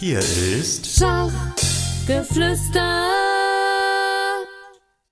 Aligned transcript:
Hier 0.00 0.18
ist 0.18 0.98
Schachgeflüster. 0.98 3.06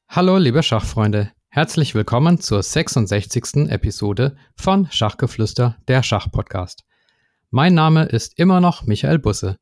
Hallo, 0.08 0.38
liebe 0.38 0.62
Schachfreunde. 0.62 1.30
Herzlich 1.50 1.94
willkommen 1.94 2.40
zur 2.40 2.62
66. 2.62 3.68
Episode 3.68 4.38
von 4.56 4.88
Schachgeflüster, 4.90 5.76
der 5.88 6.02
Schachpodcast. 6.02 6.86
Mein 7.50 7.74
Name 7.74 8.06
ist 8.06 8.38
immer 8.38 8.62
noch 8.62 8.86
Michael 8.86 9.18
Busse. 9.18 9.58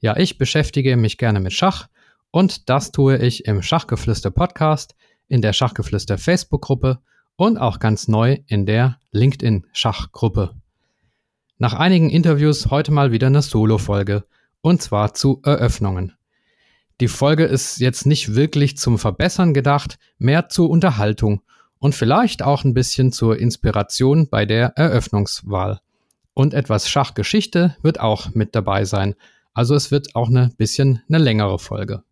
Ja, 0.00 0.14
ich 0.18 0.36
beschäftige 0.36 0.98
mich 0.98 1.16
gerne 1.16 1.40
mit 1.40 1.54
Schach 1.54 1.88
und 2.30 2.68
das 2.68 2.92
tue 2.92 3.16
ich 3.16 3.46
im 3.46 3.62
Schachgeflüster 3.62 4.30
Podcast, 4.30 4.94
in 5.26 5.40
der 5.40 5.54
Schachgeflüster 5.54 6.18
Facebook-Gruppe 6.18 6.98
und 7.36 7.56
auch 7.56 7.78
ganz 7.78 8.08
neu 8.08 8.40
in 8.46 8.66
der 8.66 8.98
LinkedIn 9.10 9.64
Schachgruppe. 9.72 10.54
Nach 11.56 11.72
einigen 11.72 12.10
Interviews 12.10 12.70
heute 12.70 12.92
mal 12.92 13.10
wieder 13.10 13.28
eine 13.28 13.40
Solo-Folge 13.40 14.26
und 14.60 14.82
zwar 14.82 15.14
zu 15.14 15.40
Eröffnungen. 15.44 16.12
Die 17.00 17.08
Folge 17.08 17.44
ist 17.44 17.78
jetzt 17.78 18.06
nicht 18.06 18.34
wirklich 18.34 18.78
zum 18.78 18.98
Verbessern 18.98 19.52
gedacht, 19.52 19.98
mehr 20.18 20.48
zur 20.48 20.70
Unterhaltung 20.70 21.42
und 21.78 21.94
vielleicht 21.94 22.42
auch 22.42 22.64
ein 22.64 22.74
bisschen 22.74 23.12
zur 23.12 23.38
Inspiration 23.38 24.28
bei 24.28 24.46
der 24.46 24.68
Eröffnungswahl. 24.76 25.80
Und 26.32 26.54
etwas 26.54 26.88
Schachgeschichte 26.88 27.76
wird 27.82 28.00
auch 28.00 28.34
mit 28.34 28.54
dabei 28.54 28.84
sein, 28.84 29.14
also 29.52 29.74
es 29.74 29.90
wird 29.90 30.14
auch 30.14 30.28
ein 30.28 30.54
bisschen 30.56 31.02
eine 31.08 31.18
längere 31.18 31.58
Folge. 31.58 32.02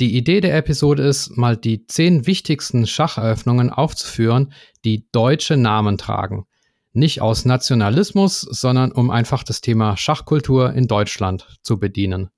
Die 0.00 0.16
Idee 0.16 0.40
der 0.40 0.56
Episode 0.56 1.02
ist, 1.02 1.36
mal 1.36 1.56
die 1.56 1.86
zehn 1.86 2.26
wichtigsten 2.26 2.86
Schacheröffnungen 2.86 3.70
aufzuführen, 3.70 4.52
die 4.84 5.04
deutsche 5.12 5.56
Namen 5.56 5.98
tragen. 5.98 6.46
Nicht 6.92 7.20
aus 7.20 7.44
Nationalismus, 7.44 8.40
sondern 8.40 8.90
um 8.90 9.10
einfach 9.10 9.44
das 9.44 9.60
Thema 9.60 9.96
Schachkultur 9.96 10.72
in 10.72 10.88
Deutschland 10.88 11.58
zu 11.62 11.78
bedienen. 11.78 12.30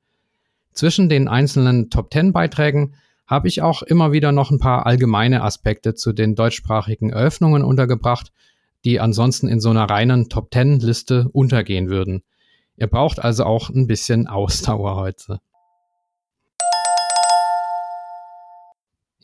Zwischen 0.74 1.08
den 1.08 1.28
einzelnen 1.28 1.88
Top 1.90 2.12
10 2.12 2.32
Beiträgen 2.32 2.94
habe 3.26 3.48
ich 3.48 3.62
auch 3.62 3.82
immer 3.82 4.12
wieder 4.12 4.30
noch 4.30 4.50
ein 4.50 4.58
paar 4.58 4.84
allgemeine 4.84 5.42
Aspekte 5.42 5.94
zu 5.94 6.12
den 6.12 6.34
deutschsprachigen 6.34 7.10
Eröffnungen 7.10 7.62
untergebracht, 7.62 8.30
die 8.84 9.00
ansonsten 9.00 9.48
in 9.48 9.60
so 9.60 9.70
einer 9.70 9.88
reinen 9.88 10.28
Top 10.28 10.52
10 10.52 10.80
Liste 10.80 11.28
untergehen 11.32 11.88
würden. 11.88 12.22
Ihr 12.76 12.88
braucht 12.88 13.20
also 13.20 13.44
auch 13.44 13.70
ein 13.70 13.86
bisschen 13.86 14.26
Ausdauer 14.26 14.96
heute. 14.96 15.40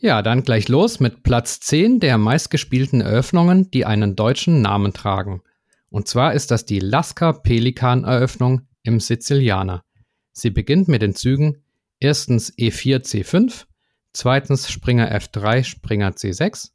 Ja, 0.01 0.21
dann 0.21 0.43
gleich 0.43 0.69
los 0.69 1.01
mit 1.01 1.23
Platz 1.23 1.59
10 1.59 1.99
der 1.99 2.17
meistgespielten 2.17 3.01
Eröffnungen, 3.01 3.69
die 3.71 3.85
einen 3.85 4.15
deutschen 4.15 4.61
Namen 4.61 4.93
tragen. 4.93 5.41
Und 5.89 6.07
zwar 6.07 6.33
ist 6.33 6.51
das 6.51 6.65
die 6.65 6.79
Lasker 6.79 7.33
Pelikan 7.33 8.05
Eröffnung 8.05 8.61
im 8.83 9.01
Sizilianer. 9.01 9.83
Sie 10.31 10.51
beginnt 10.51 10.87
mit 10.87 11.01
den 11.01 11.15
Zügen 11.15 11.63
erstens 11.99 12.57
E4 12.57 13.03
C5, 13.03 13.65
zweitens 14.13 14.71
Springer 14.71 15.13
F3 15.13 15.65
Springer 15.65 16.11
C6, 16.11 16.69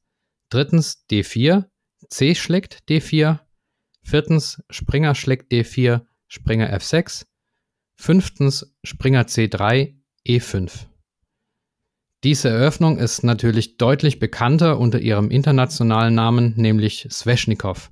drittens 0.50 1.06
D4, 1.11 1.64
C 2.11 2.34
schlägt 2.34 2.83
D4, 2.91 3.39
viertens 4.02 4.62
Springer 4.69 5.14
schlägt 5.14 5.50
D4 5.50 6.02
Springer 6.28 6.77
F6, 6.77 7.25
fünftens 7.95 8.75
Springer 8.84 9.22
C3 9.22 9.95
E5. 10.27 10.89
Diese 12.25 12.48
Eröffnung 12.48 12.97
ist 12.97 13.22
natürlich 13.22 13.77
deutlich 13.77 14.19
bekannter 14.19 14.78
unter 14.78 14.98
ihrem 14.98 15.30
internationalen 15.30 16.14
Namen, 16.14 16.55
nämlich 16.56 17.06
Sveshnikov. 17.11 17.91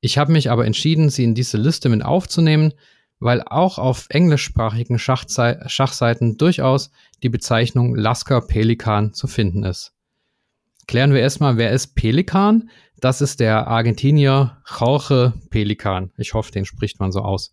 Ich 0.00 0.16
habe 0.16 0.32
mich 0.32 0.50
aber 0.50 0.64
entschieden, 0.64 1.10
sie 1.10 1.22
in 1.22 1.34
diese 1.34 1.58
Liste 1.58 1.90
mit 1.90 2.02
aufzunehmen, 2.02 2.72
weil 3.20 3.42
auch 3.42 3.78
auf 3.78 4.06
englischsprachigen 4.08 4.98
Schachseiten 4.98 6.38
durchaus 6.38 6.90
die 7.22 7.28
Bezeichnung 7.28 7.94
Lasker 7.94 8.40
Pelikan 8.40 9.12
zu 9.12 9.26
finden 9.26 9.64
ist. 9.64 9.92
Klären 10.86 11.12
wir 11.12 11.20
erstmal, 11.20 11.58
wer 11.58 11.72
ist 11.72 11.94
Pelikan? 11.94 12.70
Das 13.00 13.20
ist 13.20 13.38
der 13.38 13.66
Argentinier 13.68 14.62
Jorge 14.66 15.34
Pelikan. 15.50 16.10
Ich 16.16 16.32
hoffe, 16.32 16.52
den 16.52 16.64
spricht 16.64 17.00
man 17.00 17.12
so 17.12 17.20
aus. 17.20 17.52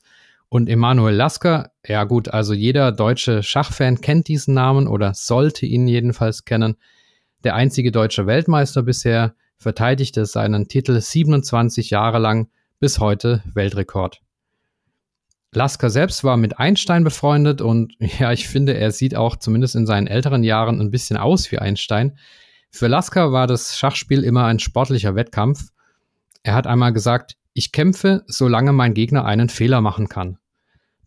Und 0.50 0.68
Emanuel 0.68 1.16
Lasker, 1.16 1.72
ja 1.86 2.04
gut, 2.06 2.30
also 2.30 2.54
jeder 2.54 2.92
deutsche 2.92 3.44
Schachfan 3.44 4.02
kennt 4.02 4.28
diesen 4.28 4.56
Namen 4.56 4.88
oder 4.88 5.14
sollte 5.14 5.68
ihn 5.68 5.88
jedenfalls 5.88 6.44
kennen. 6.44 6.76
Der 7.44 7.54
einzige 7.54 7.92
deutsche 7.92 8.26
Weltmeister 8.26 8.82
bisher 8.82 9.36
verteidigte 9.58 10.26
seinen 10.26 10.68
Titel 10.68 11.00
27 11.00 11.92
Jahre 11.92 12.18
lang, 12.18 12.50
bis 12.80 13.00
heute 13.00 13.44
Weltrekord. 13.54 14.22
Lasker 15.52 15.90
selbst 15.90 16.24
war 16.24 16.38
mit 16.38 16.58
Einstein 16.60 17.04
befreundet 17.04 17.62
und 17.62 17.94
ja, 18.20 18.32
ich 18.32 18.48
finde, 18.48 18.76
er 18.76 18.92
sieht 18.92 19.16
auch 19.16 19.36
zumindest 19.36 19.76
in 19.76 19.86
seinen 19.86 20.08
älteren 20.08 20.44
Jahren 20.44 20.82
ein 20.82 20.92
bisschen 20.92 21.18
aus 21.18 21.52
wie 21.52 21.60
Einstein. 21.60 22.18
Für 22.72 22.88
Lasker 22.88 23.32
war 23.32 23.46
das 23.46 23.78
Schachspiel 23.78 24.24
immer 24.24 24.46
ein 24.46 24.60
sportlicher 24.60 25.16
Wettkampf. 25.16 25.70
Er 26.42 26.56
hat 26.56 26.66
einmal 26.66 26.94
gesagt, 26.94 27.36
ich 27.54 27.72
kämpfe, 27.72 28.24
solange 28.28 28.74
mein 28.74 28.94
Gegner 28.94 29.26
einen 29.26 29.50
Fehler 29.50 29.82
machen 29.82 30.08
kann. 30.10 30.39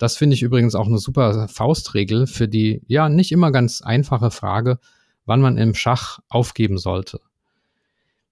Das 0.03 0.17
finde 0.17 0.35
ich 0.35 0.43
übrigens 0.43 0.75
auch 0.75 0.89
eine 0.89 0.99
super 0.99 1.47
Faustregel 1.47 2.27
für 2.27 2.49
die 2.49 2.83
ja 2.89 3.09
nicht 3.09 3.31
immer 3.31 3.53
ganz 3.53 3.83
einfache 3.83 4.33
Frage, 4.33 4.81
wann 5.27 5.41
man 5.41 5.57
im 5.57 5.77
Schach 5.77 6.19
aufgeben 6.29 6.77
sollte. 6.77 7.21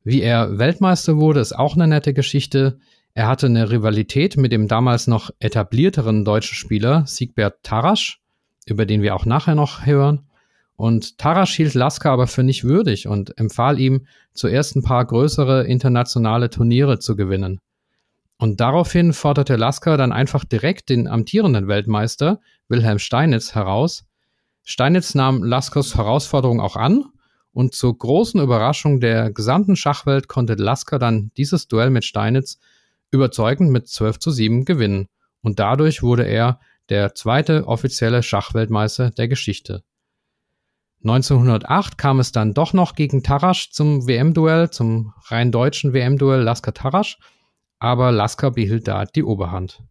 Wie 0.03 0.21
er 0.21 0.59
Weltmeister 0.59 1.19
wurde, 1.19 1.39
ist 1.39 1.53
auch 1.53 1.77
eine 1.77 1.87
nette 1.87 2.13
Geschichte. 2.13 2.81
Er 3.15 3.29
hatte 3.29 3.47
eine 3.47 3.71
Rivalität 3.71 4.37
mit 4.37 4.51
dem 4.51 4.67
damals 4.67 5.07
noch 5.07 5.31
etablierteren 5.39 6.25
deutschen 6.25 6.57
Spieler 6.57 7.07
Siegbert 7.07 7.63
Tarasch, 7.63 8.21
über 8.67 8.85
den 8.85 9.03
wir 9.03 9.15
auch 9.15 9.25
nachher 9.25 9.55
noch 9.55 9.87
hören. 9.87 10.27
Und 10.75 11.19
Tarasch 11.19 11.55
hielt 11.55 11.75
Lasker 11.75 12.11
aber 12.11 12.27
für 12.27 12.43
nicht 12.43 12.65
würdig 12.65 13.07
und 13.07 13.39
empfahl 13.39 13.79
ihm, 13.79 14.07
zuerst 14.35 14.75
ein 14.75 14.83
paar 14.83 15.05
größere 15.05 15.69
internationale 15.69 16.51
Turniere 16.51 16.99
zu 16.99 17.15
gewinnen. 17.15 17.61
Und 18.41 18.59
daraufhin 18.59 19.13
forderte 19.13 19.57
Lasker 19.57 19.99
dann 19.99 20.13
einfach 20.13 20.47
direkt 20.47 20.89
den 20.89 21.07
amtierenden 21.07 21.69
Weltmeister 21.69 22.41
Wilhelm 22.69 22.99
Steinitz 22.99 23.55
heraus. 23.55 24.07
Steinitz 24.65 25.15
nahm 25.15 25.45
Laskers 25.45 25.95
Herausforderung 25.95 26.59
auch 26.59 26.77
an 26.77 27.05
und 27.53 27.75
zur 27.75 27.99
großen 27.99 28.41
Überraschung 28.41 28.99
der 28.99 29.31
gesamten 29.31 29.77
Schachwelt 29.77 30.27
konnte 30.27 30.55
Lasker 30.55 30.99
dann 30.99 31.33
dieses 31.37 31.69
Duell 31.69 31.91
mit 31.91 32.07
Steinitz 32.07 32.59
überzeugend 33.11 33.73
mit 33.73 33.89
12 33.89 34.19
zu 34.21 34.31
7 34.31 34.65
gewinnen. 34.65 35.09
Und 35.43 35.59
dadurch 35.59 36.03
wurde 36.03 36.23
er 36.23 36.61
der 36.89 37.15
zweite 37.15 37.67
offizielle 37.67 38.23
Schachweltmeister 38.23 39.11
der 39.11 39.29
Geschichte. 39.29 39.83
1908 41.05 41.99
kam 41.99 42.21
es 42.21 42.33
dann 42.33 42.55
doch 42.55 42.73
noch 42.73 42.95
gegen 42.95 43.23
Tarasch 43.23 43.71
zum 43.71 44.09
WM-Duell, 44.09 44.71
zum 44.71 45.13
rein 45.27 45.53
deutschen 45.53 45.93
WM-Duell 45.93 46.41
Lasker-Tarasch 46.41 47.19
aber 47.81 48.13
Lasker 48.13 48.53
behielt 48.53 48.87
da 48.87 49.05
die 49.07 49.25
Oberhand. 49.25 49.83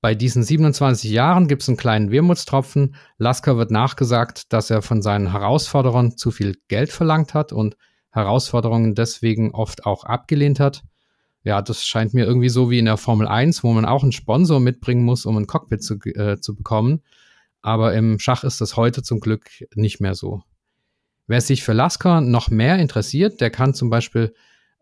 Bei 0.00 0.14
diesen 0.14 0.42
27 0.42 1.10
Jahren 1.10 1.46
gibt 1.46 1.62
es 1.62 1.68
einen 1.68 1.76
kleinen 1.76 2.10
Wermutstropfen. 2.10 2.96
Lasker 3.18 3.58
wird 3.58 3.70
nachgesagt, 3.70 4.52
dass 4.52 4.70
er 4.70 4.80
von 4.80 5.02
seinen 5.02 5.30
Herausforderern 5.30 6.16
zu 6.16 6.30
viel 6.30 6.56
Geld 6.68 6.90
verlangt 6.90 7.34
hat 7.34 7.52
und 7.52 7.76
Herausforderungen 8.10 8.94
deswegen 8.94 9.54
oft 9.54 9.84
auch 9.84 10.04
abgelehnt 10.04 10.58
hat. 10.58 10.82
Ja, 11.42 11.60
das 11.60 11.86
scheint 11.86 12.14
mir 12.14 12.24
irgendwie 12.24 12.48
so 12.48 12.70
wie 12.70 12.78
in 12.78 12.86
der 12.86 12.96
Formel 12.96 13.28
1, 13.28 13.62
wo 13.62 13.72
man 13.72 13.84
auch 13.84 14.02
einen 14.02 14.12
Sponsor 14.12 14.58
mitbringen 14.58 15.04
muss, 15.04 15.26
um 15.26 15.36
ein 15.36 15.46
Cockpit 15.46 15.82
zu, 15.82 15.96
äh, 16.04 16.40
zu 16.40 16.56
bekommen. 16.56 17.02
Aber 17.60 17.94
im 17.94 18.18
Schach 18.18 18.42
ist 18.42 18.62
das 18.62 18.76
heute 18.76 19.02
zum 19.02 19.20
Glück 19.20 19.50
nicht 19.74 20.00
mehr 20.00 20.14
so. 20.14 20.42
Wer 21.26 21.42
sich 21.42 21.62
für 21.62 21.74
Lasker 21.74 22.22
noch 22.22 22.50
mehr 22.50 22.78
interessiert, 22.78 23.40
der 23.40 23.50
kann 23.50 23.74
zum 23.74 23.90
Beispiel 23.90 24.34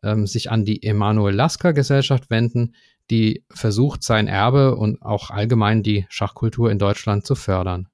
ähm, 0.03 0.27
sich 0.27 0.51
an 0.51 0.65
die 0.65 0.83
Emanuel 0.83 1.35
Lasker 1.35 1.73
Gesellschaft 1.73 2.31
wenden, 2.31 2.75
die 3.11 3.45
versucht, 3.51 4.03
sein 4.03 4.29
Erbe 4.29 4.77
und 4.77 5.03
auch 5.03 5.31
allgemein 5.31 5.83
die 5.83 6.07
Schachkultur 6.09 6.71
in 6.71 6.79
Deutschland 6.79 7.27
zu 7.27 7.35
fördern. 7.35 7.89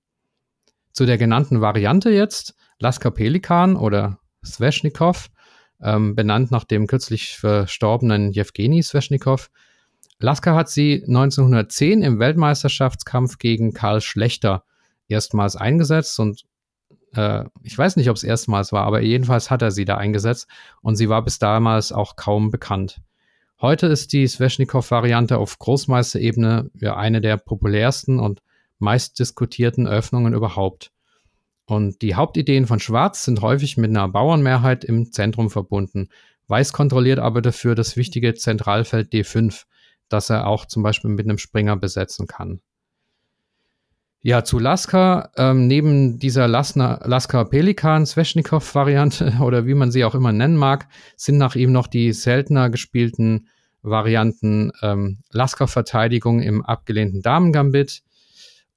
Zu 0.92 1.06
der 1.06 1.18
genannten 1.18 1.60
Variante 1.60 2.10
jetzt, 2.10 2.54
Lasker 2.78 3.10
Pelikan 3.10 3.76
oder 3.76 4.18
Sveshnikov, 4.44 5.30
ähm, 5.82 6.14
benannt 6.14 6.50
nach 6.50 6.64
dem 6.64 6.86
kürzlich 6.86 7.36
verstorbenen 7.36 8.32
Jewgeni 8.32 8.82
Sveshnikov. 8.82 9.50
Lasker 10.18 10.54
hat 10.54 10.68
sie 10.68 11.04
1910 11.06 12.02
im 12.02 12.18
Weltmeisterschaftskampf 12.18 13.38
gegen 13.38 13.72
Karl 13.72 14.00
Schlechter 14.00 14.64
erstmals 15.08 15.56
eingesetzt 15.56 16.18
und 16.18 16.44
äh, 17.16 17.44
ich 17.62 17.76
weiß 17.76 17.96
nicht, 17.96 18.11
ob 18.11 18.16
es 18.16 18.25
erstmals 18.25 18.72
war, 18.72 18.84
aber 18.84 19.00
jedenfalls 19.00 19.50
hat 19.50 19.62
er 19.62 19.70
sie 19.70 19.84
da 19.84 19.96
eingesetzt 19.96 20.49
und 20.82 20.96
sie 20.96 21.08
war 21.08 21.22
bis 21.22 21.38
damals 21.38 21.93
auch 21.93 22.16
kaum 22.16 22.50
bekannt. 22.50 23.00
Heute 23.61 23.87
ist 23.87 24.12
die 24.12 24.26
Sveshnikov-Variante 24.26 25.38
auf 25.38 25.58
Großmeisterebene 25.58 26.70
ja 26.75 26.96
eine 26.96 27.20
der 27.20 27.37
populärsten 27.37 28.20
und 28.20 28.43
meistdiskutierten 28.78 29.87
Öffnungen 29.87 30.34
überhaupt. 30.34 30.90
Und 31.66 32.02
die 32.02 32.14
Hauptideen 32.14 32.66
von 32.66 32.81
Schwarz 32.81 33.25
sind 33.25 33.40
häufig 33.40 33.76
mit 33.76 33.90
einer 33.90 34.08
Bauernmehrheit 34.08 34.84
im 34.84 35.12
Zentrum 35.12 35.49
verbunden. 35.49 36.08
Weiß 36.46 36.72
kontrolliert 36.72 37.19
aber 37.19 37.40
dafür 37.40 37.75
das 37.75 37.96
wichtige 37.96 38.34
Zentralfeld 38.34 39.12
D5, 39.12 39.64
das 40.08 40.28
er 40.28 40.46
auch 40.46 40.67
zum 40.67 40.82
Beispiel 40.82 41.10
mit 41.10 41.25
einem 41.25 41.38
Springer 41.38 41.76
besetzen 41.76 42.26
kann. 42.26 42.60
Ja, 44.26 44.42
zu 44.42 44.58
Laska, 44.58 45.32
ähm, 45.36 45.66
neben 45.66 46.18
dieser 46.18 46.48
Lasna, 46.48 46.98
Laska 47.04 47.44
Pelikan 47.44 48.06
Sveshnikov 48.06 48.74
Variante 48.74 49.36
oder 49.42 49.66
wie 49.66 49.74
man 49.74 49.90
sie 49.90 50.02
auch 50.02 50.14
immer 50.14 50.32
nennen 50.32 50.56
mag, 50.56 50.88
sind 51.14 51.36
nach 51.36 51.56
ihm 51.56 51.72
noch 51.72 51.86
die 51.86 52.10
seltener 52.14 52.70
gespielten 52.70 53.48
Varianten 53.82 54.72
ähm, 54.80 55.18
Laska 55.30 55.66
Verteidigung 55.66 56.40
im 56.40 56.64
abgelehnten 56.64 57.20
Damen-Gambit 57.20 58.02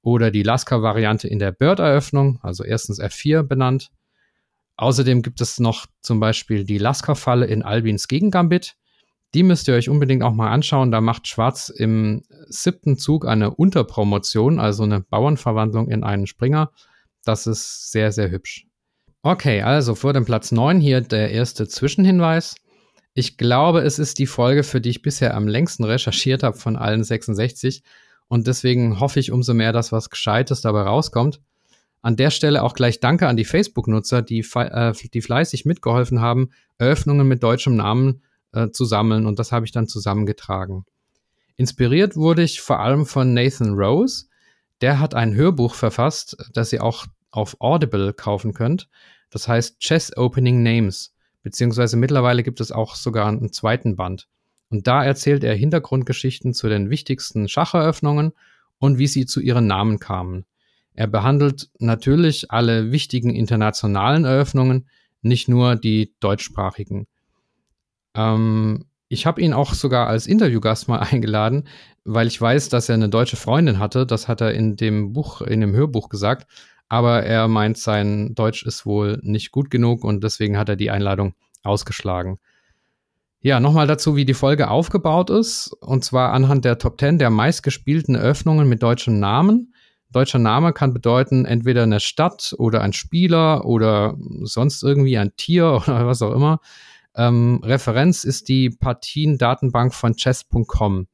oder 0.02 0.30
die 0.30 0.42
Laska 0.42 0.82
Variante 0.82 1.28
in 1.28 1.38
der 1.38 1.52
Bird-Eröffnung, 1.52 2.40
also 2.42 2.62
erstens 2.62 3.00
F4 3.00 3.42
benannt. 3.42 3.90
Außerdem 4.76 5.22
gibt 5.22 5.40
es 5.40 5.58
noch 5.58 5.86
zum 6.02 6.20
Beispiel 6.20 6.64
die 6.64 6.76
Laska 6.76 7.14
Falle 7.14 7.46
in 7.46 7.62
Albins 7.62 8.06
Gegengambit 8.06 8.76
die 9.34 9.42
müsst 9.42 9.68
ihr 9.68 9.74
euch 9.74 9.88
unbedingt 9.88 10.22
auch 10.22 10.32
mal 10.32 10.50
anschauen. 10.50 10.90
Da 10.90 11.00
macht 11.00 11.28
Schwarz 11.28 11.68
im 11.68 12.22
siebten 12.48 12.96
Zug 12.96 13.26
eine 13.26 13.54
Unterpromotion, 13.54 14.58
also 14.58 14.84
eine 14.84 15.00
Bauernverwandlung 15.00 15.90
in 15.90 16.02
einen 16.02 16.26
Springer. 16.26 16.72
Das 17.24 17.46
ist 17.46 17.92
sehr, 17.92 18.10
sehr 18.12 18.30
hübsch. 18.30 18.66
Okay, 19.22 19.62
also 19.62 19.94
vor 19.94 20.12
dem 20.12 20.24
Platz 20.24 20.52
9 20.52 20.80
hier 20.80 21.00
der 21.00 21.30
erste 21.30 21.68
Zwischenhinweis. 21.68 22.54
Ich 23.14 23.36
glaube, 23.36 23.80
es 23.80 23.98
ist 23.98 24.18
die 24.18 24.26
Folge, 24.26 24.62
für 24.62 24.80
die 24.80 24.90
ich 24.90 25.02
bisher 25.02 25.34
am 25.34 25.48
längsten 25.48 25.84
recherchiert 25.84 26.42
habe 26.42 26.56
von 26.56 26.76
allen 26.76 27.04
66. 27.04 27.82
Und 28.28 28.46
deswegen 28.46 29.00
hoffe 29.00 29.20
ich 29.20 29.32
umso 29.32 29.54
mehr, 29.54 29.72
dass 29.72 29.92
was 29.92 30.08
Gescheites 30.08 30.60
dabei 30.60 30.82
rauskommt. 30.82 31.40
An 32.00 32.16
der 32.16 32.30
Stelle 32.30 32.62
auch 32.62 32.74
gleich 32.74 33.00
Danke 33.00 33.26
an 33.26 33.36
die 33.36 33.44
Facebook-Nutzer, 33.44 34.22
die, 34.22 34.46
äh, 34.54 34.92
die 35.12 35.20
fleißig 35.20 35.64
mitgeholfen 35.64 36.20
haben, 36.20 36.50
Eröffnungen 36.78 37.26
mit 37.26 37.42
deutschem 37.42 37.74
Namen 37.74 38.22
äh, 38.52 38.70
zu 38.70 38.84
sammeln 38.84 39.26
und 39.26 39.38
das 39.38 39.52
habe 39.52 39.66
ich 39.66 39.72
dann 39.72 39.88
zusammengetragen. 39.88 40.84
Inspiriert 41.56 42.16
wurde 42.16 42.42
ich 42.42 42.60
vor 42.60 42.80
allem 42.80 43.04
von 43.04 43.34
Nathan 43.34 43.74
Rose. 43.74 44.26
Der 44.80 45.00
hat 45.00 45.14
ein 45.14 45.34
Hörbuch 45.34 45.74
verfasst, 45.74 46.36
das 46.52 46.72
ihr 46.72 46.84
auch 46.84 47.06
auf 47.30 47.56
Audible 47.60 48.12
kaufen 48.12 48.54
könnt. 48.54 48.88
Das 49.30 49.48
heißt 49.48 49.80
Chess 49.80 50.16
Opening 50.16 50.62
Names, 50.62 51.14
beziehungsweise 51.42 51.96
mittlerweile 51.96 52.42
gibt 52.42 52.60
es 52.60 52.72
auch 52.72 52.94
sogar 52.94 53.26
einen 53.26 53.52
zweiten 53.52 53.96
Band. 53.96 54.28
Und 54.70 54.86
da 54.86 55.04
erzählt 55.04 55.44
er 55.44 55.54
Hintergrundgeschichten 55.54 56.54
zu 56.54 56.68
den 56.68 56.90
wichtigsten 56.90 57.48
Schacheröffnungen 57.48 58.32
und 58.78 58.98
wie 58.98 59.06
sie 59.06 59.26
zu 59.26 59.40
ihren 59.40 59.66
Namen 59.66 59.98
kamen. 59.98 60.44
Er 60.94 61.06
behandelt 61.06 61.70
natürlich 61.78 62.50
alle 62.50 62.90
wichtigen 62.92 63.34
internationalen 63.34 64.24
Eröffnungen, 64.24 64.88
nicht 65.22 65.48
nur 65.48 65.76
die 65.76 66.14
deutschsprachigen. 66.20 67.06
Ähm, 68.18 68.84
ich 69.08 69.24
habe 69.24 69.40
ihn 69.40 69.54
auch 69.54 69.72
sogar 69.72 70.08
als 70.08 70.26
Interviewgast 70.26 70.88
mal 70.88 70.98
eingeladen, 71.10 71.68
weil 72.04 72.26
ich 72.26 72.40
weiß, 72.40 72.68
dass 72.68 72.88
er 72.88 72.96
eine 72.96 73.08
deutsche 73.08 73.36
Freundin 73.36 73.78
hatte. 73.78 74.04
Das 74.04 74.28
hat 74.28 74.40
er 74.40 74.52
in 74.52 74.76
dem 74.76 75.12
Buch, 75.12 75.40
in 75.40 75.60
dem 75.60 75.74
Hörbuch 75.74 76.08
gesagt. 76.08 76.46
Aber 76.90 77.22
er 77.22 77.48
meint, 77.48 77.78
sein 77.78 78.34
Deutsch 78.34 78.64
ist 78.64 78.86
wohl 78.86 79.18
nicht 79.22 79.52
gut 79.52 79.70
genug 79.70 80.04
und 80.04 80.24
deswegen 80.24 80.58
hat 80.58 80.70
er 80.70 80.76
die 80.76 80.90
Einladung 80.90 81.34
ausgeschlagen. 81.62 82.38
Ja, 83.40 83.60
nochmal 83.60 83.86
dazu, 83.86 84.16
wie 84.16 84.24
die 84.24 84.34
Folge 84.34 84.68
aufgebaut 84.68 85.30
ist. 85.30 85.70
Und 85.80 86.04
zwar 86.04 86.32
anhand 86.32 86.64
der 86.64 86.78
Top 86.78 86.98
10 86.98 87.18
der 87.18 87.30
meistgespielten 87.30 88.14
Eröffnungen 88.14 88.68
mit 88.68 88.82
deutschem 88.82 89.20
Namen. 89.20 89.74
Deutscher 90.10 90.38
Name 90.38 90.72
kann 90.72 90.94
bedeuten 90.94 91.44
entweder 91.44 91.82
eine 91.82 92.00
Stadt 92.00 92.54
oder 92.58 92.80
ein 92.80 92.94
Spieler 92.94 93.66
oder 93.66 94.16
sonst 94.42 94.82
irgendwie 94.82 95.18
ein 95.18 95.36
Tier 95.36 95.82
oder 95.86 96.06
was 96.06 96.22
auch 96.22 96.32
immer. 96.32 96.60
Ähm, 97.18 97.60
Referenz 97.64 98.22
ist 98.22 98.48
die 98.48 98.70
Partiendatenbank 98.70 99.92
von 99.92 100.14
chess.com. 100.14 101.08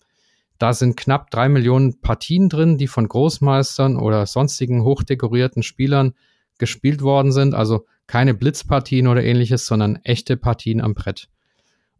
Da 0.58 0.72
sind 0.74 0.96
knapp 0.96 1.30
drei 1.30 1.48
Millionen 1.48 2.00
Partien 2.00 2.48
drin, 2.48 2.76
die 2.76 2.86
von 2.86 3.08
Großmeistern 3.08 3.96
oder 3.96 4.26
sonstigen 4.26 4.84
hochdekorierten 4.84 5.62
Spielern 5.62 6.12
gespielt 6.58 7.00
worden 7.00 7.32
sind. 7.32 7.54
Also 7.54 7.86
keine 8.06 8.34
Blitzpartien 8.34 9.08
oder 9.08 9.24
ähnliches, 9.24 9.64
sondern 9.64 9.96
echte 10.04 10.36
Partien 10.36 10.82
am 10.82 10.94
Brett. 10.94 11.28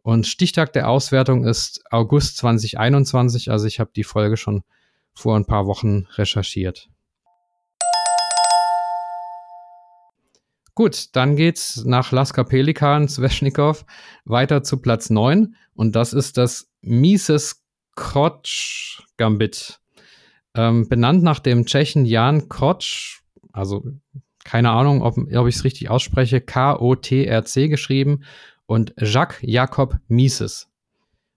Und 0.03 0.27
Stichtag 0.27 0.71
der 0.73 0.87
Auswertung 0.87 1.43
ist 1.43 1.83
August 1.89 2.37
2021. 2.37 3.49
Also 3.49 3.65
ich 3.65 3.79
habe 3.79 3.89
die 3.95 4.03
Folge 4.03 4.37
schon 4.37 4.61
vor 5.13 5.35
ein 5.35 5.45
paar 5.45 5.65
Wochen 5.65 6.05
recherchiert. 6.15 6.89
Gut, 10.75 11.15
dann 11.15 11.37
geht's 11.37 11.85
nach 11.85 12.11
Laska 12.11 12.43
Pelikan, 12.43 13.07
Sveshnikov, 13.07 13.85
weiter 14.25 14.61
zu 14.61 14.81
Platz 14.81 15.09
9 15.09 15.55
und 15.73 15.95
das 15.95 16.11
ist 16.11 16.37
das 16.37 16.69
Mises 16.81 17.63
Krotsch 17.95 19.01
Gambit. 19.15 19.79
Ähm, 20.53 20.89
benannt 20.89 21.23
nach 21.23 21.39
dem 21.39 21.65
Tschechen 21.65 22.05
Jan 22.05 22.49
Krotsch, 22.49 23.21
also 23.53 23.85
keine 24.43 24.71
Ahnung, 24.71 25.01
ob, 25.01 25.17
ob 25.17 25.47
ich 25.47 25.55
es 25.55 25.63
richtig 25.63 25.89
ausspreche, 25.89 26.41
K-O-T-R-C 26.41 27.69
geschrieben 27.69 28.25
und 28.65 28.93
Jacques 28.97 29.39
Jakob 29.41 29.97
Mises. 30.09 30.67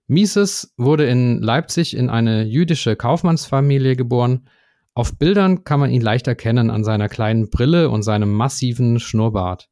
Mises 0.07 0.73
wurde 0.75 1.07
in 1.07 1.41
Leipzig 1.41 1.95
in 1.95 2.09
eine 2.09 2.43
jüdische 2.43 2.97
Kaufmannsfamilie 2.97 3.95
geboren 3.95 4.49
auf 4.99 5.17
Bildern 5.17 5.63
kann 5.63 5.79
man 5.79 5.91
ihn 5.91 6.01
leicht 6.01 6.27
erkennen 6.27 6.69
an 6.69 6.83
seiner 6.83 7.07
kleinen 7.07 7.49
Brille 7.49 7.89
und 7.89 8.03
seinem 8.03 8.33
massiven 8.33 8.99
Schnurrbart. 8.99 9.69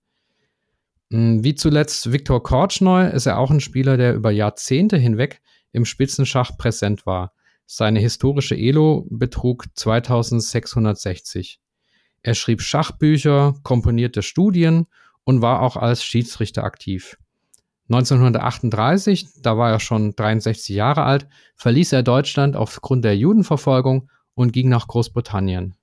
Hm, 1.11 1.43
wie 1.43 1.53
zuletzt 1.53 2.13
Viktor 2.13 2.41
Korchnoi 2.41 3.09
ist 3.09 3.25
er 3.25 3.37
auch 3.37 3.51
ein 3.51 3.59
Spieler, 3.59 3.97
der 3.97 4.15
über 4.15 4.31
Jahrzehnte 4.31 4.95
hinweg 4.95 5.41
im 5.73 5.83
Spitzenschach 5.83 6.57
präsent 6.57 7.05
war. 7.05 7.33
Seine 7.65 7.99
historische 7.99 8.55
Elo 8.55 9.05
betrug 9.09 9.65
2660. 9.73 11.59
Er 12.21 12.33
schrieb 12.33 12.61
Schachbücher, 12.61 13.55
komponierte 13.63 14.21
Studien 14.21 14.87
und 15.25 15.41
war 15.41 15.61
auch 15.61 15.75
als 15.75 16.05
Schiedsrichter 16.05 16.63
aktiv. 16.63 17.17
1938, 17.89 19.41
da 19.41 19.57
war 19.57 19.71
er 19.71 19.81
schon 19.81 20.15
63 20.15 20.73
Jahre 20.73 21.03
alt, 21.03 21.27
verließ 21.57 21.91
er 21.91 22.03
Deutschland 22.03 22.55
aufgrund 22.55 23.03
der 23.03 23.17
Judenverfolgung 23.17 24.09
und 24.37 24.53
ging 24.53 24.69
nach 24.69 24.87
Großbritannien. 24.87 25.75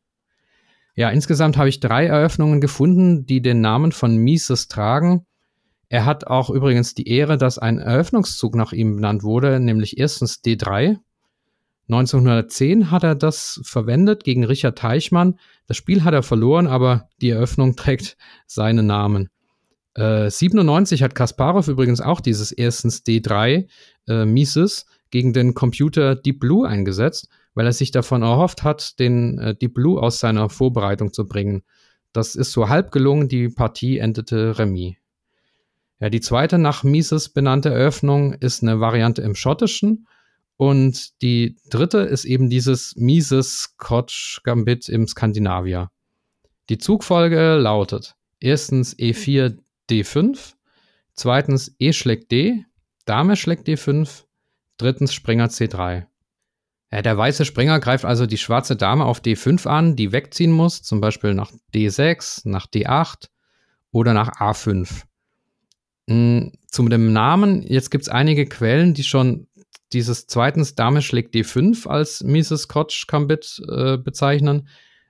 Ja, 0.95 1.11
insgesamt 1.11 1.56
habe 1.56 1.69
ich 1.69 1.81
drei 1.81 2.06
Eröffnungen 2.06 2.61
gefunden, 2.61 3.27
die 3.27 3.43
den 3.43 3.61
Namen 3.61 3.91
von 3.91 4.17
Mises 4.17 4.69
tragen. 4.69 5.27
Er 5.89 6.05
hat 6.05 6.29
auch 6.29 6.51
übrigens 6.51 6.95
die 6.95 7.09
Ehre, 7.09 7.37
dass 7.37 7.59
ein 7.59 7.79
Eröffnungszug 7.79 8.55
nach 8.55 8.73
ihm 8.73 8.97
benannt 8.97 9.25
wurde, 9.25 9.59
nämlich 9.59 9.99
erstens 9.99 10.41
D3. 10.45 10.99
1910 11.89 12.93
hat 12.93 13.03
er 13.03 13.17
das 13.17 13.61
verwendet 13.65 14.23
gegen 14.23 14.45
Richard 14.45 14.79
Teichmann. 14.79 15.39
Das 15.67 15.77
Spiel 15.77 16.05
hat 16.05 16.15
er 16.15 16.23
verloren, 16.23 16.69
aber 16.69 17.08
die 17.20 17.31
Eröffnung 17.31 17.75
trägt 17.77 18.17
seinen 18.46 18.87
Namen. 18.87 19.31
Äh, 19.94 20.31
97 20.31 21.03
hat 21.03 21.17
Kasparov 21.17 21.67
übrigens 21.67 22.01
auch 22.01 22.20
dieses 22.20 22.53
erstens 22.53 23.05
D3 23.05 23.67
äh, 24.06 24.25
Mises 24.25 24.87
gegen 25.11 25.32
den 25.32 25.55
Computer 25.55 26.15
Deep 26.15 26.39
Blue 26.39 26.67
eingesetzt 26.67 27.29
weil 27.55 27.67
er 27.67 27.73
sich 27.73 27.91
davon 27.91 28.23
erhofft 28.23 28.63
hat, 28.63 28.99
den 28.99 29.39
äh, 29.39 29.55
Deep 29.55 29.75
Blue 29.75 30.01
aus 30.01 30.19
seiner 30.19 30.49
Vorbereitung 30.49 31.13
zu 31.13 31.27
bringen. 31.27 31.63
Das 32.13 32.34
ist 32.34 32.53
so 32.53 32.69
halb 32.69 32.93
gelungen, 32.93 33.29
die 33.29 33.49
Partie 33.49 33.99
endete 33.99 34.58
Remis. 34.58 34.96
Ja, 36.01 36.11
die 36.11 36.20
zweite 36.20 36.58
nach 36.58 36.82
Mises 36.84 37.29
benannte 37.29 37.70
Eröffnung 37.70 38.34
ist 38.34 38.63
eine 38.63 38.81
Variante 38.81 39.23
im 39.23 39.34
Schottischen 39.34 40.06
und 40.56 41.23
die 41.23 41.56
dritte 41.70 41.99
ist 41.99 42.25
eben 42.25 42.51
dieses 42.51 42.94
Mises 42.96 43.63
Scotch 43.63 44.41
Gambit 44.44 44.89
im 44.89 45.06
Skandinavier. 45.06 45.91
Die 46.69 46.79
Zugfolge 46.79 47.56
lautet 47.56 48.17
erstens 48.41 48.96
E4 48.96 49.58
D5, 49.91 50.55
zweitens 51.15 51.75
E 51.79 51.93
schlägt 51.93 52.31
D, 52.32 52.65
Dame 53.05 53.37
schlägt 53.37 53.69
D5, 53.69 54.25
drittens 54.77 55.13
Springer 55.13 55.49
C3. 55.49 56.06
Ja, 56.94 57.03
der 57.03 57.19
weiße 57.19 57.44
Springer 57.44 57.81
greift 57.81 58.05
also 58.05 58.24
die 58.24 58.39
schwarze 58.39 58.77
Dame 58.77 59.05
auf 59.05 59.20
D5 59.20 59.67
an, 59.67 59.96
die 59.96 60.13
wegziehen 60.13 60.53
muss, 60.53 60.81
zum 60.82 61.01
Beispiel 61.01 61.34
nach 61.34 61.51
D6, 61.74 62.48
nach 62.48 62.69
D8 62.69 63.31
oder 63.91 64.15
nach 64.15 64.31
A5. 64.39 65.03
Hm, 66.08 66.53
zu 66.69 66.89
dem 66.89 67.13
Namen, 67.13 67.63
jetzt 67.63 67.91
gibt 67.91 68.03
es 68.03 68.08
einige 68.08 68.46
Quellen, 68.46 68.94
die 68.94 69.03
schon 69.03 69.48
dieses 69.93 70.29
zweitens 70.29 70.77
Dame 70.77 71.03
schlägt 71.03 71.34
D5 71.34 71.89
als 71.89 72.22
Mrs. 72.22 72.63
Scotch 72.63 73.08
Gambit 73.08 73.60
äh, 73.69 73.96
bezeichnen. 73.96 74.69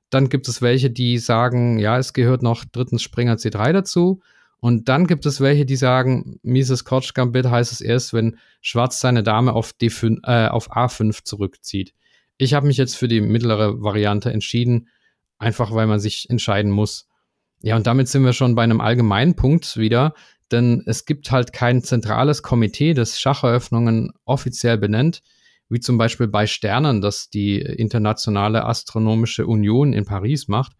Dann 0.08 0.30
gibt 0.30 0.48
es 0.48 0.62
welche, 0.62 0.88
die 0.90 1.18
sagen, 1.18 1.78
ja, 1.78 1.98
es 1.98 2.14
gehört 2.14 2.42
noch 2.42 2.64
drittens 2.64 3.02
Springer 3.02 3.34
C3 3.34 3.74
dazu. 3.74 4.22
Und 4.64 4.88
dann 4.88 5.06
gibt 5.06 5.26
es 5.26 5.42
welche, 5.42 5.66
die 5.66 5.76
sagen, 5.76 6.38
Mises 6.42 6.86
Couch 6.86 7.12
Gambit 7.12 7.44
heißt 7.44 7.70
es 7.70 7.82
erst, 7.82 8.14
wenn 8.14 8.38
Schwarz 8.62 8.98
seine 8.98 9.22
Dame 9.22 9.52
auf, 9.52 9.74
D5, 9.78 10.20
äh, 10.22 10.48
auf 10.48 10.74
A5 10.74 11.22
zurückzieht. 11.22 11.92
Ich 12.38 12.54
habe 12.54 12.66
mich 12.66 12.78
jetzt 12.78 12.96
für 12.96 13.06
die 13.06 13.20
mittlere 13.20 13.82
Variante 13.82 14.32
entschieden, 14.32 14.88
einfach 15.36 15.74
weil 15.74 15.86
man 15.86 16.00
sich 16.00 16.30
entscheiden 16.30 16.72
muss. 16.72 17.06
Ja, 17.60 17.76
und 17.76 17.86
damit 17.86 18.08
sind 18.08 18.24
wir 18.24 18.32
schon 18.32 18.54
bei 18.54 18.62
einem 18.62 18.80
allgemeinen 18.80 19.36
Punkt 19.36 19.76
wieder, 19.76 20.14
denn 20.50 20.82
es 20.86 21.04
gibt 21.04 21.30
halt 21.30 21.52
kein 21.52 21.82
zentrales 21.82 22.42
Komitee, 22.42 22.94
das 22.94 23.20
Schacheröffnungen 23.20 24.12
offiziell 24.24 24.78
benennt. 24.78 25.20
wie 25.68 25.80
zum 25.80 25.98
Beispiel 25.98 26.28
bei 26.28 26.46
Sternen, 26.46 27.02
das 27.02 27.28
die 27.28 27.58
Internationale 27.58 28.64
Astronomische 28.64 29.46
Union 29.46 29.92
in 29.92 30.06
Paris 30.06 30.48
macht, 30.48 30.72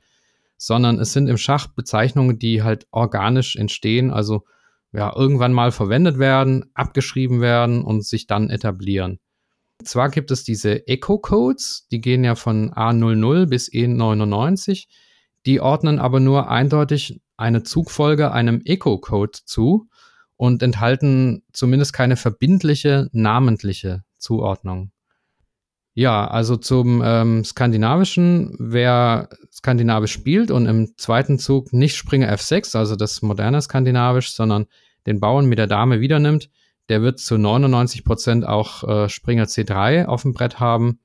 sondern 0.66 0.98
es 0.98 1.12
sind 1.12 1.28
im 1.28 1.36
Schach 1.36 1.66
Bezeichnungen, 1.66 2.38
die 2.38 2.62
halt 2.62 2.86
organisch 2.90 3.54
entstehen, 3.54 4.10
also 4.10 4.44
ja, 4.92 5.14
irgendwann 5.14 5.52
mal 5.52 5.72
verwendet 5.72 6.18
werden, 6.18 6.70
abgeschrieben 6.72 7.42
werden 7.42 7.82
und 7.82 8.02
sich 8.02 8.26
dann 8.26 8.48
etablieren. 8.48 9.18
Zwar 9.84 10.08
gibt 10.08 10.30
es 10.30 10.42
diese 10.42 10.86
Echo-Codes, 10.86 11.88
die 11.92 12.00
gehen 12.00 12.24
ja 12.24 12.34
von 12.34 12.70
A00 12.72 13.44
bis 13.44 13.70
E99, 13.70 14.86
die 15.44 15.60
ordnen 15.60 15.98
aber 15.98 16.18
nur 16.18 16.48
eindeutig 16.48 17.20
eine 17.36 17.62
Zugfolge 17.62 18.32
einem 18.32 18.62
Echo-Code 18.64 19.40
zu 19.44 19.90
und 20.36 20.62
enthalten 20.62 21.42
zumindest 21.52 21.92
keine 21.92 22.16
verbindliche 22.16 23.10
namentliche 23.12 24.02
Zuordnung. 24.16 24.92
Ja, 25.96 26.26
also 26.26 26.56
zum 26.56 27.02
ähm, 27.04 27.44
Skandinavischen, 27.44 28.56
wer 28.58 29.28
Skandinavisch 29.52 30.12
spielt 30.12 30.50
und 30.50 30.66
im 30.66 30.96
zweiten 30.96 31.38
Zug 31.38 31.72
nicht 31.72 31.94
Springer 31.94 32.34
F6, 32.34 32.76
also 32.76 32.96
das 32.96 33.22
moderne 33.22 33.62
Skandinavisch, 33.62 34.32
sondern 34.32 34.66
den 35.06 35.20
Bauern 35.20 35.46
mit 35.46 35.58
der 35.58 35.68
Dame 35.68 36.00
wieder 36.00 36.18
nimmt, 36.18 36.50
der 36.88 37.00
wird 37.02 37.20
zu 37.20 37.38
99 37.38 38.04
Prozent 38.04 38.44
auch 38.44 38.82
äh, 38.82 39.08
Springer 39.08 39.44
C3 39.44 40.06
auf 40.06 40.22
dem 40.22 40.32
Brett 40.32 40.58
haben 40.58 40.98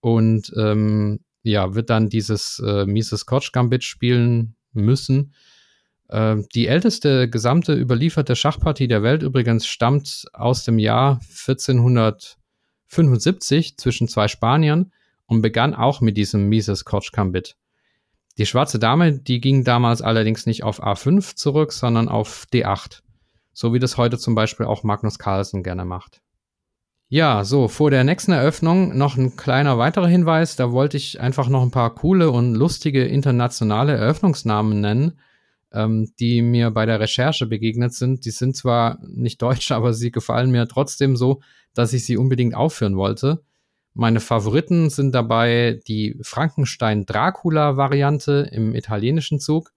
und 0.00 0.50
ähm, 0.56 1.20
ja, 1.42 1.74
wird 1.74 1.90
dann 1.90 2.08
dieses 2.08 2.62
äh, 2.66 2.86
Mises 2.86 3.26
Koch 3.26 3.52
Gambit 3.52 3.84
spielen 3.84 4.56
müssen. 4.72 5.34
Äh, 6.08 6.36
die 6.54 6.66
älteste 6.66 7.28
gesamte 7.28 7.74
überlieferte 7.74 8.36
Schachpartie 8.36 8.88
der 8.88 9.02
Welt 9.02 9.22
übrigens 9.22 9.66
stammt 9.66 10.24
aus 10.32 10.64
dem 10.64 10.78
Jahr 10.78 11.20
1475 12.90 13.76
zwischen 13.78 14.08
zwei 14.08 14.28
Spaniern 14.28 14.92
und 15.26 15.42
begann 15.42 15.74
auch 15.74 16.00
mit 16.00 16.16
diesem 16.16 16.48
Mises 16.48 16.84
Koch 16.84 17.10
Gambit. 17.12 17.56
Die 18.36 18.46
schwarze 18.46 18.78
Dame, 18.78 19.12
die 19.12 19.40
ging 19.40 19.64
damals 19.64 20.02
allerdings 20.02 20.46
nicht 20.46 20.64
auf 20.64 20.82
A5 20.82 21.36
zurück, 21.36 21.72
sondern 21.72 22.08
auf 22.08 22.46
D8. 22.52 23.02
So 23.52 23.72
wie 23.72 23.78
das 23.78 23.96
heute 23.96 24.18
zum 24.18 24.34
Beispiel 24.34 24.66
auch 24.66 24.82
Magnus 24.82 25.18
Carlsen 25.18 25.62
gerne 25.62 25.84
macht. 25.84 26.20
Ja, 27.08 27.44
so, 27.44 27.68
vor 27.68 27.90
der 27.92 28.02
nächsten 28.02 28.32
Eröffnung 28.32 28.96
noch 28.96 29.16
ein 29.16 29.36
kleiner 29.36 29.78
weiterer 29.78 30.08
Hinweis. 30.08 30.56
Da 30.56 30.72
wollte 30.72 30.96
ich 30.96 31.20
einfach 31.20 31.48
noch 31.48 31.62
ein 31.62 31.70
paar 31.70 31.94
coole 31.94 32.30
und 32.30 32.54
lustige 32.54 33.04
internationale 33.04 33.92
Eröffnungsnamen 33.92 34.80
nennen, 34.80 35.18
ähm, 35.74 36.10
die 36.20 36.40
mir 36.40 36.70
bei 36.70 36.86
der 36.86 37.00
Recherche 37.00 37.44
begegnet 37.46 37.92
sind. 37.92 38.24
Die 38.24 38.30
sind 38.30 38.56
zwar 38.56 38.98
nicht 39.06 39.42
deutsch, 39.42 39.72
aber 39.72 39.92
sie 39.92 40.10
gefallen 40.10 40.50
mir 40.50 40.66
trotzdem 40.68 41.16
so, 41.16 41.42
dass 41.74 41.92
ich 41.92 42.06
sie 42.06 42.16
unbedingt 42.16 42.54
aufführen 42.54 42.96
wollte. 42.96 43.42
Meine 43.92 44.20
Favoriten 44.20 44.88
sind 44.90 45.14
dabei 45.14 45.80
die 45.86 46.18
Frankenstein-Dracula-Variante 46.22 48.48
im 48.52 48.74
italienischen 48.74 49.38
Zug, 49.38 49.72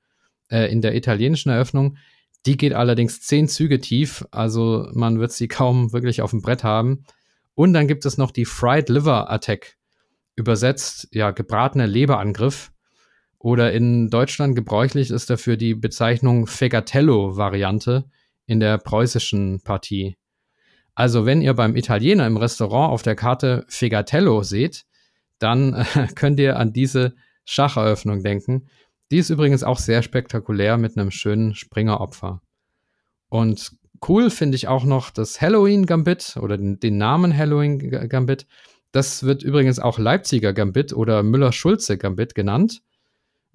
äh, 0.50 0.72
in 0.72 0.82
der 0.82 0.96
italienischen 0.96 1.50
Eröffnung. 1.50 1.98
Die 2.46 2.56
geht 2.58 2.74
allerdings 2.74 3.22
zehn 3.22 3.48
Züge 3.48 3.80
tief, 3.80 4.26
also 4.32 4.90
man 4.94 5.20
wird 5.20 5.32
sie 5.32 5.48
kaum 5.48 5.94
wirklich 5.94 6.22
auf 6.22 6.32
dem 6.32 6.42
Brett 6.42 6.64
haben. 6.64 7.06
Und 7.54 7.74
dann 7.74 7.88
gibt 7.88 8.06
es 8.06 8.18
noch 8.18 8.32
die 8.32 8.46
Fried 8.46 8.90
Liver 8.90 9.30
Attack. 9.32 9.78
Übersetzt, 10.36 11.08
ja, 11.12 11.32
gebratene 11.32 11.86
Leberangriff. 11.88 12.72
Oder 13.40 13.72
in 13.74 14.10
Deutschland 14.10 14.56
gebräuchlich 14.56 15.12
ist 15.12 15.30
dafür 15.30 15.58
die 15.58 15.76
Bezeichnung 15.76 16.48
Fegatello-Variante 16.48 18.06
in 18.46 18.60
der 18.60 18.78
preußischen 18.78 19.62
Partie. 19.64 20.18
Also, 20.96 21.26
wenn 21.26 21.42
ihr 21.42 21.54
beim 21.54 21.76
Italiener 21.76 22.26
im 22.26 22.38
Restaurant 22.38 22.92
auf 22.92 23.04
der 23.04 23.16
Karte 23.16 23.66
Fegatello 23.68 24.42
seht, 24.44 24.86
dann 25.38 25.74
äh, 25.74 26.08
könnt 26.16 26.40
ihr 26.40 26.58
an 26.58 26.74
diese 26.74 27.14
Schacheröffnung 27.46 28.24
denken. 28.24 28.68
Die 29.12 29.18
ist 29.18 29.30
übrigens 29.30 29.64
auch 29.64 29.78
sehr 29.78 30.02
spektakulär 30.02 30.78
mit 30.78 30.98
einem 30.98 31.12
schönen 31.12 31.54
Springeropfer. 31.54 32.42
Und 33.30 33.78
Cool 34.06 34.30
finde 34.30 34.56
ich 34.56 34.68
auch 34.68 34.84
noch 34.84 35.10
das 35.10 35.42
Halloween 35.42 35.86
Gambit 35.86 36.38
oder 36.40 36.58
den, 36.58 36.80
den 36.80 36.98
Namen 36.98 37.36
Halloween 37.36 37.80
Gambit. 38.10 38.46
Das 38.92 39.24
wird 39.24 39.44
übrigens 39.44 39.80
auch 39.80 40.00
Leipziger 40.00 40.54
Gambit 40.54 40.94
oder 40.94 41.24
Müller-Schulze 41.24 41.98
Gambit 41.98 42.36
genannt. 42.36 42.82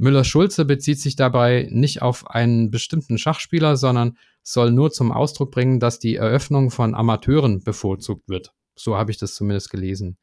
Müller-Schulze 0.02 0.64
bezieht 0.64 0.98
sich 0.98 1.14
dabei 1.14 1.68
nicht 1.70 2.02
auf 2.02 2.28
einen 2.28 2.72
bestimmten 2.72 3.18
Schachspieler, 3.18 3.76
sondern 3.76 4.18
soll 4.42 4.72
nur 4.72 4.90
zum 4.90 5.12
Ausdruck 5.12 5.52
bringen, 5.52 5.78
dass 5.78 6.00
die 6.00 6.16
Eröffnung 6.16 6.72
von 6.72 6.96
Amateuren 6.96 7.62
bevorzugt 7.62 8.28
wird. 8.28 8.52
So 8.74 8.96
habe 8.96 9.12
ich 9.12 9.18
das 9.18 9.34
zumindest 9.34 9.70
gelesen. 9.70 10.18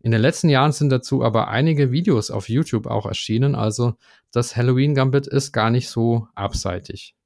In 0.00 0.12
den 0.12 0.20
letzten 0.20 0.48
Jahren 0.48 0.70
sind 0.70 0.90
dazu 0.90 1.24
aber 1.24 1.48
einige 1.48 1.90
Videos 1.90 2.30
auf 2.30 2.48
YouTube 2.48 2.86
auch 2.86 3.06
erschienen, 3.06 3.56
also 3.56 3.94
das 4.30 4.54
Halloween 4.54 4.94
Gambit 4.94 5.26
ist 5.26 5.50
gar 5.50 5.70
nicht 5.70 5.88
so 5.88 6.28
abseitig. 6.36 7.16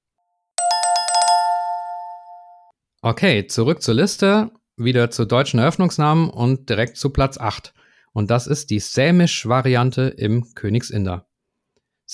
Okay, 3.02 3.46
zurück 3.49 3.82
zur 3.82 3.94
Liste, 3.94 4.50
wieder 4.76 5.11
zu 5.11 5.26
deutschen 5.26 5.61
Eröffnungsnamen 5.61 6.30
und 6.30 6.70
direkt 6.70 6.96
zu 6.96 7.11
Platz 7.11 7.37
8. 7.37 7.75
Und 8.14 8.30
das 8.30 8.46
ist 8.46 8.70
die 8.70 8.80
Sämisch-Variante 8.80 10.02
im 10.16 10.54
Königsinder. 10.54 11.26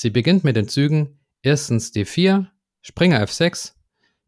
Sie 0.01 0.11
beginnt 0.11 0.45
mit 0.45 0.55
den 0.55 0.69
Zügen 0.69 1.19
erstens 1.43 1.93
D4, 1.93 2.47
Springer 2.83 3.21
F6, 3.21 3.73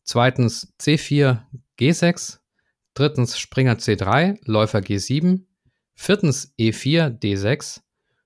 zweitens 0.02 0.74
C4, 0.80 1.42
G6, 1.78 2.40
drittens 2.92 3.38
Springer 3.38 3.74
C3, 3.74 4.40
Läufer 4.46 4.80
G7, 4.80 5.44
viertens 5.94 6.52
E4, 6.58 7.20
D6, 7.20 7.82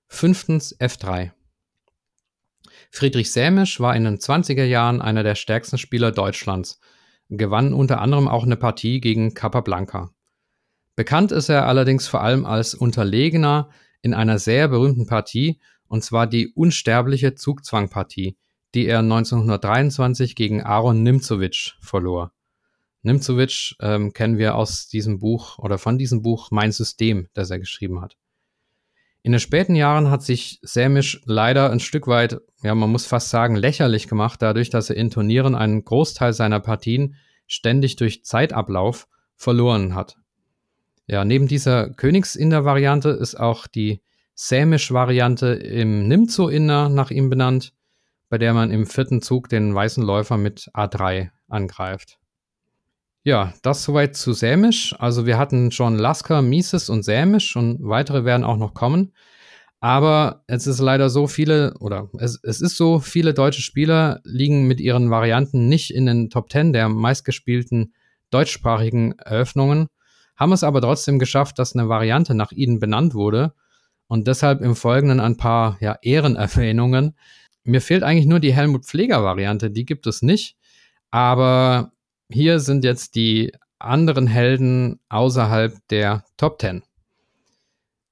fünftens 0.07 0.75
F3. 0.79 1.33
Friedrich 2.89 3.31
Sämisch 3.31 3.79
war 3.79 3.95
in 3.95 4.05
den 4.05 4.17
20er 4.17 4.63
Jahren 4.63 4.99
einer 4.99 5.21
der 5.21 5.35
stärksten 5.35 5.77
Spieler 5.77 6.11
Deutschlands– 6.11 6.79
gewann 7.29 7.73
unter 7.73 8.01
anderem 8.01 8.27
auch 8.27 8.45
eine 8.45 8.57
Partie 8.57 8.99
gegen 8.99 9.35
Capablanca. 9.35 10.09
Bekannt 10.95 11.31
ist 11.31 11.49
er 11.49 11.67
allerdings 11.67 12.07
vor 12.07 12.23
allem 12.23 12.43
als 12.43 12.73
Unterlegener 12.73 13.69
in 14.01 14.15
einer 14.15 14.39
sehr 14.39 14.67
berühmten 14.67 15.05
Partie, 15.05 15.59
und 15.87 16.03
zwar 16.03 16.27
die 16.27 16.49
unsterbliche 16.49 17.35
Zugzwangpartie, 17.35 18.37
die 18.73 18.85
er 18.85 18.99
1923 18.99 20.35
gegen 20.35 20.61
Aaron 20.61 21.03
Nimzowitsch 21.03 21.75
verlor. 21.81 22.33
Nimzowitsch 23.03 23.75
ähm, 23.81 24.13
kennen 24.13 24.37
wir 24.37 24.55
aus 24.55 24.87
diesem 24.87 25.19
Buch 25.19 25.59
oder 25.59 25.77
von 25.77 25.97
diesem 25.97 26.21
Buch 26.21 26.49
Mein 26.51 26.71
System, 26.71 27.27
das 27.33 27.51
er 27.51 27.59
geschrieben 27.59 28.01
hat. 28.01 28.17
In 29.21 29.31
den 29.31 29.39
späten 29.39 29.75
Jahren 29.75 30.11
hat 30.11 30.23
sich 30.23 30.59
Sämisch 30.61 31.21
leider 31.25 31.71
ein 31.71 31.79
Stück 31.79 32.07
weit, 32.07 32.41
ja, 32.61 32.75
man 32.75 32.91
muss 32.91 33.05
fast 33.05 33.29
sagen, 33.29 33.55
lächerlich 33.55 34.07
gemacht, 34.07 34.41
dadurch, 34.41 34.69
dass 34.69 34.89
er 34.89 34.97
in 34.97 35.09
Turnieren 35.09 35.55
einen 35.55 35.83
Großteil 35.83 36.33
seiner 36.33 36.59
Partien 36.59 37.15
ständig 37.47 37.95
durch 37.95 38.23
Zeitablauf 38.23 39.07
verloren 39.35 39.95
hat. 39.95 40.17
Ja, 41.07 41.25
neben 41.25 41.47
dieser 41.47 41.89
Königsinder-Variante 41.89 43.09
ist 43.09 43.35
auch 43.35 43.67
die 43.67 44.01
Sämisch-Variante 44.35 45.47
im 45.47 46.07
Nimzo-Inder 46.07 46.89
nach 46.89 47.09
ihm 47.09 47.29
benannt, 47.29 47.73
bei 48.29 48.37
der 48.37 48.53
man 48.53 48.71
im 48.71 48.85
vierten 48.85 49.21
Zug 49.21 49.49
den 49.49 49.73
weißen 49.73 50.03
Läufer 50.03 50.37
mit 50.37 50.69
A3 50.73 51.29
angreift. 51.47 52.19
Ja, 53.23 53.53
das 53.63 53.83
soweit 53.83 54.15
zu 54.15 54.33
Sämisch. 54.33 54.95
Also 54.99 55.25
wir 55.25 55.39
hatten 55.39 55.71
schon 55.71 55.95
Lasker, 55.95 56.43
Mises 56.43 56.89
und 56.89 57.03
Sämisch 57.03 57.55
und 57.55 57.79
weitere 57.81 58.23
werden 58.23 58.43
auch 58.43 58.57
noch 58.57 58.75
kommen. 58.75 59.13
Aber 59.79 60.43
es 60.47 60.67
ist 60.67 60.79
leider 60.79 61.09
so 61.09 61.27
viele, 61.27 61.75
oder 61.79 62.09
es, 62.19 62.39
es 62.43 62.61
ist 62.61 62.77
so, 62.77 62.99
viele 62.99 63.33
deutsche 63.33 63.61
Spieler 63.61 64.21
liegen 64.23 64.67
mit 64.67 64.79
ihren 64.79 65.09
Varianten 65.09 65.67
nicht 65.67 65.91
in 65.91 66.05
den 66.05 66.29
Top 66.29 66.51
10 66.51 66.73
der 66.73 66.89
meistgespielten 66.89 67.93
deutschsprachigen 68.31 69.13
Eröffnungen, 69.19 69.87
haben 70.35 70.51
es 70.51 70.63
aber 70.63 70.81
trotzdem 70.81 71.19
geschafft, 71.19 71.59
dass 71.59 71.75
eine 71.75 71.87
Variante 71.89 72.35
nach 72.35 72.51
ihnen 72.51 72.79
benannt 72.79 73.13
wurde. 73.13 73.53
Und 74.07 74.27
deshalb 74.27 74.61
im 74.61 74.75
Folgenden 74.75 75.19
ein 75.19 75.37
paar 75.37 75.77
ja, 75.79 75.97
Ehrenerwähnungen. 76.01 77.15
Mir 77.63 77.81
fehlt 77.81 78.03
eigentlich 78.03 78.27
nur 78.27 78.39
die 78.39 78.53
Helmut 78.53 78.85
Pfleger-Variante, 78.85 79.71
die 79.71 79.85
gibt 79.85 80.05
es 80.07 80.21
nicht. 80.21 80.57
Aber 81.11 81.91
hier 82.29 82.59
sind 82.59 82.83
jetzt 82.83 83.15
die 83.15 83.51
anderen 83.79 84.27
Helden 84.27 84.99
außerhalb 85.09 85.75
der 85.89 86.23
Top 86.37 86.61
10. 86.61 86.83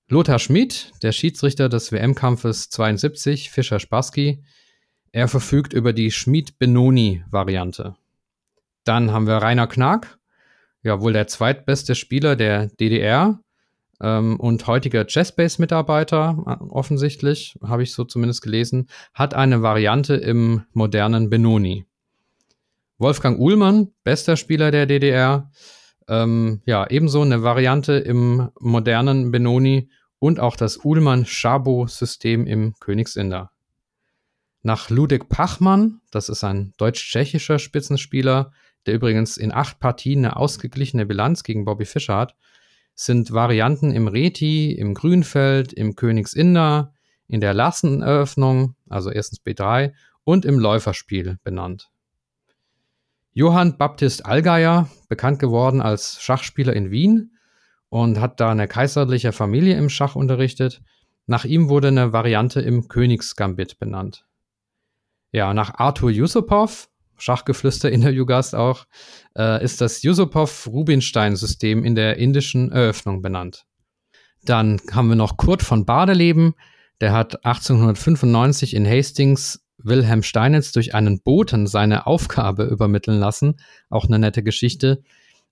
Lothar 0.10 0.40
Schmid, 0.40 0.92
der 1.02 1.12
Schiedsrichter 1.12 1.70
des 1.70 1.92
WM-Kampfes 1.92 2.70
72, 2.70 3.50
Fischer 3.50 3.80
Spassky, 3.80 4.44
er 5.12 5.28
verfügt 5.28 5.74
über 5.74 5.94
die 5.94 6.12
Schmid-Benoni-Variante. 6.12 7.96
Dann 8.84 9.12
haben 9.12 9.28
wir 9.28 9.38
Rainer 9.38 9.68
Knack, 9.68 10.18
ja 10.82 11.00
wohl 11.02 11.14
der 11.14 11.28
zweitbeste 11.28 11.96
Spieler 11.96 12.36
der 12.36 12.68
DDR 12.68 13.40
ähm, 14.04 14.40
und 14.40 14.68
heutiger 14.68 15.06
Chessbase-Mitarbeiter, 15.06 16.44
äh, 16.46 16.64
offensichtlich, 16.70 17.58
habe 17.64 17.82
ich 17.82 17.94
so 17.94 18.04
zumindest 18.04 18.42
gelesen, 18.44 18.90
hat 19.14 19.34
eine 19.34 19.64
Variante 19.64 20.16
im 20.16 20.64
modernen 20.74 21.30
Benoni. 21.30 21.86
Wolfgang 23.00 23.40
Uhlmann, 23.40 23.92
bester 24.04 24.38
Spieler 24.38 24.70
der 24.70 24.86
DDR, 24.86 25.50
Ähm, 26.10 26.62
ja, 26.66 26.86
ebenso 26.90 27.22
eine 27.22 27.44
Variante 27.44 27.94
im 27.94 28.50
modernen 28.60 29.32
Benoni 29.32 29.90
und 30.20 30.38
auch 30.42 30.58
das 30.58 30.84
Uhlmann-Szabo-System 30.84 32.46
im 32.46 32.74
Königsinder. 32.82 33.52
Nach 34.64 34.90
Ludek 34.90 35.30
Pachmann, 35.30 36.02
das 36.12 36.28
ist 36.28 36.44
ein 36.44 36.74
deutsch-tschechischer 36.76 37.58
Spitzenspieler, 37.58 38.52
der 38.86 38.96
übrigens 38.96 39.38
in 39.38 39.54
acht 39.54 39.80
Partien 39.80 40.26
eine 40.26 40.36
ausgeglichene 40.36 41.06
Bilanz 41.06 41.44
gegen 41.44 41.64
Bobby 41.64 41.86
Fischer 41.86 42.18
hat, 42.18 42.36
sind 42.96 43.32
Varianten 43.32 43.92
im 43.92 44.08
Reti, 44.08 44.72
im 44.72 44.94
Grünfeld, 44.94 45.74
im 45.74 45.96
Königsinder, 45.96 46.94
in 47.28 47.42
der 47.42 47.54
Lasseneröffnung, 47.54 48.76
also 48.90 49.10
erstens 49.10 49.42
B3, 49.42 49.94
und 50.24 50.46
im 50.46 50.60
Läuferspiel 50.60 51.40
benannt. 51.44 51.90
Johann 53.34 53.78
Baptist 53.78 54.26
Allgeier, 54.26 54.90
bekannt 55.10 55.40
geworden 55.40 55.82
als 55.82 56.22
Schachspieler 56.22 56.74
in 56.74 56.92
Wien 56.92 57.32
und 57.90 58.20
hat 58.20 58.40
da 58.40 58.52
eine 58.52 58.68
kaiserliche 58.68 59.32
Familie 59.32 59.76
im 59.76 59.90
Schach 59.90 60.16
unterrichtet. 60.16 60.82
Nach 61.26 61.46
ihm 61.46 61.70
wurde 61.70 61.88
eine 61.88 62.14
Variante 62.14 62.62
im 62.62 62.88
Königsgambit 62.88 63.80
benannt. 63.80 64.28
Ja, 65.32 65.54
nach 65.56 65.74
Arthur 65.80 66.12
Yusupov, 66.12 66.90
Schachgeflüster-Interviewgast 67.18 68.56
auch, 68.56 68.86
äh, 69.38 69.64
ist 69.64 69.82
das 69.82 70.04
Yusupov-Rubinstein-System 70.04 71.84
in 71.84 71.96
der 71.96 72.18
indischen 72.18 72.72
Eröffnung 72.72 73.22
benannt. 73.22 73.66
Dann 74.44 74.82
haben 74.92 75.10
wir 75.10 75.16
noch 75.16 75.38
Kurt 75.38 75.62
von 75.62 75.86
Badeleben, 75.86 76.56
der 77.02 77.14
hat 77.14 77.46
1895 77.46 78.76
in 78.76 78.88
Hastings 78.88 79.64
Wilhelm 79.78 80.24
Steinitz 80.24 80.72
durch 80.72 80.96
einen 80.96 81.22
Boten 81.22 81.68
seine 81.68 82.08
Aufgabe 82.08 82.64
übermitteln 82.64 83.20
lassen. 83.20 83.56
Auch 83.90 84.06
eine 84.06 84.20
nette 84.20 84.44
Geschichte. 84.44 85.04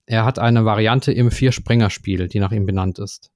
Er 0.06 0.24
hat 0.24 0.38
eine 0.38 0.64
Variante 0.64 1.12
im 1.12 1.30
Vier-Springer-Spiel, 1.30 2.28
die 2.28 2.40
nach 2.40 2.52
ihm 2.52 2.66
benannt 2.66 2.98
ist. 2.98 3.30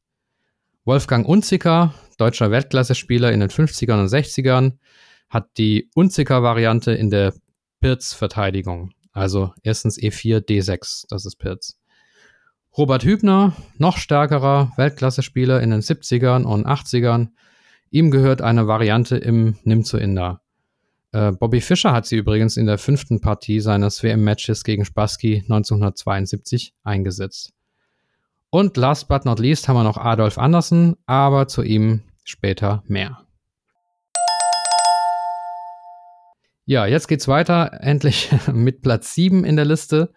Wolfgang 0.84 1.26
Unziker, 1.26 1.94
deutscher 2.16 2.50
Weltklasse-Spieler 2.50 3.32
in 3.32 3.40
den 3.40 3.50
50ern 3.50 4.00
und 4.00 4.08
60ern, 4.08 4.78
hat 5.28 5.58
die 5.58 5.90
Unziker-Variante 5.94 6.92
in 6.92 7.10
der 7.10 7.34
Pirz-Verteidigung. 7.80 8.92
Also 9.12 9.52
erstens 9.62 9.98
E4, 9.98 10.46
D6, 10.46 11.06
das 11.08 11.24
ist 11.24 11.36
Pirz. 11.36 11.78
Robert 12.76 13.04
Hübner, 13.04 13.56
noch 13.78 13.96
stärkerer 13.96 14.72
Weltklasse-Spieler 14.76 15.62
in 15.62 15.70
den 15.70 15.80
70ern 15.80 16.44
und 16.44 16.66
80ern. 16.66 17.28
Ihm 17.90 18.10
gehört 18.10 18.42
eine 18.42 18.66
Variante 18.66 19.16
im 19.16 19.56
Nimm 19.64 19.84
zu 19.84 19.96
Inder. 19.96 20.42
Äh, 21.12 21.32
Bobby 21.32 21.62
Fischer 21.62 21.92
hat 21.92 22.04
sie 22.04 22.16
übrigens 22.16 22.58
in 22.58 22.66
der 22.66 22.76
fünften 22.76 23.22
Partie 23.22 23.60
seines 23.60 24.02
WM-Matches 24.02 24.64
gegen 24.64 24.84
Spassky 24.84 25.38
1972 25.48 26.74
eingesetzt. 26.84 27.54
Und 28.50 28.76
last 28.76 29.08
but 29.08 29.24
not 29.24 29.38
least 29.38 29.68
haben 29.68 29.76
wir 29.76 29.84
noch 29.84 29.96
Adolf 29.96 30.36
Andersen, 30.36 30.96
aber 31.06 31.48
zu 31.48 31.62
ihm 31.62 32.02
später 32.24 32.82
mehr. 32.86 33.25
Ja, 36.68 36.84
jetzt 36.84 37.06
geht's 37.06 37.28
weiter, 37.28 37.78
endlich 37.80 38.28
mit 38.52 38.82
Platz 38.82 39.14
7 39.14 39.44
in 39.44 39.54
der 39.54 39.64
Liste. 39.64 40.12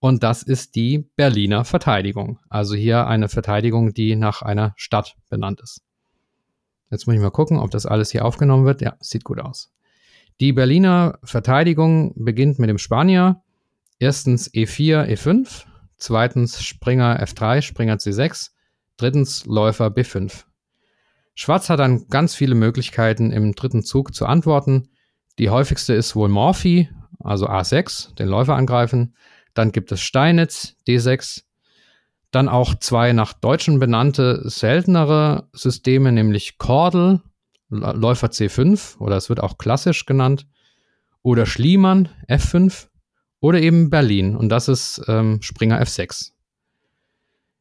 Und 0.00 0.24
das 0.24 0.42
ist 0.42 0.74
die 0.74 1.08
Berliner 1.16 1.64
Verteidigung. 1.64 2.40
Also 2.48 2.74
hier 2.74 3.06
eine 3.06 3.28
Verteidigung, 3.28 3.94
die 3.94 4.16
nach 4.16 4.42
einer 4.42 4.74
Stadt 4.76 5.16
benannt 5.30 5.60
ist. 5.62 5.82
Jetzt 6.90 7.06
muss 7.06 7.14
ich 7.14 7.22
mal 7.22 7.30
gucken, 7.30 7.58
ob 7.58 7.70
das 7.70 7.86
alles 7.86 8.10
hier 8.10 8.24
aufgenommen 8.24 8.66
wird. 8.66 8.82
Ja, 8.82 8.96
sieht 8.98 9.22
gut 9.22 9.38
aus. 9.38 9.72
Die 10.40 10.52
Berliner 10.52 11.20
Verteidigung 11.22 12.12
beginnt 12.16 12.58
mit 12.58 12.68
dem 12.68 12.78
Spanier. 12.78 13.42
Erstens 14.00 14.52
E4, 14.52 15.06
E5. 15.06 15.64
Zweitens 15.96 16.62
Springer 16.62 17.22
F3, 17.22 17.62
Springer 17.62 17.96
C6. 17.96 18.50
Drittens 18.96 19.46
Läufer 19.46 19.86
B5. 19.86 20.44
Schwarz 21.34 21.70
hat 21.70 21.78
dann 21.78 22.08
ganz 22.08 22.34
viele 22.34 22.56
Möglichkeiten 22.56 23.30
im 23.30 23.54
dritten 23.54 23.84
Zug 23.84 24.12
zu 24.12 24.26
antworten. 24.26 24.88
Die 25.38 25.50
häufigste 25.50 25.94
ist 25.94 26.14
wohl 26.14 26.28
Morphy, 26.28 26.88
also 27.18 27.48
A6, 27.48 28.14
den 28.14 28.28
Läufer 28.28 28.54
angreifen. 28.54 29.14
Dann 29.54 29.72
gibt 29.72 29.90
es 29.92 30.00
Steinitz, 30.00 30.76
D6. 30.86 31.42
Dann 32.30 32.48
auch 32.48 32.74
zwei 32.74 33.12
nach 33.12 33.32
Deutschen 33.32 33.78
benannte 33.78 34.48
seltenere 34.48 35.48
Systeme, 35.52 36.12
nämlich 36.12 36.58
Kordel, 36.58 37.20
Läufer 37.68 38.28
C5 38.28 38.98
oder 38.98 39.16
es 39.16 39.28
wird 39.28 39.40
auch 39.40 39.58
klassisch 39.58 40.06
genannt. 40.06 40.46
Oder 41.22 41.46
Schliemann 41.46 42.10
F5 42.28 42.88
oder 43.40 43.60
eben 43.60 43.90
Berlin 43.90 44.36
und 44.36 44.48
das 44.48 44.68
ist 44.68 45.02
ähm, 45.08 45.40
Springer 45.42 45.80
F6. 45.82 46.32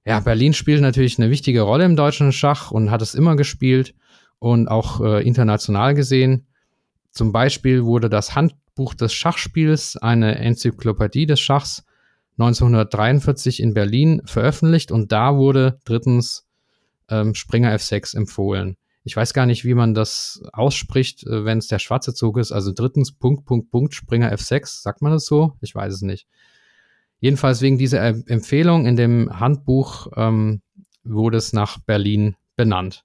Ja, 0.05 0.19
Berlin 0.19 0.53
spielt 0.53 0.81
natürlich 0.81 1.17
eine 1.17 1.29
wichtige 1.29 1.61
Rolle 1.61 1.85
im 1.85 1.95
deutschen 1.95 2.31
Schach 2.33 2.71
und 2.71 2.91
hat 2.91 3.01
es 3.01 3.15
immer 3.15 3.35
gespielt 3.35 3.95
und 4.39 4.67
auch 4.67 4.99
äh, 4.99 5.25
international 5.25 5.93
gesehen. 5.93 6.47
Zum 7.13 7.31
Beispiel 7.31 7.85
wurde 7.85 8.09
das 8.09 8.35
Handbuch 8.35 8.95
des 8.95 9.13
Schachspiels, 9.13 9.97
eine 9.97 10.35
Enzyklopädie 10.39 11.27
des 11.27 11.39
Schachs, 11.39 11.85
1943 12.39 13.61
in 13.61 13.75
Berlin 13.75 14.23
veröffentlicht 14.25 14.91
und 14.91 15.11
da 15.11 15.37
wurde 15.37 15.79
drittens 15.85 16.47
ähm, 17.09 17.35
Springer 17.35 17.71
F6 17.75 18.17
empfohlen. 18.17 18.75
Ich 19.03 19.15
weiß 19.15 19.33
gar 19.33 19.45
nicht, 19.45 19.63
wie 19.63 19.75
man 19.75 19.93
das 19.93 20.41
ausspricht, 20.53 21.23
äh, 21.27 21.45
wenn 21.45 21.59
es 21.59 21.67
der 21.67 21.77
schwarze 21.77 22.15
Zug 22.15 22.39
ist. 22.39 22.51
Also 22.51 22.71
drittens 22.73 23.11
Punkt, 23.11 23.45
Punkt, 23.45 23.69
Punkt, 23.69 23.93
Springer 23.93 24.33
F6. 24.33 24.81
Sagt 24.81 25.03
man 25.03 25.11
das 25.11 25.25
so? 25.25 25.53
Ich 25.61 25.75
weiß 25.75 25.93
es 25.93 26.01
nicht. 26.01 26.27
Jedenfalls 27.19 27.61
wegen 27.61 27.77
dieser 27.77 28.01
Empfehlung 28.01 28.87
in 28.87 28.95
dem 28.95 29.39
Handbuch 29.39 30.07
ähm, 30.15 30.61
wurde 31.03 31.37
es 31.37 31.53
nach 31.53 31.77
Berlin 31.79 32.35
benannt. 32.55 33.03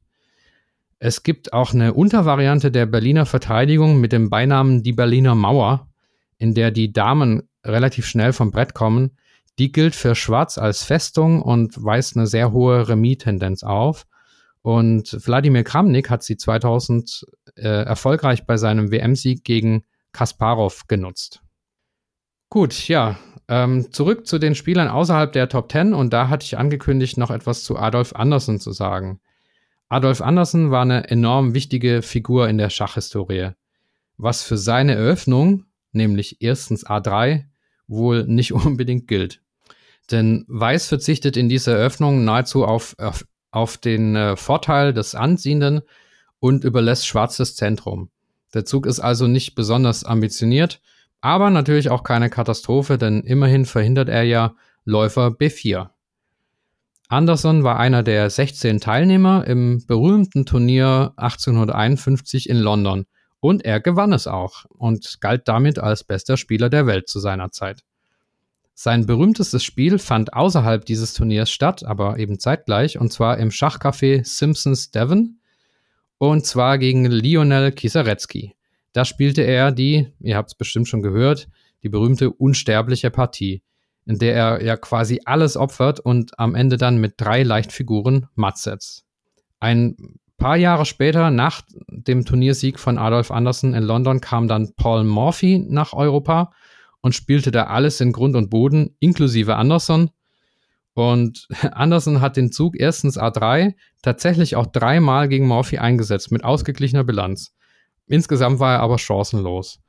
Es 0.98 1.22
gibt 1.22 1.52
auch 1.52 1.72
eine 1.72 1.94
Untervariante 1.94 2.70
der 2.70 2.87
Berliner 2.87 3.24
Verteidigung 3.24 4.00
mit 4.00 4.12
dem 4.12 4.30
Beinamen 4.30 4.82
die 4.82 4.92
Berliner 4.92 5.34
Mauer, 5.34 5.88
in 6.38 6.54
der 6.54 6.70
die 6.70 6.92
Damen 6.92 7.48
relativ 7.64 8.06
schnell 8.06 8.32
vom 8.32 8.50
Brett 8.50 8.74
kommen. 8.74 9.16
Die 9.58 9.70
gilt 9.70 9.94
für 9.94 10.14
Schwarz 10.14 10.58
als 10.58 10.82
Festung 10.82 11.42
und 11.42 11.82
weist 11.82 12.16
eine 12.16 12.26
sehr 12.26 12.52
hohe 12.52 12.88
Remis-Tendenz 12.88 13.62
auf. 13.62 14.06
Und 14.62 15.16
Wladimir 15.24 15.64
Kramnik 15.64 16.11
hat 16.11 16.22
sie 16.22 16.37
2000 16.37 17.26
äh, 17.56 17.84
erfolgreich 17.84 18.44
bei 18.44 18.56
seinem 18.56 18.90
WM-Sieg 18.90 19.44
gegen 19.44 19.84
Kasparov 20.12 20.88
genutzt. 20.88 21.42
Gut, 22.50 22.88
ja, 22.88 23.18
ähm, 23.48 23.92
zurück 23.92 24.26
zu 24.26 24.38
den 24.38 24.54
Spielern 24.54 24.88
außerhalb 24.88 25.32
der 25.32 25.48
Top 25.48 25.70
10 25.70 25.94
und 25.94 26.12
da 26.12 26.28
hatte 26.28 26.44
ich 26.44 26.58
angekündigt, 26.58 27.18
noch 27.18 27.30
etwas 27.30 27.62
zu 27.62 27.78
Adolf 27.78 28.14
Andersen 28.14 28.58
zu 28.58 28.72
sagen. 28.72 29.20
Adolf 29.88 30.20
Andersen 30.20 30.70
war 30.70 30.83
eine 30.83 31.09
enorm 31.09 31.55
wichtige 31.55 32.03
Figur 32.03 32.48
in 32.48 32.59
der 32.59 32.68
Schachhistorie, 32.68 33.53
was 34.18 34.42
für 34.42 34.59
seine 34.59 34.94
Eröffnung, 34.94 35.64
nämlich 35.92 36.42
erstens 36.42 36.87
A3, 36.87 37.44
wohl 37.87 38.24
nicht 38.24 38.53
unbedingt 38.53 39.09
gilt. 39.09 39.40
Denn 40.11 40.44
Weiß 40.48 40.88
verzichtet 40.88 41.37
in 41.37 41.48
dieser 41.48 41.77
Eröffnung 41.77 42.24
nahezu 42.24 42.64
auf, 42.64 42.96
auf, 42.98 43.24
auf 43.51 43.79
den 43.79 44.16
äh, 44.16 44.37
Vorteil 44.37 44.92
des 44.92 45.14
Anziehenden 45.14 45.83
und 46.38 46.64
überlässt 46.64 47.07
Schwarz 47.07 47.37
das 47.37 47.57
Zentrum. 47.57 48.11
Der 48.55 48.64
Zug 48.64 48.87
ist 48.87 49.01
also 49.01 49.27
nicht 49.27 49.55
besonders 49.55 50.05
ambitioniert, 50.05 50.81
aber 51.20 51.51
natürlich 51.51 51.90
auch 51.90 52.05
keine 52.05 52.31
Katastrophe, 52.31 52.96
denn 52.96 53.22
immerhin 53.22 53.64
verhindert 53.64 54.09
er 54.09 54.22
ja 54.22 54.55
Läufer 54.85 55.29
B4. 55.29 55.90
Anderson 57.10 57.64
war 57.64 57.80
einer 57.80 58.02
der 58.02 58.28
16 58.28 58.80
Teilnehmer 58.80 59.46
im 59.46 59.86
berühmten 59.86 60.44
Turnier 60.44 61.14
1851 61.16 62.50
in 62.50 62.58
London 62.58 63.06
und 63.40 63.64
er 63.64 63.80
gewann 63.80 64.12
es 64.12 64.26
auch 64.26 64.66
und 64.68 65.18
galt 65.22 65.48
damit 65.48 65.78
als 65.78 66.04
bester 66.04 66.36
Spieler 66.36 66.68
der 66.68 66.86
Welt 66.86 67.08
zu 67.08 67.18
seiner 67.18 67.50
Zeit. 67.50 67.82
Sein 68.74 69.06
berühmtestes 69.06 69.64
Spiel 69.64 69.98
fand 69.98 70.34
außerhalb 70.34 70.84
dieses 70.84 71.14
Turniers 71.14 71.50
statt, 71.50 71.82
aber 71.82 72.18
eben 72.18 72.38
zeitgleich, 72.38 72.98
und 72.98 73.10
zwar 73.10 73.38
im 73.38 73.48
Schachcafé 73.48 74.24
Simpsons 74.24 74.90
Devon, 74.90 75.40
und 76.18 76.44
zwar 76.44 76.76
gegen 76.76 77.06
Lionel 77.06 77.72
Kisarecki. 77.72 78.54
Da 78.92 79.06
spielte 79.06 79.42
er 79.42 79.72
die, 79.72 80.12
ihr 80.20 80.36
habt 80.36 80.50
es 80.50 80.54
bestimmt 80.56 80.88
schon 80.88 81.02
gehört, 81.02 81.48
die 81.82 81.88
berühmte 81.88 82.30
unsterbliche 82.30 83.10
Partie 83.10 83.62
in 84.08 84.18
der 84.18 84.34
er 84.34 84.64
ja 84.64 84.76
quasi 84.78 85.20
alles 85.26 85.58
opfert 85.58 86.00
und 86.00 86.38
am 86.38 86.54
Ende 86.54 86.78
dann 86.78 86.96
mit 86.96 87.14
drei 87.18 87.42
Leichtfiguren 87.42 88.26
matt 88.34 88.56
setzt. 88.56 89.04
Ein 89.60 89.96
paar 90.38 90.56
Jahre 90.56 90.86
später, 90.86 91.30
nach 91.30 91.60
dem 91.90 92.24
Turniersieg 92.24 92.78
von 92.78 92.96
Adolf 92.96 93.30
Andersen 93.30 93.74
in 93.74 93.82
London, 93.82 94.22
kam 94.22 94.48
dann 94.48 94.72
Paul 94.76 95.04
Morphy 95.04 95.58
nach 95.68 95.92
Europa 95.92 96.52
und 97.02 97.14
spielte 97.14 97.50
da 97.50 97.64
alles 97.64 98.00
in 98.00 98.12
Grund 98.12 98.34
und 98.34 98.48
Boden, 98.48 98.96
inklusive 98.98 99.56
Anderson. 99.56 100.10
Und 100.94 101.46
Anderson 101.72 102.22
hat 102.22 102.38
den 102.38 102.50
Zug 102.50 102.80
erstens 102.80 103.18
A3 103.18 103.74
tatsächlich 104.00 104.56
auch 104.56 104.66
dreimal 104.66 105.28
gegen 105.28 105.46
Morphy 105.46 105.76
eingesetzt, 105.76 106.32
mit 106.32 106.44
ausgeglichener 106.44 107.04
Bilanz. 107.04 107.54
Insgesamt 108.06 108.58
war 108.58 108.76
er 108.76 108.80
aber 108.80 108.96
chancenlos. 108.96 109.80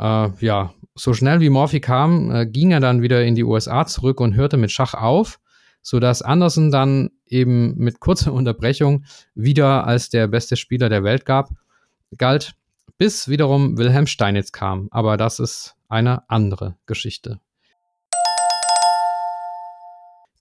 Äh, 0.00 0.30
ja, 0.40 0.74
so 0.94 1.14
schnell 1.14 1.40
wie 1.40 1.50
Morphy 1.50 1.80
kam, 1.80 2.30
äh, 2.30 2.46
ging 2.46 2.70
er 2.70 2.80
dann 2.80 3.02
wieder 3.02 3.24
in 3.24 3.34
die 3.34 3.44
USA 3.44 3.86
zurück 3.86 4.20
und 4.20 4.34
hörte 4.34 4.56
mit 4.56 4.70
Schach 4.70 4.94
auf, 4.94 5.40
sodass 5.80 6.22
Anderson 6.22 6.70
dann 6.70 7.10
eben 7.26 7.76
mit 7.76 8.00
kurzer 8.00 8.32
Unterbrechung 8.32 9.04
wieder 9.34 9.86
als 9.86 10.10
der 10.10 10.28
beste 10.28 10.56
Spieler 10.56 10.88
der 10.88 11.04
Welt 11.04 11.24
gab, 11.24 11.50
galt, 12.16 12.52
bis 12.98 13.28
wiederum 13.28 13.78
Wilhelm 13.78 14.06
Steinitz 14.06 14.52
kam. 14.52 14.88
Aber 14.90 15.16
das 15.16 15.38
ist 15.38 15.76
eine 15.88 16.28
andere 16.28 16.76
Geschichte. 16.86 17.40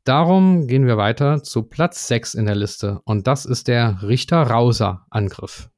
Darum 0.04 0.66
gehen 0.66 0.88
wir 0.88 0.98
weiter 0.98 1.44
zu 1.44 1.62
Platz 1.62 2.08
6 2.08 2.34
in 2.34 2.48
der 2.48 2.56
Liste 2.56 3.02
und 3.04 3.28
das 3.28 3.46
ist 3.46 3.68
der 3.68 4.02
Richter-Rauser-Angriff. 4.02 5.70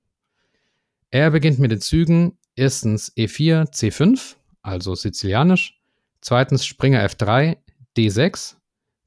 Er 1.11 1.29
beginnt 1.29 1.59
mit 1.59 1.71
den 1.71 1.81
Zügen 1.81 2.37
erstens 2.55 3.11
E4, 3.17 3.69
C5, 3.73 4.35
also 4.63 4.95
sizilianisch, 4.95 5.79
zweitens 6.21 6.65
Springer 6.65 7.05
F3, 7.05 7.57
D6, 7.95 8.55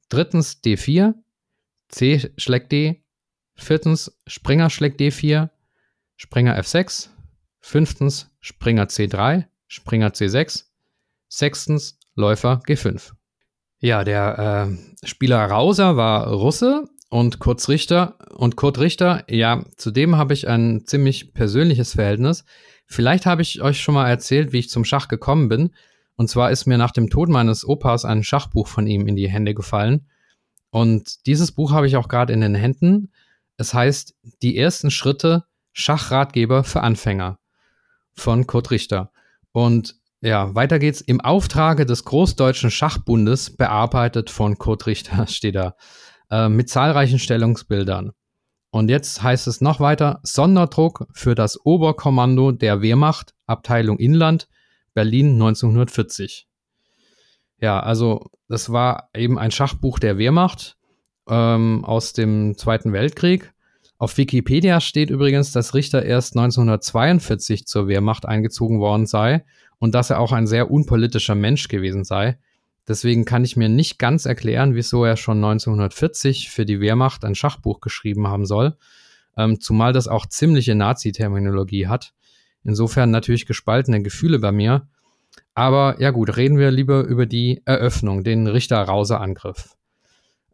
drittens 0.09 0.61
D4, 0.63 1.13
C 1.89 2.31
schlägt 2.37 2.71
D, 2.71 3.03
viertens 3.55 4.17
Springer 4.27 4.69
schlägt 4.69 5.01
D4, 5.01 5.49
Springer 6.15 6.57
F6, 6.57 7.09
fünftens 7.59 8.31
Springer 8.39 8.85
C3, 8.85 9.45
Springer 9.67 10.09
C6, 10.09 10.63
sechstens 11.27 11.99
Läufer 12.15 12.61
G5. 12.65 13.11
Ja, 13.79 14.03
der 14.03 14.69
äh, 14.69 15.07
Spieler 15.07 15.45
Rauser 15.45 15.97
war 15.97 16.31
Russe 16.31 16.85
und 17.09 17.39
Kurt 17.39 17.67
Richter 17.69 18.17
und 18.35 18.55
Kurt 18.55 18.79
Richter, 18.79 19.23
ja, 19.29 19.63
zudem 19.77 20.17
habe 20.17 20.33
ich 20.33 20.47
ein 20.47 20.85
ziemlich 20.85 21.33
persönliches 21.33 21.93
Verhältnis. 21.93 22.43
Vielleicht 22.87 23.25
habe 23.25 23.41
ich 23.41 23.61
euch 23.61 23.81
schon 23.81 23.95
mal 23.95 24.09
erzählt, 24.09 24.53
wie 24.53 24.59
ich 24.59 24.69
zum 24.69 24.85
Schach 24.85 25.07
gekommen 25.07 25.49
bin. 25.49 25.71
Und 26.15 26.29
zwar 26.29 26.51
ist 26.51 26.65
mir 26.65 26.77
nach 26.77 26.91
dem 26.91 27.09
Tod 27.09 27.29
meines 27.29 27.67
Opas 27.67 28.05
ein 28.05 28.23
Schachbuch 28.23 28.67
von 28.67 28.87
ihm 28.87 29.07
in 29.07 29.15
die 29.15 29.29
Hände 29.29 29.53
gefallen. 29.53 30.07
Und 30.71 31.25
dieses 31.27 31.51
Buch 31.51 31.71
habe 31.71 31.87
ich 31.87 31.97
auch 31.97 32.07
gerade 32.07 32.33
in 32.33 32.41
den 32.41 32.55
Händen. 32.55 33.11
Es 33.57 33.73
heißt 33.73 34.15
Die 34.41 34.57
ersten 34.57 34.89
Schritte 34.89 35.43
Schachratgeber 35.73 36.63
für 36.63 36.81
Anfänger 36.81 37.39
von 38.13 38.47
Kurt 38.47 38.71
Richter. 38.71 39.11
Und 39.51 39.95
ja, 40.21 40.55
weiter 40.55 40.79
geht's. 40.79 41.01
Im 41.01 41.21
Auftrage 41.21 41.85
des 41.85 42.03
Großdeutschen 42.03 42.71
Schachbundes, 42.71 43.55
bearbeitet 43.55 44.29
von 44.29 44.57
Kurt 44.57 44.87
Richter, 44.87 45.27
steht 45.27 45.55
da, 45.55 45.75
äh, 46.31 46.49
mit 46.49 46.69
zahlreichen 46.69 47.19
Stellungsbildern. 47.19 48.11
Und 48.69 48.89
jetzt 48.89 49.23
heißt 49.23 49.47
es 49.47 49.61
noch 49.61 49.79
weiter, 49.79 50.19
Sonderdruck 50.23 51.07
für 51.13 51.35
das 51.35 51.63
Oberkommando 51.65 52.51
der 52.51 52.81
Wehrmacht, 52.81 53.33
Abteilung 53.45 53.97
Inland, 53.97 54.47
Berlin 54.93 55.33
1940. 55.33 56.47
Ja, 57.59 57.79
also 57.79 58.29
das 58.47 58.71
war 58.71 59.09
eben 59.15 59.39
ein 59.39 59.51
Schachbuch 59.51 59.99
der 59.99 60.17
Wehrmacht 60.17 60.77
ähm, 61.29 61.83
aus 61.85 62.13
dem 62.13 62.57
Zweiten 62.57 62.93
Weltkrieg. 62.93 63.53
Auf 63.97 64.17
Wikipedia 64.17 64.79
steht 64.79 65.09
übrigens, 65.09 65.51
dass 65.51 65.73
Richter 65.73 66.03
erst 66.03 66.35
1942 66.37 67.65
zur 67.65 67.87
Wehrmacht 67.87 68.27
eingezogen 68.27 68.79
worden 68.79 69.07
sei 69.07 69.43
und 69.79 69.95
dass 69.95 70.11
er 70.11 70.19
auch 70.19 70.31
ein 70.31 70.45
sehr 70.45 70.69
unpolitischer 70.69 71.35
Mensch 71.35 71.67
gewesen 71.67 72.03
sei. 72.03 72.37
Deswegen 72.87 73.25
kann 73.25 73.43
ich 73.43 73.57
mir 73.57 73.69
nicht 73.69 73.99
ganz 73.99 74.25
erklären, 74.25 74.73
wieso 74.73 75.03
er 75.03 75.17
schon 75.17 75.37
1940 75.37 76.49
für 76.49 76.65
die 76.65 76.79
Wehrmacht 76.79 77.25
ein 77.25 77.35
Schachbuch 77.35 77.81
geschrieben 77.81 78.27
haben 78.27 78.45
soll, 78.45 78.77
ähm, 79.35 79.59
zumal 79.59 79.91
das 79.91 80.07
auch 80.07 80.25
ziemliche 80.25 80.73
Nazi-Terminologie 80.73 81.87
hat. 81.87 82.13
Insofern 82.63 83.11
natürlich 83.11 83.45
gespaltene 83.45 84.01
Gefühle 84.01 84.39
bei 84.39 84.51
mir. 84.51 84.87
Aber 85.53 85.99
ja 85.99 86.11
gut, 86.11 86.37
reden 86.37 86.57
wir 86.57 86.71
lieber 86.71 87.03
über 87.03 87.25
die 87.25 87.61
Eröffnung, 87.65 88.23
den 88.23 88.47
Richter-Rause-Angriff. 88.47 89.75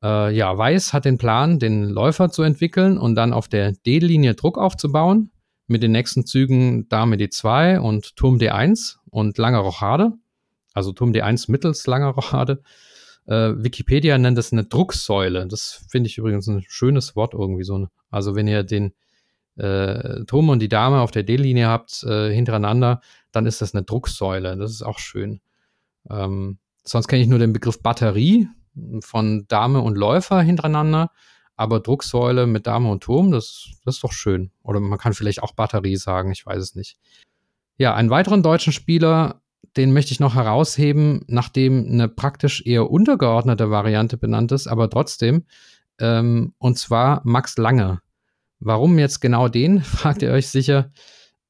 Äh, 0.01 0.35
ja, 0.35 0.57
Weiß 0.57 0.91
hat 0.91 1.05
den 1.05 1.17
Plan, 1.17 1.59
den 1.59 1.83
Läufer 1.85 2.29
zu 2.29 2.41
entwickeln 2.41 2.97
und 2.97 3.15
dann 3.15 3.31
auf 3.31 3.47
der 3.47 3.71
D-Linie 3.71 4.33
Druck 4.33 4.57
aufzubauen. 4.57 5.31
Mit 5.67 5.81
den 5.81 5.91
nächsten 5.91 6.25
Zügen 6.25 6.89
Dame 6.89 7.15
D2 7.15 7.77
und 7.79 8.15
Turm 8.15 8.37
D1 8.37 8.97
und 9.09 9.37
lange 9.37 9.59
Rochade. 9.59 10.13
Also 10.73 10.91
Turm 10.91 11.11
D1 11.11 11.49
mittels 11.49 11.85
langer 11.87 12.09
Rochade. 12.09 12.61
Äh, 13.25 13.53
Wikipedia 13.55 14.17
nennt 14.17 14.37
es 14.37 14.51
eine 14.51 14.65
Drucksäule. 14.65 15.47
Das 15.47 15.85
finde 15.89 16.09
ich 16.09 16.17
übrigens 16.17 16.47
ein 16.47 16.63
schönes 16.67 17.15
Wort 17.15 17.33
irgendwie 17.33 17.63
so. 17.63 17.87
Also 18.09 18.35
wenn 18.35 18.47
ihr 18.47 18.63
den 18.63 18.93
äh, 19.55 20.25
Turm 20.25 20.49
und 20.49 20.59
die 20.59 20.69
Dame 20.69 21.01
auf 21.01 21.11
der 21.11 21.23
D-Linie 21.23 21.67
habt 21.67 22.03
äh, 22.03 22.33
hintereinander, 22.33 23.01
dann 23.31 23.45
ist 23.45 23.61
das 23.61 23.73
eine 23.73 23.83
Drucksäule. 23.83 24.57
Das 24.57 24.71
ist 24.71 24.81
auch 24.81 24.99
schön. 24.99 25.41
Ähm, 26.09 26.57
sonst 26.83 27.07
kenne 27.07 27.21
ich 27.21 27.27
nur 27.27 27.39
den 27.39 27.53
Begriff 27.53 27.81
Batterie 27.81 28.47
von 29.01 29.45
Dame 29.47 29.81
und 29.81 29.95
Läufer 29.95 30.41
hintereinander. 30.41 31.11
Aber 31.55 31.79
Drucksäule 31.79 32.47
mit 32.47 32.65
Dame 32.65 32.89
und 32.89 33.03
Turm, 33.03 33.31
das, 33.31 33.69
das 33.85 33.95
ist 33.95 34.03
doch 34.03 34.11
schön. 34.11 34.51
Oder 34.63 34.79
man 34.79 34.97
kann 34.97 35.13
vielleicht 35.13 35.43
auch 35.43 35.53
Batterie 35.53 35.97
sagen, 35.97 36.31
ich 36.31 36.45
weiß 36.45 36.61
es 36.61 36.75
nicht. 36.75 36.97
Ja, 37.77 37.93
einen 37.93 38.09
weiteren 38.09 38.41
deutschen 38.41 38.73
Spieler, 38.73 39.42
den 39.77 39.93
möchte 39.93 40.11
ich 40.11 40.19
noch 40.19 40.35
herausheben, 40.35 41.23
nachdem 41.27 41.85
eine 41.85 42.07
praktisch 42.07 42.65
eher 42.65 42.89
untergeordnete 42.89 43.69
Variante 43.71 44.17
benannt 44.17 44.51
ist, 44.51 44.67
aber 44.67 44.89
trotzdem. 44.89 45.45
Ähm, 45.99 46.53
und 46.57 46.77
zwar 46.77 47.21
Max 47.23 47.57
Lange. 47.57 48.01
Warum 48.59 48.99
jetzt 48.99 49.19
genau 49.19 49.47
den, 49.47 49.81
fragt 49.83 50.21
ihr 50.21 50.31
euch 50.31 50.49
sicher. 50.49 50.91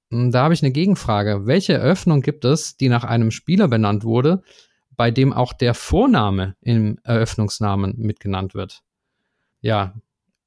Hm, 0.09 0.31
da 0.31 0.43
habe 0.43 0.53
ich 0.53 0.63
eine 0.63 0.71
Gegenfrage. 0.71 1.45
Welche 1.45 1.73
Eröffnung 1.73 2.21
gibt 2.21 2.45
es, 2.45 2.77
die 2.77 2.89
nach 2.89 3.03
einem 3.03 3.31
Spieler 3.31 3.67
benannt 3.67 4.03
wurde, 4.03 4.43
bei 4.95 5.11
dem 5.11 5.33
auch 5.33 5.53
der 5.53 5.73
Vorname 5.73 6.55
im 6.61 6.99
Eröffnungsnamen 7.03 7.95
mitgenannt 7.97 8.53
wird. 8.53 8.83
Ja, 9.61 9.95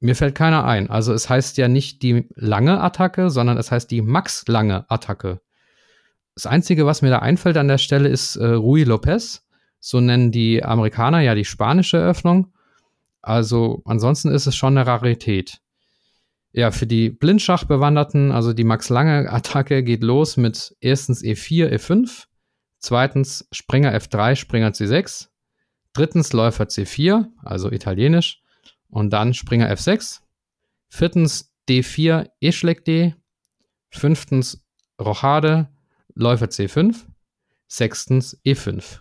mir 0.00 0.14
fällt 0.14 0.34
keiner 0.34 0.64
ein. 0.64 0.90
Also 0.90 1.12
es 1.12 1.28
heißt 1.28 1.56
ja 1.56 1.68
nicht 1.68 2.02
die 2.02 2.28
lange 2.34 2.80
Attacke, 2.80 3.30
sondern 3.30 3.56
es 3.58 3.72
heißt 3.72 3.90
die 3.90 4.02
Max 4.02 4.44
lange 4.46 4.88
Attacke. 4.90 5.40
Das 6.36 6.46
Einzige, 6.46 6.86
was 6.86 7.02
mir 7.02 7.10
da 7.10 7.18
einfällt 7.18 7.56
an 7.56 7.66
der 7.66 7.78
Stelle, 7.78 8.08
ist 8.08 8.36
äh, 8.36 8.46
Rui 8.46 8.84
Lopez. 8.84 9.44
So 9.80 10.00
nennen 10.00 10.30
die 10.30 10.62
Amerikaner 10.62 11.20
ja 11.20 11.34
die 11.34 11.44
spanische 11.44 11.96
Eröffnung. 11.96 12.52
Also 13.22 13.82
ansonsten 13.84 14.30
ist 14.30 14.46
es 14.46 14.54
schon 14.54 14.78
eine 14.78 14.86
Rarität. 14.86 15.58
Ja, 16.52 16.70
für 16.70 16.86
die 16.86 17.10
Blindschachbewanderten, 17.10 18.30
also 18.30 18.52
die 18.52 18.64
Max 18.64 18.88
Lange 18.88 19.30
Attacke 19.30 19.82
geht 19.82 20.02
los 20.02 20.36
mit 20.36 20.76
erstens 20.80 21.22
E4, 21.22 21.70
E5, 21.72 22.26
Zweitens 22.78 23.48
Springer 23.50 23.94
F3, 23.96 24.36
Springer 24.36 24.70
C6. 24.70 25.28
Drittens 25.92 26.32
Läufer 26.32 26.64
C4, 26.64 27.26
also 27.42 27.72
italienisch. 27.72 28.42
Und 28.88 29.10
dann 29.10 29.34
Springer 29.34 29.70
F6. 29.72 30.20
Viertens 30.88 31.52
D4, 31.68 32.28
E 32.40 32.52
schlägt 32.52 32.86
D. 32.86 33.14
Fünftens 33.90 34.64
Rochade, 35.00 35.68
Läufer 36.18 36.46
C5. 36.46 37.04
Sechstens 37.68 38.40
E5. 38.42 39.00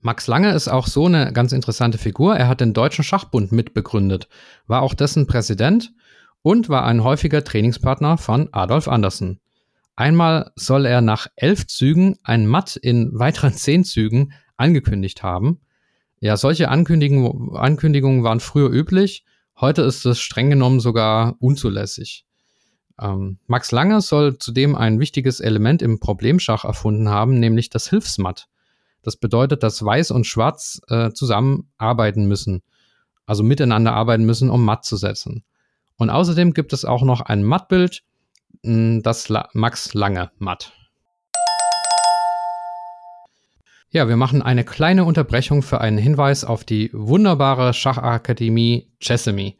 Max 0.00 0.26
Lange 0.26 0.52
ist 0.52 0.66
auch 0.66 0.88
so 0.88 1.06
eine 1.06 1.32
ganz 1.32 1.52
interessante 1.52 1.96
Figur. 1.96 2.34
Er 2.34 2.48
hat 2.48 2.60
den 2.60 2.74
Deutschen 2.74 3.04
Schachbund 3.04 3.52
mitbegründet, 3.52 4.28
war 4.66 4.82
auch 4.82 4.94
dessen 4.94 5.28
Präsident 5.28 5.92
und 6.42 6.68
war 6.68 6.84
ein 6.84 7.04
häufiger 7.04 7.44
Trainingspartner 7.44 8.18
von 8.18 8.48
Adolf 8.50 8.88
Andersen. 8.88 9.38
Einmal 9.94 10.50
soll 10.56 10.86
er 10.86 11.02
nach 11.02 11.28
elf 11.36 11.68
Zügen 11.68 12.16
ein 12.24 12.48
Matt 12.48 12.74
in 12.74 13.16
weiteren 13.16 13.52
zehn 13.54 13.84
Zügen 13.84 14.32
angekündigt 14.56 15.22
haben. 15.22 15.60
Ja, 16.18 16.36
solche 16.36 16.68
Ankündigungen, 16.68 17.54
Ankündigungen 17.54 18.24
waren 18.24 18.40
früher 18.40 18.70
üblich. 18.70 19.24
Heute 19.60 19.82
ist 19.82 20.04
es 20.04 20.18
streng 20.18 20.50
genommen 20.50 20.80
sogar 20.80 21.36
unzulässig. 21.38 22.25
Ähm, 23.00 23.38
Max 23.46 23.72
Lange 23.72 24.00
soll 24.00 24.38
zudem 24.38 24.74
ein 24.74 25.00
wichtiges 25.00 25.40
Element 25.40 25.82
im 25.82 26.00
Problemschach 26.00 26.64
erfunden 26.64 27.08
haben, 27.08 27.38
nämlich 27.38 27.70
das 27.70 27.88
Hilfsmatt. 27.88 28.48
Das 29.02 29.16
bedeutet, 29.16 29.62
dass 29.62 29.84
Weiß 29.84 30.10
und 30.10 30.26
Schwarz 30.26 30.80
äh, 30.88 31.12
zusammen 31.12 31.70
arbeiten 31.78 32.26
müssen, 32.26 32.62
also 33.26 33.42
miteinander 33.42 33.92
arbeiten 33.92 34.24
müssen, 34.24 34.50
um 34.50 34.64
Matt 34.64 34.84
zu 34.84 34.96
setzen. 34.96 35.44
Und 35.96 36.10
außerdem 36.10 36.54
gibt 36.54 36.72
es 36.72 36.84
auch 36.84 37.02
noch 37.02 37.20
ein 37.20 37.42
Mattbild, 37.42 38.02
das 38.62 39.28
La 39.28 39.48
Max 39.52 39.94
Lange 39.94 40.30
Matt. 40.38 40.72
Ja, 43.90 44.08
wir 44.08 44.16
machen 44.16 44.42
eine 44.42 44.64
kleine 44.64 45.04
Unterbrechung 45.04 45.62
für 45.62 45.80
einen 45.80 45.98
Hinweis 45.98 46.44
auf 46.44 46.64
die 46.64 46.90
wunderbare 46.92 47.72
Schachakademie 47.72 48.90
Chessemy. 49.00 49.56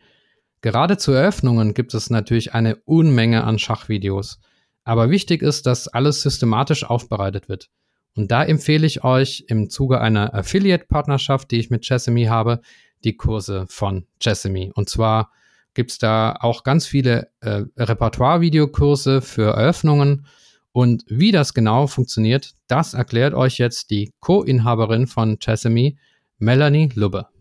Gerade 0.60 0.96
zu 0.96 1.12
Eröffnungen 1.12 1.74
gibt 1.74 1.94
es 1.94 2.10
natürlich 2.10 2.54
eine 2.54 2.76
Unmenge 2.84 3.44
an 3.44 3.58
Schachvideos. 3.58 4.40
Aber 4.84 5.10
wichtig 5.10 5.42
ist, 5.42 5.66
dass 5.66 5.88
alles 5.88 6.22
systematisch 6.22 6.84
aufbereitet 6.84 7.48
wird. 7.48 7.68
Und 8.14 8.30
da 8.30 8.44
empfehle 8.44 8.86
ich 8.86 9.04
euch 9.04 9.44
im 9.48 9.68
Zuge 9.68 10.00
einer 10.00 10.32
Affiliate-Partnerschaft, 10.34 11.50
die 11.50 11.58
ich 11.58 11.70
mit 11.70 11.82
Chessemy 11.84 12.24
habe, 12.24 12.60
die 13.04 13.16
Kurse 13.16 13.66
von 13.68 14.06
Chessemy. 14.20 14.72
Und 14.74 14.88
zwar 14.88 15.30
gibt 15.74 15.90
es 15.90 15.98
da 15.98 16.36
auch 16.40 16.64
ganz 16.64 16.86
viele 16.86 17.28
äh, 17.40 17.64
Repertoire-Videokurse 17.76 19.20
für 19.20 19.50
Eröffnungen 19.50 20.26
Und 20.76 21.04
wie 21.08 21.32
das 21.32 21.54
genau 21.54 21.86
funktioniert, 21.86 22.52
das 22.66 22.92
erklärt 22.92 23.32
euch 23.32 23.56
jetzt 23.56 23.90
die 23.90 24.12
Co-Inhaberin 24.20 25.06
von 25.06 25.38
Chessamy, 25.38 25.96
Melanie 26.38 26.90
Lubbe. 26.94 27.35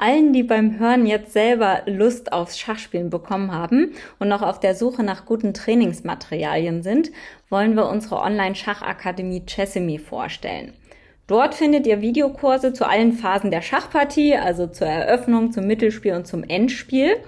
Allen, 0.00 0.32
die 0.32 0.42
beim 0.42 0.78
Hören 0.78 1.04
jetzt 1.04 1.32
selber 1.32 1.82
Lust 1.84 2.32
aufs 2.32 2.58
Schachspielen 2.58 3.10
bekommen 3.10 3.52
haben 3.52 3.92
und 4.18 4.28
noch 4.28 4.40
auf 4.40 4.58
der 4.58 4.74
Suche 4.74 5.02
nach 5.02 5.26
guten 5.26 5.52
Trainingsmaterialien 5.52 6.82
sind, 6.82 7.10
wollen 7.50 7.74
wir 7.74 7.86
unsere 7.86 8.20
Online-Schachakademie 8.20 9.44
Chessemy 9.44 9.98
vorstellen. 9.98 10.72
Dort 11.26 11.54
findet 11.54 11.86
ihr 11.86 12.00
Videokurse 12.00 12.72
zu 12.72 12.88
allen 12.88 13.12
Phasen 13.12 13.50
der 13.50 13.62
Schachpartie, 13.62 14.34
also 14.34 14.66
zur 14.66 14.88
Eröffnung, 14.88 15.52
zum 15.52 15.66
Mittelspiel 15.66 16.14
und 16.14 16.26
zum 16.26 16.42
Endspiel. 16.44 17.18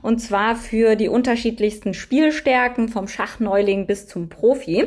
Und 0.00 0.20
zwar 0.20 0.56
für 0.56 0.96
die 0.96 1.08
unterschiedlichsten 1.08 1.94
Spielstärken 1.94 2.88
vom 2.88 3.08
Schachneuling 3.08 3.86
bis 3.86 4.06
zum 4.06 4.28
Profi. 4.28 4.86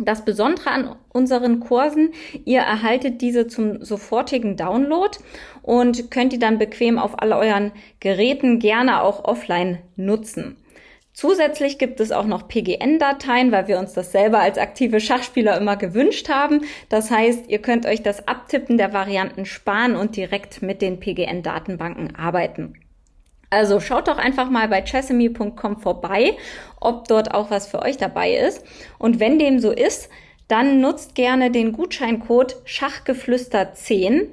Das 0.00 0.24
Besondere 0.24 0.70
an 0.70 0.96
unseren 1.08 1.58
Kursen, 1.58 2.10
ihr 2.44 2.60
erhaltet 2.60 3.20
diese 3.20 3.48
zum 3.48 3.82
sofortigen 3.82 4.56
Download 4.56 5.18
und 5.68 6.10
könnt 6.10 6.32
die 6.32 6.38
dann 6.38 6.56
bequem 6.56 6.98
auf 6.98 7.20
all 7.20 7.30
euren 7.34 7.72
Geräten 8.00 8.58
gerne 8.58 9.02
auch 9.02 9.24
offline 9.24 9.80
nutzen. 9.96 10.56
Zusätzlich 11.12 11.76
gibt 11.76 12.00
es 12.00 12.10
auch 12.10 12.24
noch 12.24 12.48
PGN-Dateien, 12.48 13.52
weil 13.52 13.68
wir 13.68 13.78
uns 13.78 13.92
das 13.92 14.10
selber 14.10 14.38
als 14.38 14.56
aktive 14.56 14.98
Schachspieler 14.98 15.58
immer 15.58 15.76
gewünscht 15.76 16.30
haben. 16.30 16.62
Das 16.88 17.10
heißt, 17.10 17.50
ihr 17.50 17.58
könnt 17.58 17.84
euch 17.84 18.02
das 18.02 18.26
Abtippen 18.26 18.78
der 18.78 18.94
Varianten 18.94 19.44
sparen 19.44 19.94
und 19.94 20.16
direkt 20.16 20.62
mit 20.62 20.80
den 20.80 21.00
PGN-Datenbanken 21.00 22.16
arbeiten. 22.16 22.72
Also 23.50 23.78
schaut 23.78 24.08
doch 24.08 24.16
einfach 24.16 24.48
mal 24.48 24.68
bei 24.68 24.80
chessemy.com 24.80 25.80
vorbei, 25.82 26.34
ob 26.80 27.08
dort 27.08 27.34
auch 27.34 27.50
was 27.50 27.66
für 27.66 27.82
euch 27.82 27.98
dabei 27.98 28.32
ist. 28.32 28.64
Und 28.98 29.20
wenn 29.20 29.38
dem 29.38 29.58
so 29.58 29.70
ist, 29.70 30.08
dann 30.46 30.80
nutzt 30.80 31.14
gerne 31.14 31.50
den 31.50 31.72
Gutscheincode 31.72 32.56
Schachgeflüster10. 32.64 34.28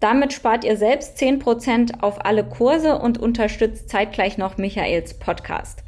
Damit 0.00 0.32
spart 0.32 0.64
ihr 0.64 0.78
selbst 0.78 1.18
10% 1.18 2.00
auf 2.00 2.24
alle 2.24 2.48
Kurse 2.48 2.98
und 2.98 3.18
unterstützt 3.18 3.90
zeitgleich 3.90 4.38
noch 4.38 4.56
Michaels 4.56 5.18
Podcast. 5.18 5.84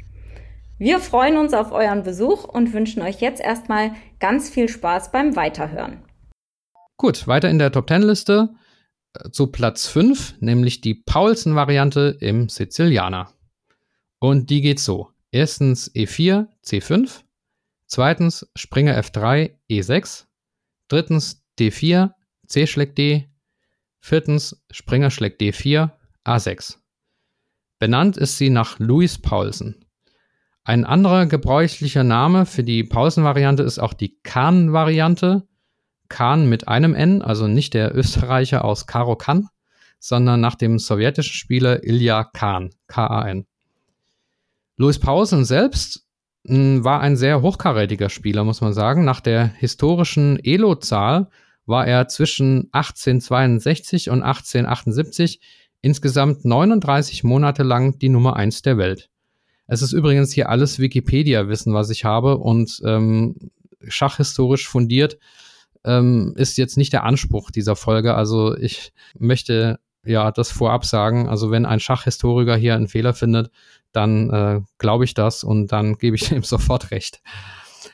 Wir 0.77 0.99
freuen 0.99 1.37
uns 1.37 1.53
auf 1.53 1.71
euren 1.71 2.03
Besuch 2.03 2.43
und 2.43 2.73
wünschen 2.73 3.01
euch 3.01 3.21
jetzt 3.21 3.41
erstmal 3.41 3.93
ganz 4.19 4.51
viel 4.51 4.69
Spaß 4.69 5.11
beim 5.11 5.35
Weiterhören. 5.35 6.03
Gut, 6.97 7.27
weiter 7.27 7.49
in 7.49 7.57
der 7.57 7.71
Top 7.71 7.89
10 7.89 8.03
Liste 8.03 8.49
äh, 9.13 9.31
zu 9.31 9.47
Platz 9.47 9.87
5, 9.87 10.35
nämlich 10.41 10.81
die 10.81 10.93
Paulsen-Variante 10.93 12.17
im 12.19 12.49
Sizilianer. 12.49 13.33
Und 14.19 14.51
die 14.51 14.61
geht 14.61 14.79
so. 14.79 15.09
Erstens 15.31 15.91
E4, 15.95 16.47
C5. 16.63 17.21
Zweitens 17.87 18.47
Springer 18.55 18.95
F3, 18.99 19.51
E6. 19.71 20.25
Drittens 20.87 21.43
D4, 21.57 22.11
C 22.45 22.67
schlägt 22.67 22.99
D. 22.99 23.32
Viertens 24.05 24.61
Springer 24.69 25.09
schlägt 25.11 25.39
D4, 25.39 25.91
A6. 26.25 26.75
Benannt 27.79 28.17
ist 28.17 28.37
sie 28.37 28.49
nach 28.49 28.77
Louis 28.77 29.17
Paulsen. 29.17 29.85
Ein 30.65 30.83
anderer 30.83 31.25
gebräuchlicher 31.25 32.03
Name 32.03 32.45
für 32.45 32.65
die 32.65 32.83
Pausenvariante 32.83 33.63
ist 33.63 33.79
auch 33.79 33.93
die 33.93 34.19
Kahn-Variante. 34.21 35.47
Kahn 36.09 36.49
mit 36.49 36.67
einem 36.67 36.95
N, 36.95 37.21
also 37.21 37.47
nicht 37.47 37.73
der 37.73 37.95
Österreicher 37.95 38.65
aus 38.65 38.87
Karo 38.87 39.15
Kan, 39.15 39.47
sondern 39.99 40.41
nach 40.41 40.55
dem 40.55 40.79
sowjetischen 40.79 41.35
Spieler 41.35 41.85
Ilya 41.85 42.25
Kahn, 42.25 42.71
K-A-N. 42.87 43.45
Louis 44.75 44.99
Pausen 44.99 45.45
selbst 45.45 46.05
hm, 46.45 46.83
war 46.83 46.99
ein 46.99 47.15
sehr 47.15 47.41
hochkarätiger 47.41 48.09
Spieler, 48.09 48.43
muss 48.43 48.59
man 48.59 48.73
sagen. 48.73 49.05
Nach 49.05 49.21
der 49.21 49.45
historischen 49.45 50.43
Elo-Zahl 50.43 51.29
war 51.65 51.87
er 51.87 52.07
zwischen 52.07 52.69
1862 52.71 54.09
und 54.09 54.21
1878 54.21 55.39
insgesamt 55.81 56.45
39 56.45 57.23
Monate 57.23 57.63
lang 57.63 57.99
die 57.99 58.09
Nummer 58.09 58.35
1 58.35 58.61
der 58.61 58.77
Welt. 58.77 59.09
Es 59.67 59.81
ist 59.81 59.93
übrigens 59.93 60.31
hier 60.31 60.49
alles 60.49 60.79
Wikipedia-Wissen, 60.79 61.73
was 61.73 61.89
ich 61.89 62.05
habe 62.05 62.37
und 62.37 62.81
ähm, 62.85 63.35
schachhistorisch 63.87 64.67
fundiert 64.67 65.17
ähm, 65.85 66.33
ist 66.35 66.57
jetzt 66.57 66.77
nicht 66.77 66.93
der 66.93 67.03
Anspruch 67.03 67.51
dieser 67.51 67.75
Folge. 67.75 68.15
Also 68.15 68.55
ich 68.57 68.93
möchte 69.17 69.79
ja 70.05 70.31
das 70.31 70.51
vorab 70.51 70.85
sagen. 70.85 71.27
Also 71.27 71.51
wenn 71.51 71.65
ein 71.65 71.79
Schachhistoriker 71.79 72.55
hier 72.55 72.75
einen 72.75 72.87
Fehler 72.87 73.13
findet, 73.13 73.51
dann 73.91 74.29
äh, 74.29 74.61
glaube 74.77 75.05
ich 75.05 75.13
das 75.13 75.43
und 75.43 75.67
dann 75.71 75.97
gebe 75.97 76.15
ich 76.15 76.31
ihm 76.31 76.43
sofort 76.43 76.91
recht. 76.91 77.21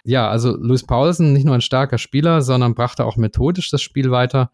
Ja, 0.03 0.29
also 0.29 0.55
Louis 0.55 0.85
Paulsen, 0.85 1.33
nicht 1.33 1.45
nur 1.45 1.55
ein 1.55 1.61
starker 1.61 1.97
Spieler, 1.97 2.41
sondern 2.41 2.75
brachte 2.75 3.05
auch 3.05 3.17
methodisch 3.17 3.69
das 3.69 3.81
Spiel 3.81 4.11
weiter. 4.11 4.51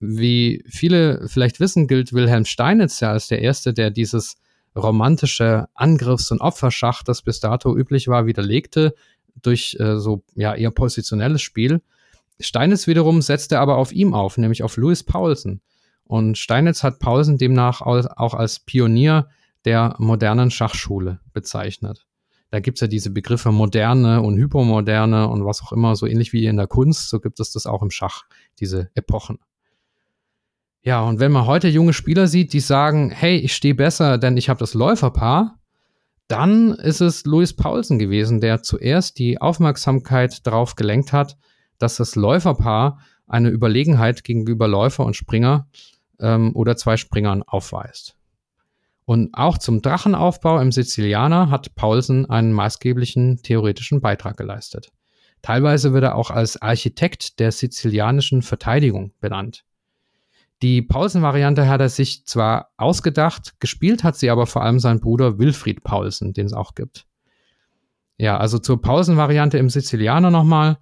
Wie 0.00 0.64
viele 0.68 1.28
vielleicht 1.28 1.60
wissen, 1.60 1.86
gilt 1.86 2.12
Wilhelm 2.12 2.44
Steinitz 2.44 3.00
ja 3.00 3.10
als 3.10 3.28
der 3.28 3.40
Erste, 3.40 3.72
der 3.72 3.90
dieses 3.90 4.36
romantische 4.74 5.68
Angriffs- 5.74 6.30
und 6.30 6.40
Opferschach, 6.40 7.02
das 7.02 7.22
bis 7.22 7.40
dato 7.40 7.76
üblich 7.76 8.08
war, 8.08 8.26
widerlegte 8.26 8.94
durch 9.42 9.76
äh, 9.78 9.98
so 9.98 10.22
ja 10.34 10.54
eher 10.54 10.70
positionelles 10.70 11.42
Spiel. 11.42 11.82
Steinitz 12.40 12.86
wiederum 12.86 13.22
setzte 13.22 13.58
aber 13.58 13.76
auf 13.76 13.92
ihm 13.92 14.14
auf, 14.14 14.38
nämlich 14.38 14.62
auf 14.62 14.76
Louis 14.76 15.02
Paulsen. 15.04 15.60
Und 16.04 16.36
Steinitz 16.36 16.82
hat 16.82 16.98
Paulsen 16.98 17.38
demnach 17.38 17.80
auch 17.80 18.34
als 18.34 18.58
Pionier 18.58 19.28
der 19.64 19.94
modernen 19.98 20.50
Schachschule 20.50 21.20
bezeichnet. 21.32 22.06
Da 22.52 22.60
gibt 22.60 22.76
es 22.76 22.82
ja 22.82 22.86
diese 22.86 23.08
Begriffe 23.08 23.50
moderne 23.50 24.20
und 24.20 24.36
hypermoderne 24.36 25.26
und 25.26 25.46
was 25.46 25.62
auch 25.62 25.72
immer, 25.72 25.96
so 25.96 26.06
ähnlich 26.06 26.34
wie 26.34 26.44
in 26.44 26.58
der 26.58 26.66
Kunst, 26.66 27.08
so 27.08 27.18
gibt 27.18 27.40
es 27.40 27.50
das 27.50 27.64
auch 27.64 27.80
im 27.80 27.90
Schach, 27.90 28.24
diese 28.60 28.90
Epochen. 28.94 29.38
Ja, 30.82 31.00
und 31.00 31.18
wenn 31.18 31.32
man 31.32 31.46
heute 31.46 31.68
junge 31.68 31.94
Spieler 31.94 32.26
sieht, 32.26 32.52
die 32.52 32.60
sagen, 32.60 33.08
hey, 33.08 33.38
ich 33.38 33.54
stehe 33.54 33.74
besser, 33.74 34.18
denn 34.18 34.36
ich 34.36 34.50
habe 34.50 34.60
das 34.60 34.74
Läuferpaar, 34.74 35.60
dann 36.28 36.72
ist 36.72 37.00
es 37.00 37.24
Louis 37.24 37.56
Paulsen 37.56 37.98
gewesen, 37.98 38.42
der 38.42 38.62
zuerst 38.62 39.18
die 39.18 39.40
Aufmerksamkeit 39.40 40.46
darauf 40.46 40.74
gelenkt 40.74 41.14
hat, 41.14 41.38
dass 41.78 41.96
das 41.96 42.16
Läuferpaar 42.16 43.00
eine 43.26 43.48
Überlegenheit 43.48 44.24
gegenüber 44.24 44.68
Läufer 44.68 45.06
und 45.06 45.16
Springer 45.16 45.68
ähm, 46.20 46.54
oder 46.54 46.76
zwei 46.76 46.98
Springern 46.98 47.42
aufweist. 47.44 48.14
Und 49.04 49.30
auch 49.34 49.58
zum 49.58 49.82
Drachenaufbau 49.82 50.60
im 50.60 50.70
Sizilianer 50.70 51.50
hat 51.50 51.74
Paulsen 51.74 52.28
einen 52.30 52.52
maßgeblichen 52.52 53.42
theoretischen 53.42 54.00
Beitrag 54.00 54.36
geleistet. 54.36 54.90
Teilweise 55.42 55.92
wird 55.92 56.04
er 56.04 56.14
auch 56.14 56.30
als 56.30 56.62
Architekt 56.62 57.40
der 57.40 57.50
sizilianischen 57.50 58.42
Verteidigung 58.42 59.12
benannt. 59.20 59.64
Die 60.62 60.80
Paulsen-Variante 60.80 61.68
hat 61.68 61.80
er 61.80 61.88
sich 61.88 62.24
zwar 62.24 62.70
ausgedacht, 62.76 63.58
gespielt 63.58 64.04
hat 64.04 64.16
sie 64.16 64.30
aber 64.30 64.46
vor 64.46 64.62
allem 64.62 64.78
sein 64.78 65.00
Bruder 65.00 65.40
Wilfried 65.40 65.82
Paulsen, 65.82 66.32
den 66.32 66.46
es 66.46 66.52
auch 66.52 66.76
gibt. 66.76 67.06
Ja, 68.16 68.36
also 68.38 68.60
zur 68.60 68.80
Pausen-Variante 68.80 69.58
im 69.58 69.68
Sizilianer 69.68 70.30
nochmal. 70.30 70.78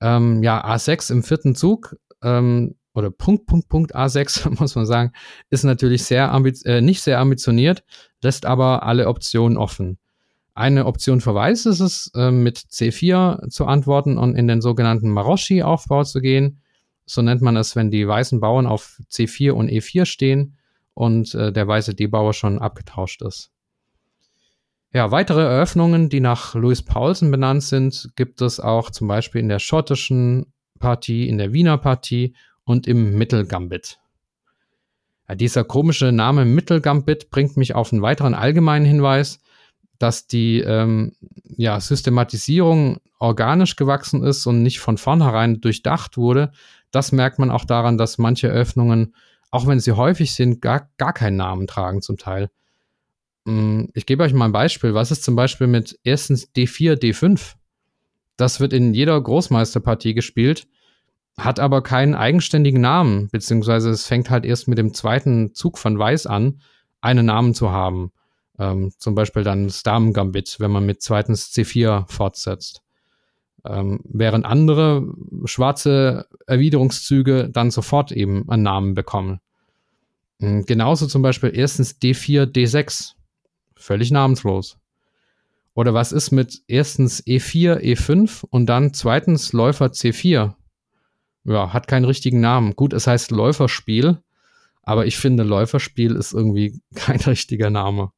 Ähm, 0.00 0.42
ja, 0.42 0.64
A6 0.64 1.12
im 1.12 1.22
vierten 1.22 1.54
Zug 1.54 1.96
ähm, 2.22 2.76
oder 2.94 3.10
Punkt, 3.10 3.46
Punkt, 3.46 3.68
Punkt 3.68 3.96
A6, 3.96 4.50
muss 4.60 4.74
man 4.74 4.86
sagen, 4.86 5.12
ist 5.50 5.64
natürlich 5.64 6.04
sehr 6.04 6.32
äh, 6.64 6.80
nicht 6.80 7.02
sehr 7.02 7.18
ambitioniert, 7.18 7.84
lässt 8.22 8.46
aber 8.46 8.82
alle 8.82 9.08
Optionen 9.08 9.58
offen. 9.58 9.98
Eine 10.54 10.86
Option 10.86 11.20
für 11.20 11.34
Weiß 11.34 11.66
ist 11.66 11.80
es, 11.80 12.10
äh, 12.14 12.30
mit 12.30 12.58
C4 12.58 13.48
zu 13.48 13.66
antworten 13.66 14.18
und 14.18 14.34
in 14.34 14.48
den 14.48 14.60
sogenannten 14.60 15.10
Maroschi-Aufbau 15.10 16.04
zu 16.04 16.20
gehen 16.20 16.60
so 17.10 17.22
nennt 17.22 17.42
man 17.42 17.56
es, 17.56 17.74
wenn 17.74 17.90
die 17.90 18.06
weißen 18.06 18.38
Bauern 18.38 18.66
auf 18.66 19.00
C4 19.10 19.50
und 19.50 19.68
E4 19.68 20.04
stehen 20.04 20.56
und 20.94 21.34
äh, 21.34 21.52
der 21.52 21.66
weiße 21.66 21.94
D-Bauer 21.94 22.32
schon 22.32 22.60
abgetauscht 22.60 23.22
ist. 23.22 23.50
Ja, 24.92 25.10
weitere 25.10 25.42
Eröffnungen, 25.42 26.08
die 26.08 26.20
nach 26.20 26.54
Louis 26.54 26.82
Paulsen 26.82 27.30
benannt 27.30 27.64
sind, 27.64 28.10
gibt 28.14 28.40
es 28.40 28.60
auch 28.60 28.90
zum 28.90 29.08
Beispiel 29.08 29.40
in 29.40 29.48
der 29.48 29.58
schottischen 29.58 30.52
Partie, 30.78 31.28
in 31.28 31.38
der 31.38 31.52
Wiener 31.52 31.78
Partie 31.78 32.34
und 32.70 32.86
im 32.86 33.18
Mittelgambit. 33.18 33.98
Ja, 35.28 35.34
dieser 35.34 35.64
komische 35.64 36.12
Name 36.12 36.44
Mittelgambit 36.44 37.30
bringt 37.30 37.56
mich 37.56 37.74
auf 37.74 37.92
einen 37.92 38.00
weiteren 38.00 38.32
allgemeinen 38.32 38.86
Hinweis, 38.86 39.40
dass 39.98 40.28
die 40.28 40.60
ähm, 40.60 41.12
ja, 41.56 41.80
Systematisierung 41.80 42.98
organisch 43.18 43.74
gewachsen 43.74 44.22
ist 44.22 44.46
und 44.46 44.62
nicht 44.62 44.78
von 44.78 44.98
vornherein 44.98 45.60
durchdacht 45.60 46.16
wurde, 46.16 46.52
das 46.92 47.10
merkt 47.10 47.40
man 47.40 47.50
auch 47.50 47.64
daran, 47.64 47.98
dass 47.98 48.18
manche 48.18 48.48
Öffnungen, 48.48 49.14
auch 49.50 49.66
wenn 49.66 49.80
sie 49.80 49.92
häufig 49.92 50.32
sind, 50.32 50.62
gar, 50.62 50.88
gar 50.96 51.12
keinen 51.12 51.36
Namen 51.36 51.66
tragen 51.66 52.02
zum 52.02 52.18
Teil. 52.18 52.50
Mm, 53.46 53.86
ich 53.94 54.06
gebe 54.06 54.22
euch 54.22 54.32
mal 54.32 54.46
ein 54.46 54.52
Beispiel. 54.52 54.94
Was 54.94 55.10
ist 55.10 55.24
zum 55.24 55.34
Beispiel 55.34 55.66
mit 55.66 55.98
erstens 56.04 56.52
D4, 56.54 56.94
D5? 56.94 57.54
Das 58.36 58.60
wird 58.60 58.72
in 58.72 58.94
jeder 58.94 59.20
Großmeisterpartie 59.20 60.14
gespielt, 60.14 60.66
hat 61.38 61.58
aber 61.58 61.82
keinen 61.82 62.14
eigenständigen 62.14 62.80
Namen, 62.80 63.28
beziehungsweise 63.30 63.90
es 63.90 64.06
fängt 64.06 64.30
halt 64.30 64.44
erst 64.44 64.68
mit 64.68 64.78
dem 64.78 64.94
zweiten 64.94 65.54
Zug 65.54 65.78
von 65.78 65.98
Weiß 65.98 66.26
an, 66.26 66.60
einen 67.00 67.26
Namen 67.26 67.54
zu 67.54 67.70
haben. 67.70 68.12
Ähm, 68.58 68.92
zum 68.98 69.14
Beispiel 69.14 69.42
dann 69.42 69.64
das 69.64 69.82
Damen-Gambit, 69.82 70.56
wenn 70.60 70.70
man 70.70 70.84
mit 70.84 71.00
zweitens 71.02 71.50
C4 71.52 72.10
fortsetzt. 72.10 72.82
Ähm, 73.64 74.00
während 74.04 74.44
andere 74.44 75.06
schwarze 75.44 76.26
Erwiderungszüge 76.46 77.48
dann 77.50 77.70
sofort 77.70 78.12
eben 78.12 78.48
einen 78.48 78.62
Namen 78.62 78.94
bekommen. 78.94 79.40
Hm, 80.40 80.64
genauso 80.66 81.06
zum 81.06 81.22
Beispiel 81.22 81.52
erstens 81.54 82.00
D4, 82.00 82.44
D6. 82.44 83.12
Völlig 83.76 84.10
namenslos. 84.10 84.78
Oder 85.74 85.94
was 85.94 86.12
ist 86.12 86.30
mit 86.30 86.62
erstens 86.66 87.24
E4, 87.26 87.78
E5 87.78 88.44
und 88.50 88.66
dann 88.66 88.92
zweitens 88.92 89.52
Läufer 89.52 89.86
C4? 89.86 90.54
Ja, 91.50 91.72
hat 91.72 91.88
keinen 91.88 92.04
richtigen 92.04 92.38
Namen. 92.38 92.76
Gut, 92.76 92.92
es 92.92 93.08
heißt 93.08 93.32
Läuferspiel, 93.32 94.18
aber 94.84 95.06
ich 95.06 95.16
finde, 95.16 95.42
Läuferspiel 95.42 96.14
ist 96.14 96.32
irgendwie 96.32 96.80
kein 96.94 97.18
richtiger 97.18 97.70
Name. 97.70 98.12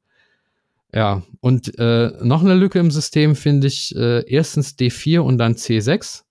Ja, 0.94 1.22
und 1.40 1.78
äh, 1.78 2.12
noch 2.20 2.42
eine 2.42 2.54
Lücke 2.54 2.78
im 2.78 2.90
System 2.90 3.34
finde 3.34 3.68
ich 3.68 3.96
äh, 3.96 4.22
erstens 4.30 4.76
D4 4.76 5.20
und 5.20 5.38
dann 5.38 5.54
C6. 5.54 6.24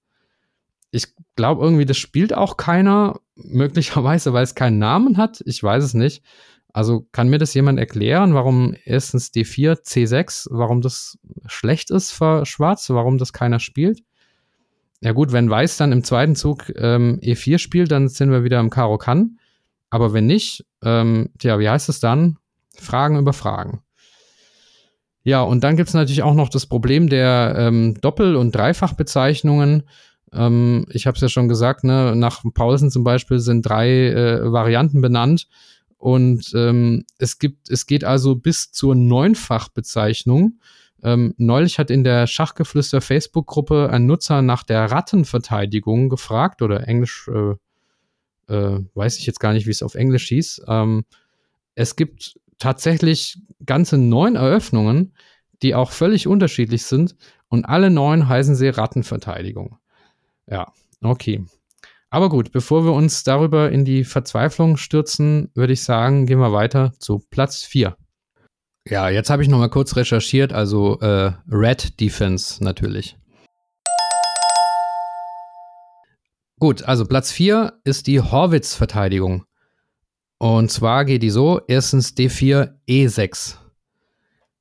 Ich 0.92 1.08
glaube 1.36 1.64
irgendwie, 1.64 1.86
das 1.86 1.98
spielt 1.98 2.36
auch 2.36 2.56
keiner, 2.56 3.20
möglicherweise, 3.36 4.34
weil 4.34 4.44
es 4.44 4.54
keinen 4.54 4.78
Namen 4.78 5.18
hat. 5.18 5.42
Ich 5.48 5.64
weiß 5.64 5.84
es 5.84 5.96
nicht. 5.96 6.22
Also 6.72 7.08
kann 7.12 7.30
mir 7.30 7.40
das 7.40 7.56
jemand 7.56 7.80
erklären, 7.80 8.36
warum 8.36 8.76
erstens 8.86 9.34
D4, 9.34 9.82
C6, 9.82 10.50
warum 10.52 10.82
das 10.82 11.18
schlecht 11.48 11.90
ist 11.90 12.12
für 12.12 12.46
Schwarz, 12.46 12.88
warum 12.92 13.18
das 13.18 13.34
keiner 13.34 13.60
spielt? 13.60 14.04
Ja 15.02 15.14
gut, 15.14 15.32
wenn 15.32 15.50
Weiß 15.50 15.78
dann 15.78 15.92
im 15.92 16.04
zweiten 16.04 16.36
Zug 16.36 16.72
ähm, 16.76 17.20
E4 17.24 17.58
spielt, 17.58 17.92
dann 17.92 18.08
sind 18.08 18.32
wir 18.32 18.44
wieder 18.44 18.60
im 18.60 18.70
Karo 18.70 18.98
kann. 18.98 19.40
Aber 19.90 20.14
wenn 20.14 20.28
nicht, 20.28 20.66
ähm, 20.84 21.30
tja, 21.40 21.60
wie 21.60 21.70
heißt 21.70 21.90
es 21.90 22.00
dann? 22.00 22.38
Fragen 22.78 23.18
über 23.18 23.34
Fragen. 23.34 23.82
Ja, 25.24 25.42
und 25.42 25.64
dann 25.64 25.76
gibt 25.76 25.90
es 25.90 25.96
natürlich 25.96 26.24
auch 26.24 26.34
noch 26.34 26.50
das 26.50 26.66
Problem 26.66 27.10
der 27.10 27.56
ähm, 27.58 27.96
Doppel- 28.02 28.36
und 28.36 28.56
Dreifachbezeichnungen. 28.56 29.84
Ähm, 30.34 30.86
ich 30.90 31.08
habe 31.08 31.16
es 31.16 31.22
ja 31.22 31.30
schon 31.30 31.48
gesagt, 31.48 31.84
ne, 31.84 32.16
nach 32.16 32.44
Paulsen 32.54 32.90
zum 32.90 33.04
Beispiel 33.04 33.40
sind 33.40 33.64
drei 33.64 34.08
äh, 34.08 34.52
Varianten 34.52 35.02
benannt. 35.02 35.48
Und 35.98 36.52
ähm, 36.56 37.06
es 37.20 37.38
gibt, 37.38 37.70
es 37.70 37.86
geht 37.86 38.04
also 38.04 38.36
bis 38.36 38.72
zur 38.72 38.96
Neunfachbezeichnung. 38.96 40.60
Ähm, 41.04 41.34
neulich 41.38 41.80
hat 41.80 41.90
in 41.90 42.04
der 42.04 42.28
Schachgeflüster 42.28 43.02
Facebook-Gruppe 43.02 43.90
ein 43.92 44.06
Nutzer 44.06 44.42
nach 44.42 44.64
der 44.64 44.92
Rattenverteidigung 44.92 46.10
gefragt 46.10 46.62
oder 46.62 46.88
Englisch, 46.88 47.28
äh, 47.28 48.54
äh, 48.54 48.80
weiß 48.94 49.18
ich 49.18 49.26
jetzt 49.26 49.40
gar 49.40 49.54
nicht, 49.54 49.66
wie 49.66 49.72
es 49.72 49.84
auf 49.84 49.96
Englisch 49.96 50.28
hieß. 50.28 50.64
Ähm, 50.68 51.04
es 51.76 51.96
gibt 51.96 52.40
tatsächlich 52.60 53.40
ganze 53.66 53.98
neun 53.98 54.36
Eröffnungen, 54.36 55.14
die 55.64 55.76
auch 55.76 55.92
völlig 55.92 56.28
unterschiedlich 56.28 56.84
sind 56.84 57.16
und 57.48 57.66
alle 57.66 57.90
neun 57.90 58.28
heißen 58.30 58.56
sie 58.56 58.70
Rattenverteidigung. 58.70 59.78
Ja, 60.48 60.72
okay. 61.02 61.44
Aber 62.10 62.30
gut, 62.30 62.52
bevor 62.52 62.84
wir 62.86 62.92
uns 62.92 63.24
darüber 63.24 63.72
in 63.72 63.86
die 63.86 64.04
Verzweiflung 64.04 64.78
stürzen, 64.78 65.50
würde 65.56 65.74
ich 65.74 65.84
sagen, 65.84 66.26
gehen 66.26 66.40
wir 66.40 66.52
weiter 66.52 66.94
zu 67.00 67.20
Platz 67.30 67.64
4. 67.64 67.96
Ja, 68.88 69.10
jetzt 69.10 69.30
habe 69.30 69.44
ich 69.44 69.50
noch 69.50 69.60
mal 69.60 69.70
kurz 69.70 69.96
recherchiert, 69.96 70.54
also 70.54 71.00
äh, 71.02 71.34
Red 71.50 72.00
Defense 72.00 72.64
natürlich. 72.64 73.18
Gut, 76.60 76.84
also 76.84 77.06
Platz 77.06 77.32
4 77.32 77.74
ist 77.84 78.08
die 78.08 78.22
Horwitz-Verteidigung. 78.22 79.46
Und 80.38 80.72
zwar 80.72 81.06
geht 81.06 81.22
die 81.22 81.30
so: 81.30 81.62
erstens 81.68 82.16
D4, 82.16 82.74
E6. 82.88 83.56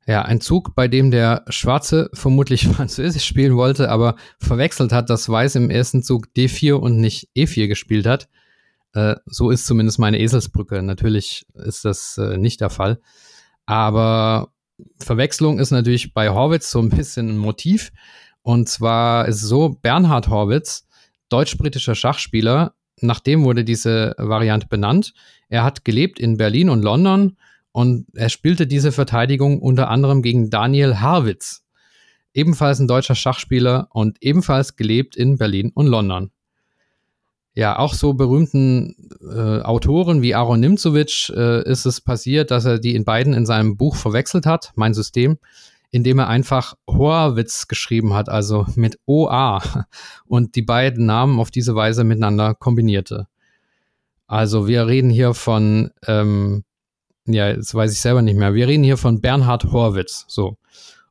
Ja, 0.07 0.23
ein 0.23 0.41
Zug, 0.41 0.75
bei 0.75 0.89
dem 0.89 1.11
der 1.11 1.45
Schwarze 1.49 2.11
vermutlich 2.15 2.67
Französisch 2.69 3.25
spielen 3.25 3.57
wollte, 3.57 3.91
aber 3.91 4.17
verwechselt 4.39 4.93
hat, 4.93 5.09
dass 5.09 5.29
Weiß 5.29 5.55
im 5.57 5.71
ersten 5.71 6.03
Zug 6.03 6.29
D4 6.37 6.75
und 6.75 6.97
nicht 6.99 7.29
E4 7.35 7.69
gespielt 7.69 8.07
hat. 8.07 8.29
Äh, 8.93 9.17
so 9.25 9.51
ist 9.51 9.67
zumindest 9.67 9.99
meine 9.99 10.19
Eselsbrücke. 10.19 10.83
Natürlich 10.83 11.47
ist 11.55 11.87
das 11.87 12.19
äh, 12.19 12.37
nicht 12.37 12.61
der 12.61 12.71
Fall. 12.71 13.01
Aber 13.71 14.53
Verwechslung 14.99 15.61
ist 15.61 15.71
natürlich 15.71 16.13
bei 16.13 16.31
Horwitz 16.31 16.73
so 16.73 16.81
ein 16.81 16.89
bisschen 16.91 17.29
ein 17.29 17.39
Motiv. 17.39 17.93
Und 18.43 18.69
zwar 18.69 19.29
ist 19.29 19.37
es 19.37 19.49
so, 19.49 19.77
Bernhard 19.81 20.27
Horwitz, 20.27 20.89
deutsch-britischer 21.29 21.95
Schachspieler, 21.95 22.75
nach 23.01 23.21
dem 23.21 23.45
wurde 23.45 23.63
diese 23.63 24.17
Variante 24.19 24.67
benannt. 24.67 25.15
Er 25.49 25.63
hat 25.63 25.85
gelebt 25.85 26.19
in 26.19 26.37
Berlin 26.37 26.69
und 26.69 26.83
London 26.83 27.37
und 27.71 28.07
er 28.13 28.29
spielte 28.29 28.67
diese 28.67 28.91
Verteidigung 28.91 29.61
unter 29.61 29.89
anderem 29.89 30.23
gegen 30.23 30.51
Daniel 30.51 30.97
Harwitz, 30.97 31.65
ebenfalls 32.35 32.81
ein 32.81 32.89
deutscher 32.89 33.15
Schachspieler 33.15 33.87
und 33.93 34.19
ebenfalls 34.21 34.75
gelebt 34.75 35.15
in 35.15 35.39
Berlin 35.39 35.71
und 35.73 35.87
London. 35.87 36.33
Ja, 37.61 37.79
auch 37.79 37.93
so 37.93 38.15
berühmten 38.15 38.97
äh, 39.21 39.61
Autoren 39.61 40.23
wie 40.23 40.35
Aaron 40.35 40.61
Nimzowitsch 40.61 41.29
äh, 41.29 41.63
ist 41.71 41.85
es 41.85 42.01
passiert, 42.01 42.51
dass 42.51 42.65
er 42.65 42.79
die 42.79 42.95
in 42.95 43.05
beiden 43.05 43.35
in 43.35 43.45
seinem 43.45 43.77
Buch 43.77 43.97
verwechselt 43.97 44.47
hat, 44.47 44.73
mein 44.77 44.95
System, 44.95 45.37
indem 45.91 46.21
er 46.21 46.29
einfach 46.29 46.73
Horwitz 46.89 47.69
geschrieben 47.69 48.15
hat, 48.15 48.31
also 48.31 48.65
mit 48.77 48.99
OA 49.05 49.63
und 50.27 50.55
die 50.55 50.63
beiden 50.63 51.05
Namen 51.05 51.39
auf 51.39 51.51
diese 51.51 51.75
Weise 51.75 52.03
miteinander 52.03 52.55
kombinierte. 52.55 53.27
Also 54.27 54.67
wir 54.67 54.87
reden 54.87 55.11
hier 55.11 55.35
von, 55.35 55.91
ähm, 56.07 56.65
ja, 57.27 57.51
jetzt 57.51 57.75
weiß 57.75 57.93
ich 57.93 58.01
selber 58.01 58.23
nicht 58.23 58.39
mehr, 58.39 58.55
wir 58.55 58.69
reden 58.69 58.85
hier 58.85 58.97
von 58.97 59.21
Bernhard 59.21 59.71
Horwitz, 59.71 60.25
so. 60.29 60.57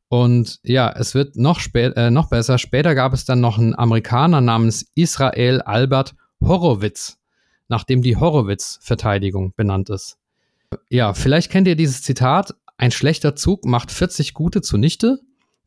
Und 0.08 0.60
ja, 0.64 0.92
es 0.98 1.14
wird 1.14 1.36
noch, 1.36 1.60
spät, 1.60 1.96
äh, 1.96 2.10
noch 2.10 2.30
besser. 2.30 2.58
Später 2.58 2.96
gab 2.96 3.14
es 3.14 3.26
dann 3.26 3.40
noch 3.40 3.60
einen 3.60 3.78
Amerikaner 3.78 4.42
namens 4.42 4.90
Israel 4.96 5.62
Albert 5.62 6.16
Horowitz, 6.42 7.18
nachdem 7.68 8.02
die 8.02 8.18
Horowitz-Verteidigung 8.18 9.54
benannt 9.56 9.90
ist. 9.90 10.18
Ja, 10.90 11.14
vielleicht 11.14 11.52
kennt 11.52 11.68
ihr 11.68 11.76
dieses 11.76 12.02
Zitat, 12.02 12.56
ein 12.78 12.92
schlechter 12.92 13.36
Zug 13.36 13.66
macht 13.66 13.92
40 13.92 14.34
gute 14.34 14.62
zunichte. 14.62 15.20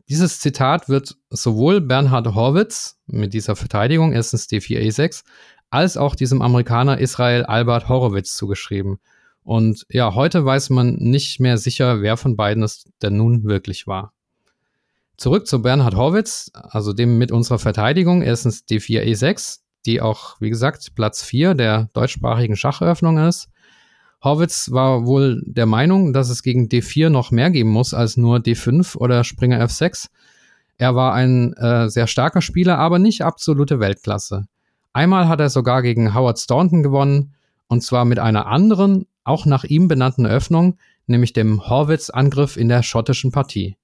Dieses 0.09 0.41
Zitat 0.41 0.89
wird 0.89 1.17
sowohl 1.31 1.81
Bernhard 1.81 2.35
Horwitz 2.35 2.99
mit 3.07 3.35
dieser 3.35 3.55
Verteidigung, 3.55 4.13
erstens 4.13 4.49
D4E6, 4.49 5.23
als 5.71 5.97
auch 5.97 6.15
diesem 6.15 6.43
Amerikaner 6.43 6.99
Israel 6.99 7.45
Albert 7.45 7.89
Horowitz 7.89 8.35
zugeschrieben. 8.35 8.99
Und 9.45 9.87
ja, 9.91 10.15
heute 10.15 10.45
weiß 10.45 10.71
man 10.71 10.95
nicht 10.95 11.41
mehr 11.41 11.59
sicher, 11.59 12.03
wer 12.03 12.17
von 12.17 12.37
beiden 12.37 12.63
es 12.63 12.85
denn 13.03 13.17
nun 13.17 13.45
wirklich 13.45 13.87
war. 13.87 14.13
Zurück 15.17 15.47
zu 15.47 15.63
Bernhard 15.63 15.95
Horwitz, 15.95 16.51
also 16.55 16.93
dem 16.93 17.19
mit 17.19 17.33
unserer 17.33 17.59
Verteidigung, 17.59 18.23
erstens 18.23 18.65
D4E6, 18.67 19.61
die 19.87 20.01
auch, 20.01 20.41
wie 20.41 20.51
gesagt, 20.51 20.95
Platz 20.95 21.23
4 21.23 21.55
der 21.55 21.89
deutschsprachigen 21.93 22.57
Schacheröffnung 22.57 23.19
ist. 23.19 23.49
Horwitz 24.23 24.71
war 24.71 25.05
wohl 25.07 25.43
der 25.45 25.67
Meinung, 25.67 26.13
dass 26.13 26.29
es 26.29 26.43
gegen 26.43 26.69
D4 26.69 27.11
noch 27.11 27.31
mehr 27.31 27.51
geben 27.51 27.71
muss 27.71 27.93
als 27.93 28.17
nur 28.17 28.39
D5 28.39 28.97
oder 28.97 29.25
Springer 29.25 29.61
F6. 29.65 30.09
Er 30.79 30.95
war 30.95 31.13
ein 31.15 31.53
äh, 31.55 31.89
sehr 31.89 32.07
starker 32.07 32.41
Spieler, 32.41 32.79
aber 32.79 32.99
nicht 32.99 33.23
absolute 33.23 33.81
Weltklasse. 33.81 34.47
Einmal 34.93 35.29
hat 35.29 35.41
er 35.41 35.51
sogar 35.51 35.83
gegen 35.83 36.15
Howard 36.15 36.39
Staunton 36.39 36.83
gewonnen, 36.83 37.35
und 37.67 37.83
zwar 37.83 38.05
mit 38.05 38.19
einer 38.19 38.47
anderen, 38.47 39.07
auch 39.25 39.47
nach 39.47 39.65
ihm 39.65 39.89
benannten 39.89 40.27
Öffnung, 40.27 40.79
nämlich 41.07 41.33
dem 41.33 41.69
Horwitz-Angriff 41.69 42.57
in 42.57 42.69
der 42.69 42.83
schottischen 42.83 43.33
Partie. 43.33 43.77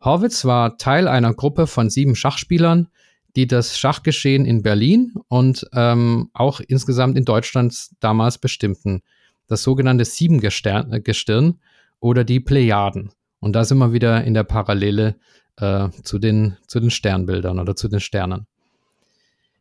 Horwitz 0.00 0.44
war 0.44 0.76
Teil 0.76 1.08
einer 1.08 1.32
Gruppe 1.32 1.66
von 1.66 1.88
sieben 1.88 2.16
Schachspielern, 2.16 2.88
die 3.36 3.46
das 3.46 3.78
Schachgeschehen 3.78 4.44
in 4.44 4.62
Berlin 4.62 5.14
und 5.28 5.66
ähm, 5.72 6.30
auch 6.34 6.60
insgesamt 6.60 7.18
in 7.18 7.24
Deutschland 7.24 7.88
damals 8.00 8.38
bestimmten 8.38 9.02
das 9.46 9.62
sogenannte 9.62 10.04
Siebengestirn 10.04 11.58
oder 12.00 12.24
die 12.24 12.40
Plejaden. 12.40 13.10
Und 13.40 13.54
da 13.54 13.64
sind 13.64 13.78
wir 13.78 13.92
wieder 13.92 14.24
in 14.24 14.34
der 14.34 14.44
Parallele 14.44 15.16
äh, 15.56 15.88
zu, 16.02 16.18
den, 16.18 16.56
zu 16.66 16.80
den 16.80 16.90
Sternbildern 16.90 17.58
oder 17.58 17.76
zu 17.76 17.88
den 17.88 18.00
Sternen. 18.00 18.46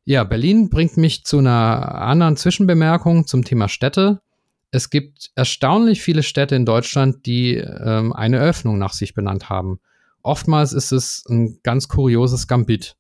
Ja, 0.05 0.23
Berlin 0.23 0.69
bringt 0.69 0.97
mich 0.97 1.23
zu 1.23 1.37
einer 1.37 1.95
anderen 1.95 2.35
Zwischenbemerkung 2.35 3.25
zum 3.25 3.43
Thema 3.43 3.69
Städte. 3.69 4.21
Es 4.71 4.89
gibt 4.89 5.31
erstaunlich 5.35 6.01
viele 6.01 6.23
Städte 6.23 6.55
in 6.55 6.65
Deutschland, 6.65 7.25
die 7.25 7.55
ähm, 7.55 8.11
eine 8.11 8.39
Öffnung 8.39 8.77
nach 8.77 8.93
sich 8.93 9.13
benannt 9.13 9.49
haben. 9.49 9.79
Oftmals 10.21 10.73
ist 10.73 10.91
es 10.91 11.25
ein 11.29 11.59
ganz 11.63 11.87
kurioses 11.87 12.47
Gambit. 12.47 12.95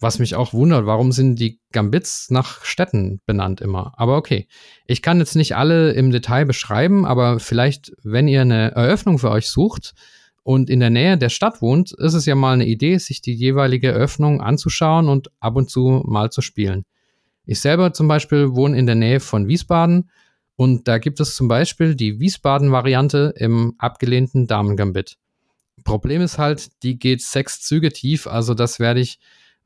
Was 0.00 0.18
mich 0.18 0.36
auch 0.36 0.52
wundert, 0.52 0.86
warum 0.86 1.10
sind 1.10 1.40
die 1.40 1.60
Gambits 1.72 2.30
nach 2.30 2.64
Städten 2.64 3.20
benannt 3.26 3.60
immer? 3.60 3.94
Aber 3.96 4.16
okay. 4.16 4.46
Ich 4.86 5.02
kann 5.02 5.18
jetzt 5.18 5.34
nicht 5.34 5.56
alle 5.56 5.92
im 5.92 6.10
Detail 6.10 6.44
beschreiben, 6.44 7.04
aber 7.04 7.40
vielleicht, 7.40 7.92
wenn 8.02 8.28
ihr 8.28 8.42
eine 8.42 8.70
Eröffnung 8.72 9.18
für 9.18 9.30
euch 9.30 9.48
sucht 9.48 9.94
und 10.44 10.70
in 10.70 10.80
der 10.80 10.90
Nähe 10.90 11.18
der 11.18 11.30
Stadt 11.30 11.60
wohnt, 11.60 11.92
ist 11.92 12.14
es 12.14 12.26
ja 12.26 12.34
mal 12.34 12.54
eine 12.54 12.66
Idee, 12.66 12.98
sich 12.98 13.20
die 13.20 13.34
jeweilige 13.34 13.88
Eröffnung 13.88 14.40
anzuschauen 14.40 15.08
und 15.08 15.30
ab 15.40 15.56
und 15.56 15.68
zu 15.68 16.02
mal 16.06 16.30
zu 16.30 16.42
spielen. 16.42 16.84
Ich 17.44 17.60
selber 17.60 17.92
zum 17.92 18.08
Beispiel 18.08 18.54
wohne 18.54 18.78
in 18.78 18.86
der 18.86 18.94
Nähe 18.94 19.20
von 19.20 19.48
Wiesbaden 19.48 20.10
und 20.54 20.86
da 20.86 20.98
gibt 20.98 21.18
es 21.18 21.34
zum 21.34 21.48
Beispiel 21.48 21.94
die 21.94 22.20
Wiesbaden-Variante 22.20 23.34
im 23.36 23.74
abgelehnten 23.78 24.46
Damen-Gambit. 24.46 25.16
Problem 25.84 26.20
ist 26.22 26.38
halt, 26.38 26.70
die 26.82 26.98
geht 26.98 27.22
sechs 27.22 27.60
Züge 27.60 27.90
tief, 27.90 28.26
also 28.26 28.54
das 28.54 28.78
werde 28.78 29.00
ich 29.00 29.18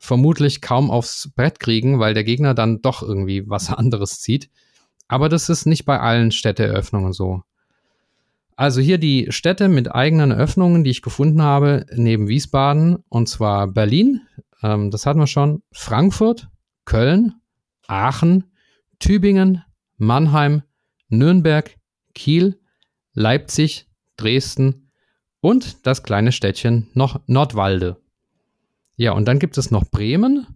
vermutlich 0.02 0.60
kaum 0.60 0.90
aufs 0.90 1.30
Brett 1.36 1.60
kriegen, 1.60 2.00
weil 2.00 2.12
der 2.12 2.24
Gegner 2.24 2.54
dann 2.54 2.82
doch 2.82 3.02
irgendwie 3.02 3.48
was 3.48 3.70
anderes 3.72 4.20
zieht. 4.20 4.50
Aber 5.06 5.28
das 5.28 5.48
ist 5.48 5.64
nicht 5.64 5.84
bei 5.84 6.00
allen 6.00 6.32
Städteeröffnungen 6.32 7.12
so. 7.12 7.42
Also 8.56 8.80
hier 8.80 8.98
die 8.98 9.28
Städte 9.30 9.68
mit 9.68 9.94
eigenen 9.94 10.32
Öffnungen, 10.32 10.84
die 10.84 10.90
ich 10.90 11.02
gefunden 11.02 11.42
habe, 11.42 11.86
neben 11.94 12.28
Wiesbaden, 12.28 12.98
und 13.08 13.28
zwar 13.28 13.68
Berlin, 13.68 14.20
ähm, 14.62 14.90
das 14.90 15.06
hatten 15.06 15.20
wir 15.20 15.26
schon, 15.26 15.62
Frankfurt, 15.72 16.48
Köln, 16.84 17.34
Aachen, 17.86 18.50
Tübingen, 18.98 19.62
Mannheim, 19.98 20.62
Nürnberg, 21.08 21.76
Kiel, 22.14 22.60
Leipzig, 23.14 23.86
Dresden 24.16 24.90
und 25.40 25.86
das 25.86 26.02
kleine 26.02 26.32
Städtchen 26.32 26.90
noch 26.94 27.20
Nordwalde. 27.26 28.01
Ja, 28.96 29.12
und 29.12 29.26
dann 29.26 29.38
gibt 29.38 29.58
es 29.58 29.70
noch 29.70 29.84
Bremen. 29.90 30.46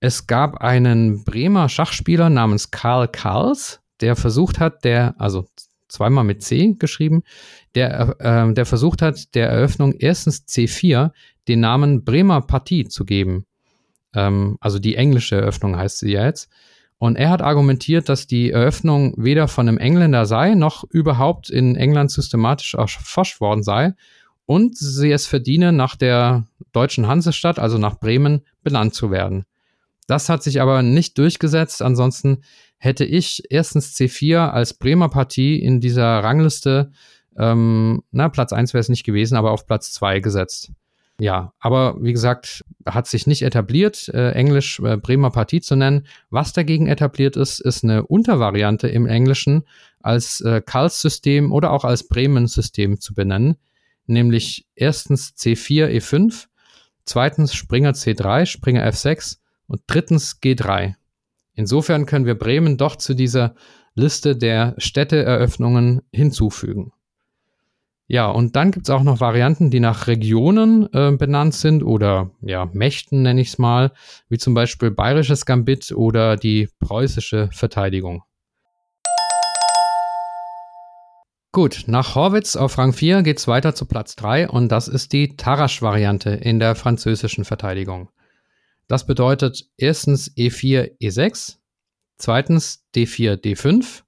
Es 0.00 0.26
gab 0.26 0.58
einen 0.58 1.24
Bremer 1.24 1.68
Schachspieler 1.68 2.30
namens 2.30 2.70
Karl 2.70 3.08
Karls, 3.08 3.80
der 4.00 4.16
versucht 4.16 4.60
hat, 4.60 4.84
der, 4.84 5.14
also 5.18 5.46
zweimal 5.88 6.24
mit 6.24 6.42
C 6.42 6.74
geschrieben, 6.78 7.22
der, 7.74 8.16
äh, 8.20 8.52
der 8.52 8.66
versucht 8.66 9.02
hat, 9.02 9.34
der 9.34 9.48
Eröffnung 9.48 9.94
erstens 9.98 10.46
C4 10.46 11.10
den 11.48 11.60
Namen 11.60 12.04
Bremer 12.04 12.42
Partie 12.42 12.86
zu 12.86 13.04
geben. 13.04 13.46
Ähm, 14.14 14.56
also 14.60 14.78
die 14.78 14.96
englische 14.96 15.36
Eröffnung 15.36 15.76
heißt 15.76 15.98
sie 15.98 16.12
ja 16.12 16.26
jetzt. 16.26 16.48
Und 16.98 17.16
er 17.16 17.30
hat 17.30 17.42
argumentiert, 17.42 18.08
dass 18.08 18.26
die 18.26 18.50
Eröffnung 18.50 19.14
weder 19.16 19.46
von 19.46 19.68
einem 19.68 19.78
Engländer 19.78 20.26
sei, 20.26 20.54
noch 20.54 20.84
überhaupt 20.84 21.48
in 21.48 21.76
England 21.76 22.10
systematisch 22.10 22.74
erforscht 22.74 23.40
worden 23.40 23.62
sei 23.62 23.94
und 24.48 24.78
sie 24.78 25.12
es 25.12 25.26
verdiene, 25.26 25.74
nach 25.74 25.94
der 25.94 26.46
deutschen 26.72 27.06
Hansestadt, 27.06 27.58
also 27.58 27.76
nach 27.76 28.00
Bremen, 28.00 28.40
benannt 28.62 28.94
zu 28.94 29.10
werden. 29.10 29.44
Das 30.06 30.30
hat 30.30 30.42
sich 30.42 30.62
aber 30.62 30.82
nicht 30.82 31.18
durchgesetzt. 31.18 31.82
Ansonsten 31.82 32.38
hätte 32.78 33.04
ich 33.04 33.42
erstens 33.50 33.94
C4 33.94 34.48
als 34.48 34.72
Bremer 34.72 35.10
Partie 35.10 35.60
in 35.60 35.80
dieser 35.80 36.24
Rangliste, 36.24 36.92
ähm, 37.36 38.02
na, 38.10 38.30
Platz 38.30 38.54
1 38.54 38.72
wäre 38.72 38.80
es 38.80 38.88
nicht 38.88 39.04
gewesen, 39.04 39.36
aber 39.36 39.50
auf 39.50 39.66
Platz 39.66 39.92
2 39.92 40.20
gesetzt. 40.20 40.72
Ja, 41.20 41.52
aber 41.60 41.96
wie 42.00 42.12
gesagt, 42.12 42.64
hat 42.86 43.06
sich 43.06 43.26
nicht 43.26 43.42
etabliert, 43.42 44.08
äh, 44.14 44.30
Englisch 44.30 44.80
äh, 44.80 44.96
Bremer 44.96 45.30
Partie 45.30 45.60
zu 45.60 45.76
nennen. 45.76 46.06
Was 46.30 46.54
dagegen 46.54 46.86
etabliert 46.86 47.36
ist, 47.36 47.60
ist 47.60 47.84
eine 47.84 48.06
Untervariante 48.06 48.88
im 48.88 49.04
Englischen 49.04 49.64
als 50.00 50.40
äh, 50.40 50.62
Karls-System 50.64 51.52
oder 51.52 51.72
auch 51.72 51.84
als 51.84 52.08
Bremen-System 52.08 52.98
zu 52.98 53.12
benennen, 53.12 53.56
nämlich 54.08 54.66
erstens 54.74 55.34
C4 55.36 55.88
E5, 55.88 56.46
zweitens 57.04 57.54
Springer 57.54 57.92
C3, 57.92 58.46
Springer 58.46 58.86
F6 58.86 59.38
und 59.66 59.82
drittens 59.86 60.40
G3. 60.42 60.94
Insofern 61.54 62.06
können 62.06 62.26
wir 62.26 62.38
Bremen 62.38 62.76
doch 62.76 62.96
zu 62.96 63.14
dieser 63.14 63.54
Liste 63.94 64.36
der 64.36 64.74
Städteeröffnungen 64.78 66.02
hinzufügen. 66.12 66.92
Ja, 68.10 68.30
und 68.30 68.56
dann 68.56 68.70
gibt 68.70 68.88
es 68.88 68.90
auch 68.90 69.02
noch 69.02 69.20
Varianten, 69.20 69.70
die 69.70 69.80
nach 69.80 70.06
Regionen 70.06 70.88
äh, 70.94 71.12
benannt 71.12 71.52
sind 71.54 71.82
oder 71.82 72.30
ja, 72.40 72.70
Mächten 72.72 73.20
nenne 73.20 73.42
ich 73.42 73.48
es 73.48 73.58
mal, 73.58 73.92
wie 74.30 74.38
zum 74.38 74.54
Beispiel 74.54 74.90
bayerisches 74.90 75.44
Gambit 75.44 75.92
oder 75.92 76.36
die 76.36 76.70
preußische 76.80 77.50
Verteidigung. 77.52 78.22
Gut, 81.50 81.84
nach 81.86 82.14
Horwitz 82.14 82.56
auf 82.56 82.76
Rang 82.76 82.92
4 82.92 83.22
geht 83.22 83.38
es 83.38 83.48
weiter 83.48 83.74
zu 83.74 83.86
Platz 83.86 84.16
3 84.16 84.50
und 84.50 84.68
das 84.68 84.86
ist 84.86 85.12
die 85.14 85.36
Tarasch-Variante 85.36 86.30
in 86.30 86.58
der 86.58 86.74
französischen 86.74 87.46
Verteidigung. 87.46 88.10
Das 88.86 89.06
bedeutet 89.06 89.66
erstens 89.76 90.34
E4, 90.36 90.98
E6, 91.00 91.56
zweitens 92.18 92.84
D4, 92.94 93.36
D5, 93.36 94.02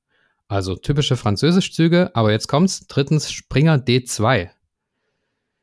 also 0.49 0.75
typische 0.75 1.17
Französischzüge, 1.17 2.11
aber 2.15 2.31
jetzt 2.31 2.49
kommt's. 2.49 2.87
Drittens 2.89 3.31
Springer 3.31 3.77
D2. 3.77 4.51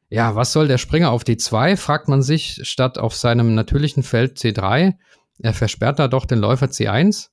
Ja, 0.09 0.35
was 0.35 0.53
soll 0.53 0.67
der 0.67 0.77
Springer 0.77 1.11
auf 1.11 1.23
D2, 1.23 1.77
fragt 1.77 2.07
man 2.07 2.21
sich, 2.21 2.61
statt 2.63 2.97
auf 2.97 3.13
seinem 3.15 3.53
natürlichen 3.53 4.01
Feld 4.01 4.37
C3. 4.37 4.95
Er 5.39 5.53
versperrt 5.53 5.99
da 5.99 6.07
doch 6.07 6.25
den 6.25 6.39
Läufer 6.39 6.67
C1. 6.67 7.29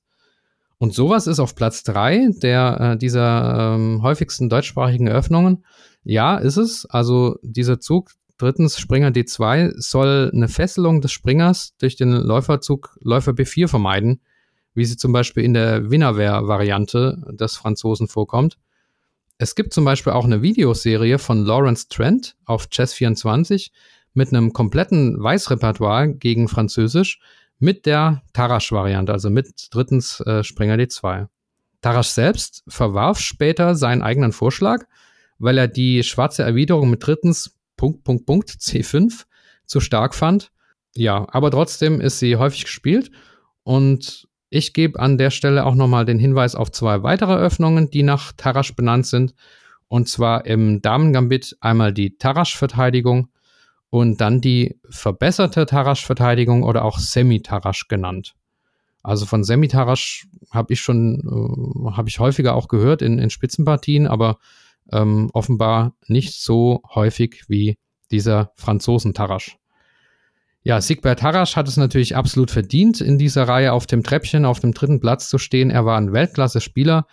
Und 0.77 0.93
sowas 0.93 1.27
ist 1.27 1.39
auf 1.39 1.55
Platz 1.55 1.83
3 1.83 2.29
der, 2.41 2.79
äh, 2.79 2.97
dieser 2.97 3.75
ähm, 3.75 4.01
häufigsten 4.01 4.49
deutschsprachigen 4.49 5.07
Eröffnungen. 5.07 5.63
Ja, 6.03 6.37
ist 6.37 6.57
es. 6.57 6.85
Also 6.85 7.37
dieser 7.41 7.79
Zug, 7.79 8.11
drittens 8.37 8.79
Springer 8.79 9.09
D2, 9.09 9.73
soll 9.77 10.31
eine 10.33 10.47
Fesselung 10.47 11.01
des 11.01 11.11
Springers 11.11 11.75
durch 11.77 11.95
den 11.95 12.11
Läuferzug 12.11 12.97
Läufer 13.01 13.31
B4 13.31 13.67
vermeiden 13.67 14.19
wie 14.75 14.85
sie 14.85 14.97
zum 14.97 15.13
Beispiel 15.13 15.43
in 15.43 15.53
der 15.53 15.89
Winnerware-Variante 15.89 17.23
des 17.31 17.55
Franzosen 17.55 18.07
vorkommt. 18.07 18.57
Es 19.37 19.55
gibt 19.55 19.73
zum 19.73 19.85
Beispiel 19.85 20.13
auch 20.13 20.25
eine 20.25 20.41
Videoserie 20.41 21.17
von 21.17 21.43
Lawrence 21.43 21.87
Trent 21.89 22.35
auf 22.45 22.67
Chess24 22.67 23.71
mit 24.13 24.29
einem 24.29 24.53
kompletten 24.53 25.21
Weißrepertoire 25.21 26.13
gegen 26.13 26.47
Französisch 26.47 27.19
mit 27.59 27.85
der 27.85 28.21
Tarasch-Variante, 28.33 29.11
also 29.11 29.29
mit 29.29 29.67
drittens 29.71 30.19
äh, 30.21 30.43
Springer 30.43 30.75
D2. 30.75 31.27
Tarasch 31.81 32.07
selbst 32.07 32.63
verwarf 32.67 33.19
später 33.19 33.75
seinen 33.75 34.01
eigenen 34.01 34.31
Vorschlag, 34.31 34.85
weil 35.37 35.57
er 35.57 35.67
die 35.67 36.03
schwarze 36.03 36.43
Erwiderung 36.43 36.89
mit 36.89 37.05
drittens 37.05 37.55
Punkt, 37.77 38.03
Punkt, 38.03 38.25
Punkt 38.25 38.49
C5 38.49 39.25
zu 39.65 39.79
stark 39.79 40.15
fand. 40.15 40.51
Ja, 40.95 41.27
aber 41.29 41.51
trotzdem 41.51 41.99
ist 42.01 42.19
sie 42.19 42.37
häufig 42.37 42.63
gespielt 42.63 43.11
und 43.63 44.27
ich 44.49 44.73
gebe 44.73 44.99
an 44.99 45.17
der 45.17 45.31
Stelle 45.31 45.65
auch 45.65 45.75
nochmal 45.75 46.05
den 46.05 46.19
Hinweis 46.19 46.55
auf 46.55 46.71
zwei 46.71 47.03
weitere 47.03 47.35
Öffnungen, 47.35 47.89
die 47.89 48.03
nach 48.03 48.31
Tarasch 48.31 48.75
benannt 48.75 49.05
sind. 49.05 49.33
Und 49.87 50.07
zwar 50.07 50.45
im 50.45 50.81
Damen-Gambit 50.81 51.57
einmal 51.59 51.93
die 51.93 52.17
Tarasch-Verteidigung 52.17 53.27
und 53.95 54.19
dann 54.19 54.41
die 54.41 54.77
verbesserte 54.89 55.65
Tarasch-Verteidigung 55.65 56.63
oder 56.63 56.83
auch 56.83 56.99
Semi-Tarasch 56.99 57.87
genannt. 57.87 58.33
Also 59.03 59.25
von 59.25 59.45
Semi-Tarasch 59.45 60.27
habe 60.51 60.73
ich 60.73 60.81
schon, 60.81 61.21
äh, 61.21 61.91
habe 61.95 62.09
ich 62.09 62.19
häufiger 62.19 62.55
auch 62.55 62.67
gehört 62.67 63.01
in, 63.01 63.19
in 63.19 63.29
Spitzenpartien, 63.29 64.05
aber 64.05 64.37
ähm, 64.91 65.29
offenbar 65.31 65.95
nicht 66.07 66.33
so 66.41 66.81
häufig 66.93 67.45
wie 67.47 67.77
dieser 68.11 68.51
Franzosen-Tarasch. 68.57 69.55
Ja, 70.63 70.81
Sigbert 70.81 71.23
Harasch 71.23 71.55
hat 71.55 71.69
es 71.69 71.77
natürlich 71.77 72.17
absolut 72.17 72.51
verdient, 72.51 72.99
in 72.99 73.17
dieser 73.17 73.47
Reihe 73.47 73.71
auf 73.71 73.85
dem 73.85 74.03
Treppchen 74.03 74.43
auf 74.43 74.59
dem 74.59 74.73
dritten 74.73 74.99
Platz 74.99 75.29
zu 75.29 75.37
stehen. 75.37 75.69
Er 75.69 75.85
war 75.85 75.97
ein 75.97 76.11
Weltklasse-Spieler. 76.11 77.07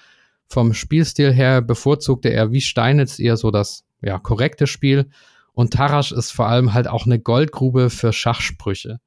Vom 0.49 0.74
Spielstil 0.74 1.33
her 1.33 1.62
bevorzugte 1.62 2.30
er 2.30 2.51
wie 2.51 2.61
Steinitz 2.61 3.20
eher 3.20 3.37
so 3.37 3.53
das 3.53 3.85
ja, 4.03 4.18
korrekte 4.18 4.66
Spiel. 4.66 5.11
Und 5.53 5.74
Tarasch 5.74 6.12
ist 6.12 6.30
vor 6.30 6.48
allem 6.48 6.72
halt 6.72 6.88
auch 6.88 7.07
eine 7.07 7.20
Goldgrube 7.20 7.90
für 7.90 8.12
Schachsprüche. 8.12 9.00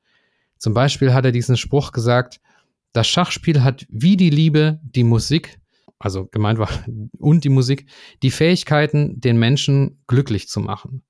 Zum 0.57 0.73
Beispiel 0.73 1.13
hat 1.13 1.25
er 1.25 1.31
diesen 1.31 1.57
Spruch 1.57 1.91
gesagt, 1.91 2.39
das 2.93 3.07
Schachspiel 3.07 3.63
hat 3.63 3.85
wie 3.89 4.15
die 4.15 4.29
Liebe 4.29 4.79
die 4.83 5.03
Musik, 5.03 5.59
also 5.99 6.27
gemeint 6.27 6.59
war, 6.59 6.69
und 7.19 7.43
die 7.43 7.49
Musik, 7.49 7.87
die 8.23 8.31
Fähigkeiten, 8.31 9.19
den 9.19 9.37
Menschen 9.37 10.03
glücklich 10.07 10.47
zu 10.47 10.59
machen. 10.59 11.03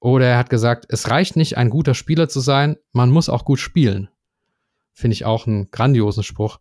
Oder 0.00 0.26
er 0.26 0.38
hat 0.38 0.50
gesagt, 0.50 0.86
es 0.88 1.10
reicht 1.10 1.36
nicht, 1.36 1.56
ein 1.56 1.70
guter 1.70 1.94
Spieler 1.94 2.28
zu 2.28 2.40
sein, 2.40 2.76
man 2.92 3.10
muss 3.10 3.28
auch 3.28 3.44
gut 3.44 3.60
spielen. 3.60 4.08
Finde 4.92 5.14
ich 5.14 5.24
auch 5.24 5.46
einen 5.46 5.70
grandiosen 5.70 6.22
Spruch. 6.22 6.58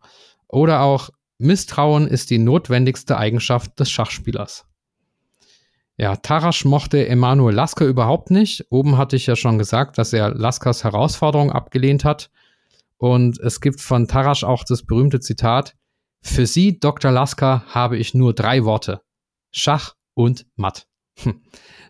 Oder 0.47 0.81
auch, 0.81 1.09
Misstrauen 1.37 2.07
ist 2.07 2.29
die 2.29 2.37
notwendigste 2.37 3.17
Eigenschaft 3.17 3.79
des 3.79 3.89
Schachspielers. 3.89 4.65
Ja, 5.97 6.17
Tarasch 6.17 6.65
mochte 6.65 7.07
Emanuel 7.07 7.55
Lasker 7.55 7.85
überhaupt 7.85 8.29
nicht. 8.29 8.65
Oben 8.69 8.97
hatte 8.97 9.15
ich 9.15 9.27
ja 9.27 9.35
schon 9.35 9.57
gesagt, 9.57 9.97
dass 9.97 10.11
er 10.11 10.33
Laskers 10.33 10.83
Herausforderung 10.83 11.51
abgelehnt 11.51 12.03
hat. 12.03 12.29
Und 12.97 13.39
es 13.39 13.61
gibt 13.61 13.79
von 13.79 14.07
Tarasch 14.07 14.43
auch 14.43 14.63
das 14.63 14.83
berühmte 14.83 15.19
Zitat: 15.19 15.75
Für 16.21 16.45
Sie, 16.45 16.79
Dr. 16.79 17.11
Lasker, 17.11 17.63
habe 17.67 17.97
ich 17.97 18.13
nur 18.13 18.33
drei 18.33 18.65
Worte: 18.65 19.01
Schach 19.51 19.95
und 20.13 20.45
Matt. 20.55 20.87
Hm. 21.23 21.41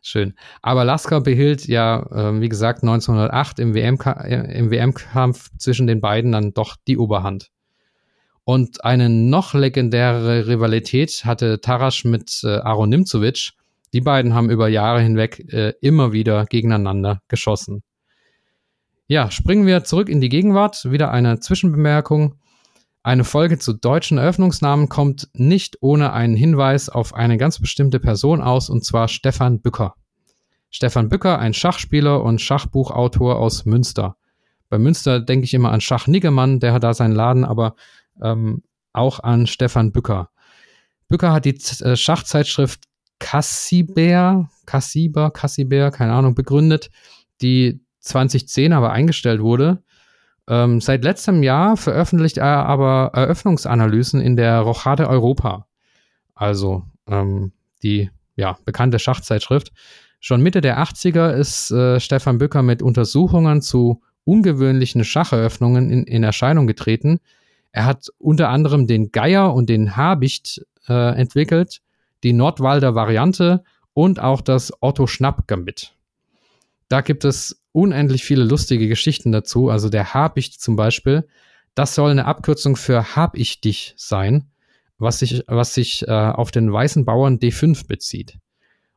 Schön. 0.03 0.35
Aber 0.61 0.85
Lasker 0.85 1.19
behielt 1.19 1.65
ja, 1.67 2.03
äh, 2.11 2.39
wie 2.39 2.47
gesagt, 2.47 2.83
1908 2.83 3.57
im 3.57 3.73
WM-Kampf 3.73 5.49
WM 5.49 5.59
zwischen 5.59 5.87
den 5.87 5.99
beiden 5.99 6.31
dann 6.31 6.53
doch 6.53 6.75
die 6.87 6.99
Oberhand. 6.99 7.49
Und 8.43 8.85
eine 8.85 9.09
noch 9.09 9.55
legendärere 9.55 10.45
Rivalität 10.45 11.25
hatte 11.25 11.59
Tarasch 11.59 12.05
mit 12.05 12.41
äh, 12.43 12.57
Aaron 12.57 12.89
Nimzovic. 12.89 13.53
Die 13.95 14.01
beiden 14.01 14.33
haben 14.33 14.49
über 14.49 14.67
Jahre 14.67 14.99
hinweg 14.99 15.39
äh, 15.53 15.73
immer 15.79 16.11
wieder 16.11 16.43
gegeneinander 16.47 17.21
geschossen. 17.29 17.81
Ja, 19.07 19.31
springen 19.31 19.65
wir 19.65 19.85
zurück 19.85 20.09
in 20.09 20.19
die 20.19 20.27
Gegenwart. 20.27 20.91
Wieder 20.91 21.11
eine 21.11 21.39
Zwischenbemerkung. 21.39 22.35
Eine 23.03 23.23
Folge 23.23 23.57
zu 23.57 23.71
deutschen 23.71 24.17
Eröffnungsnamen 24.17 24.89
kommt 24.89 25.29
nicht 25.31 25.77
ohne 25.79 26.11
einen 26.11 26.35
Hinweis 26.35 26.89
auf 26.89 27.13
eine 27.13 27.37
ganz 27.37 27.61
bestimmte 27.61 28.01
Person 28.01 28.41
aus, 28.41 28.69
und 28.69 28.83
zwar 28.83 29.07
Stefan 29.07 29.61
Bücker. 29.61 29.95
Stefan 30.69 31.07
Bücker, 31.07 31.39
ein 31.39 31.53
Schachspieler 31.53 32.21
und 32.21 32.41
Schachbuchautor 32.41 33.37
aus 33.37 33.63
Münster. 33.63 34.17
Bei 34.67 34.77
Münster 34.77 35.21
denke 35.21 35.45
ich 35.45 35.53
immer 35.53 35.71
an 35.71 35.79
Schach 35.79 36.07
Niggemann, 36.07 36.59
der 36.59 36.73
hat 36.73 36.83
da 36.83 36.93
seinen 36.93 37.15
Laden, 37.15 37.45
aber 37.45 37.75
ähm, 38.21 38.61
auch 38.91 39.21
an 39.21 39.47
Stefan 39.47 39.93
Bücker. 39.93 40.31
Bücker 41.07 41.31
hat 41.31 41.45
die 41.45 41.57
äh, 41.81 41.95
Schachzeitschrift 41.95 42.81
Cassiber, 43.19 44.49
Cassiber, 44.65 45.31
Cassiber, 45.31 45.91
keine 45.91 46.13
Ahnung, 46.13 46.35
begründet, 46.35 46.89
die 47.41 47.81
2010 47.99 48.73
aber 48.73 48.91
eingestellt 48.91 49.41
wurde. 49.41 49.83
Ähm, 50.47 50.79
seit 50.79 51.03
letztem 51.03 51.41
Jahr 51.41 51.75
veröffentlicht 51.75 52.37
er 52.37 52.65
aber 52.65 53.11
Eröffnungsanalysen 53.13 54.21
in 54.21 54.35
der 54.35 54.59
Rochade 54.59 55.09
Europa. 55.09 55.67
Also 56.35 56.83
ähm, 57.07 57.51
die 57.81 58.11
ja, 58.35 58.57
bekannte 58.65 58.99
Schachzeitschrift. 58.99 59.71
Schon 60.19 60.41
Mitte 60.41 60.61
der 60.61 60.79
80er 60.79 61.31
ist 61.31 61.71
äh, 61.71 61.99
Stefan 61.99 62.37
Bücker 62.37 62.61
mit 62.61 62.81
Untersuchungen 62.81 63.61
zu 63.61 64.01
ungewöhnlichen 64.23 65.03
Schacheröffnungen 65.03 65.89
in, 65.89 66.03
in 66.03 66.23
Erscheinung 66.23 66.67
getreten. 66.67 67.19
Er 67.71 67.85
hat 67.85 68.07
unter 68.17 68.49
anderem 68.49 68.87
den 68.87 69.11
Geier 69.11 69.53
und 69.53 69.69
den 69.69 69.95
Habicht 69.95 70.65
äh, 70.87 71.15
entwickelt, 71.15 71.81
die 72.25 72.33
Nordwalder 72.33 72.95
Variante 72.95 73.63
und 73.93 74.19
auch 74.19 74.41
das 74.41 74.73
Otto 74.81 75.07
Schnapp 75.07 75.47
Gambit. 75.47 75.93
Da 76.89 77.01
gibt 77.01 77.23
es 77.23 77.63
unendlich 77.71 78.25
viele 78.25 78.43
lustige 78.43 78.87
Geschichten 78.87 79.31
dazu. 79.31 79.69
Also 79.69 79.89
der 79.89 80.13
Habicht 80.13 80.59
zum 80.59 80.75
Beispiel, 80.75 81.27
das 81.75 81.95
soll 81.95 82.11
eine 82.11 82.25
Abkürzung 82.25 82.75
für 82.75 83.15
Hab 83.15 83.37
ich 83.37 83.61
dich 83.61 83.93
sein, 83.95 84.49
was 84.97 85.19
sich, 85.19 85.43
was 85.47 85.73
sich 85.73 86.07
äh, 86.07 86.11
auf 86.11 86.51
den 86.51 86.71
weißen 86.71 87.05
Bauern 87.05 87.37
D5 87.37 87.87
bezieht. 87.87 88.39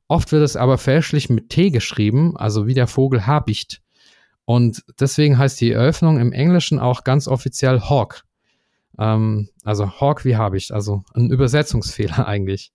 Oft 0.09 0.33
wird 0.33 0.43
es 0.43 0.57
aber 0.57 0.79
fälschlich 0.79 1.29
mit 1.29 1.51
T 1.51 1.71
geschrieben, 1.71 2.35
also 2.37 2.67
wie 2.67 2.75
der 2.75 2.87
Vogel 2.87 3.27
Habicht. 3.27 3.83
Und 4.47 4.83
deswegen 4.99 5.37
heißt 5.37 5.61
die 5.61 5.73
Eröffnung 5.73 6.19
im 6.19 6.33
Englischen 6.33 6.79
auch 6.79 7.05
ganz 7.05 7.29
offiziell 7.29 7.81
Hawk. 7.81 8.25
Ähm, 8.99 9.51
also 9.65 10.01
Hawk 10.01 10.25
wie 10.25 10.37
Habicht, 10.37 10.73
also 10.73 11.05
ein 11.13 11.31
Übersetzungsfehler 11.31 12.27
eigentlich. 12.27 12.73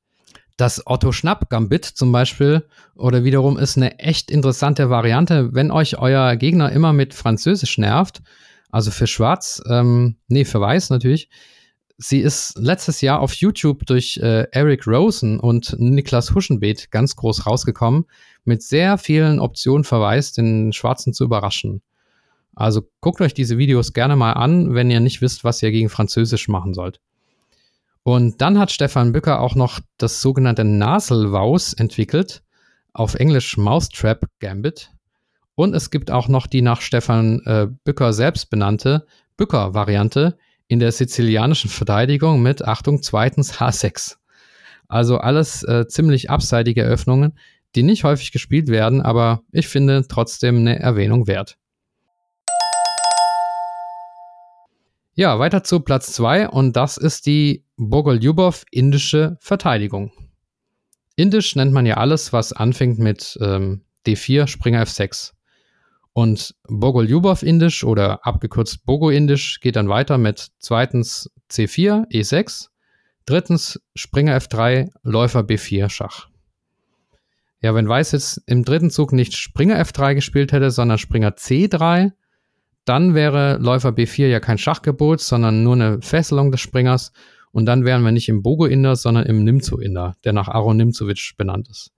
Das 0.58 0.84
Otto 0.86 1.12
Schnapp 1.12 1.49
Gambit 1.49 1.86
zum 1.86 2.12
Beispiel 2.12 2.68
oder 2.95 3.24
wiederum 3.24 3.58
ist 3.58 3.76
eine 3.76 3.97
echt 3.99 4.30
interessante 4.30 4.89
Variante, 4.89 5.54
wenn 5.54 5.72
euch 5.72 5.97
euer 5.97 6.36
Gegner 6.36 6.72
immer 6.72 6.93
mit 6.93 7.16
Französisch 7.16 7.80
nervt, 7.80 8.22
also 8.70 8.91
für 8.91 9.08
Schwarz, 9.08 9.62
ähm, 9.68 10.18
nee, 10.28 10.45
für 10.45 10.62
Weiß 10.62 10.91
natürlich. 10.91 11.30
Sie 11.97 12.20
ist 12.20 12.58
letztes 12.58 13.01
Jahr 13.01 13.20
auf 13.20 13.34
YouTube 13.34 13.86
durch 13.86 14.18
äh, 14.18 14.47
Eric 14.51 14.88
Rosen 14.88 15.39
und 15.39 15.76
Niklas 15.80 16.34
Huschenbeet 16.34 16.91
ganz 16.91 17.16
groß 17.16 17.45
rausgekommen, 17.45 18.06
mit 18.45 18.62
sehr 18.62 18.97
vielen 18.97 19.39
Optionen 19.39 19.84
für 19.84 19.99
Weiß, 19.99 20.34
den 20.34 20.74
Schwarzen 20.74 21.14
zu 21.14 21.24
überraschen. 21.24 21.82
Also 22.56 22.88
guckt 22.99 23.22
euch 23.22 23.34
diese 23.34 23.58
Videos 23.58 23.93
gerne 23.93 24.16
mal 24.16 24.34
an, 24.34 24.74
wenn 24.76 24.91
ihr 24.91 24.99
nicht 24.99 25.22
wisst, 25.22 25.43
was 25.43 25.64
ihr 25.64 25.72
gegen 25.72 25.89
Französisch 25.89 26.47
machen 26.47 26.74
sollt. 26.74 26.99
Und 28.04 28.41
dann 28.41 28.60
hat 28.60 28.72
Stefan 28.72 29.14
Bücker 29.14 29.39
auch 29.39 29.56
noch 29.56 29.80
das 29.97 30.22
sogenannte 30.22 30.66
Naselwaus 30.66 31.74
entwickelt, 31.74 32.43
auf 32.91 33.16
Englisch 33.16 33.58
Mousetrap 33.58 34.26
Gambit. 34.39 34.91
Und 35.56 35.74
es 35.74 35.89
gibt 35.89 36.12
auch 36.12 36.28
noch 36.28 36.47
die 36.47 36.62
nach 36.62 36.82
Stefan 36.82 37.41
äh, 37.45 37.68
Bücker 37.84 38.14
selbst 38.14 38.49
benannte 38.49 39.06
Bücker-Variante 39.38 40.38
in 40.68 40.80
der 40.80 40.91
sizilianischen 40.91 41.70
Verteidigung 41.70 42.41
mit, 42.41 42.66
Achtung, 42.66 43.01
zweitens 43.01 43.60
H6. 43.60 44.18
Also 44.88 45.18
alles 45.18 45.64
äh, 45.64 45.88
ziemlich 45.88 46.30
abseitige 46.30 46.84
Eröffnungen, 46.84 47.38
die 47.76 47.84
nicht 47.84 48.04
häufig 48.04 48.32
gespielt 48.32 48.68
werden, 48.68 49.01
aber 49.01 49.41
ich 49.51 49.68
finde 49.68 50.06
trotzdem 50.08 50.58
eine 50.58 50.80
Erwähnung 50.80 51.28
wert. 51.28 51.58
Ja, 55.16 55.38
weiter 55.38 55.64
zu 55.64 55.80
Platz 55.82 56.11
2 56.14 56.49
und 56.49 56.76
das 56.76 56.97
ist 56.97 57.28
die 57.28 57.64
Bogoljubov 57.78 58.64
indische 58.72 59.38
Verteidigung. 59.39 60.11
Indisch 61.16 61.55
nennt 61.55 61.72
man 61.72 61.86
ja 61.86 61.97
alles, 61.97 62.34
was 62.34 62.51
anfängt 62.51 62.97
mit 62.97 63.38
ähm, 63.39 63.82
D4, 64.07 64.47
Springer 64.47 64.82
F6. 64.84 65.34
Und 66.14 66.55
Bogoljubov 66.68 67.43
indisch 67.43 67.84
oder 67.84 68.26
abgekürzt 68.26 68.86
Bogo 68.86 69.11
indisch 69.11 69.59
geht 69.59 69.76
dann 69.76 69.88
weiter 69.88 70.18
mit 70.18 70.47
zweitens 70.57 71.30
C4, 71.51 72.09
E6, 72.09 72.70
drittens 73.28 73.80
Springer 73.95 74.36
F3, 74.36 74.89
Läufer 75.03 75.41
B4 75.41 75.89
Schach. 75.89 76.30
Ja, 77.61 77.76
wenn 77.76 77.88
Weiß 77.88 78.14
jetzt 78.14 78.41
im 78.47 78.66
dritten 78.66 78.89
Zug 78.89 79.14
nicht 79.14 79.36
Springer 79.36 79.80
F3 79.80 80.16
gespielt 80.16 80.51
hätte, 80.51 80.72
sondern 80.72 80.97
Springer 80.97 81.36
C3, 81.36 82.14
dann 82.86 83.15
wäre 83.15 83.57
Läufer 83.57 83.89
B4 83.89 84.27
ja 84.27 84.39
kein 84.39 84.57
Schachgebot, 84.57 85.21
sondern 85.21 85.63
nur 85.63 85.73
eine 85.73 86.01
Fesselung 86.01 86.51
des 86.51 86.61
Springers. 86.61 87.11
Und 87.51 87.65
dann 87.65 87.86
wären 87.86 88.03
wir 88.03 88.11
nicht 88.11 88.29
im 88.29 88.41
Bogo-Inder, 88.41 88.95
sondern 88.95 89.25
im 89.25 89.43
Nimzo-Inder, 89.43 90.15
der 90.23 90.34
nach 90.34 90.47
Aaron 90.47 90.77
Nimzovic 90.77 91.34
benannt 91.38 91.69
ist. 91.69 91.91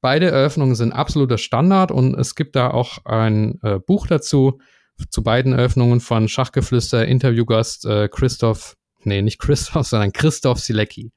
Beide 0.00 0.30
Eröffnungen 0.30 0.74
sind 0.74 0.92
absoluter 0.92 1.38
Standard 1.38 1.90
und 1.90 2.14
es 2.14 2.34
gibt 2.34 2.56
da 2.56 2.70
auch 2.70 3.04
ein 3.06 3.58
äh, 3.62 3.78
Buch 3.78 4.06
dazu, 4.06 4.60
zu 5.08 5.22
beiden 5.22 5.54
Eröffnungen 5.54 6.00
von 6.00 6.28
Schachgeflüster 6.28 7.06
Interviewgast 7.06 7.86
äh, 7.86 8.08
Christoph, 8.08 8.76
nee, 9.04 9.22
nicht 9.22 9.38
Christoph, 9.38 9.86
sondern 9.86 10.12
Christoph 10.12 10.60
Silecki. 10.60 11.10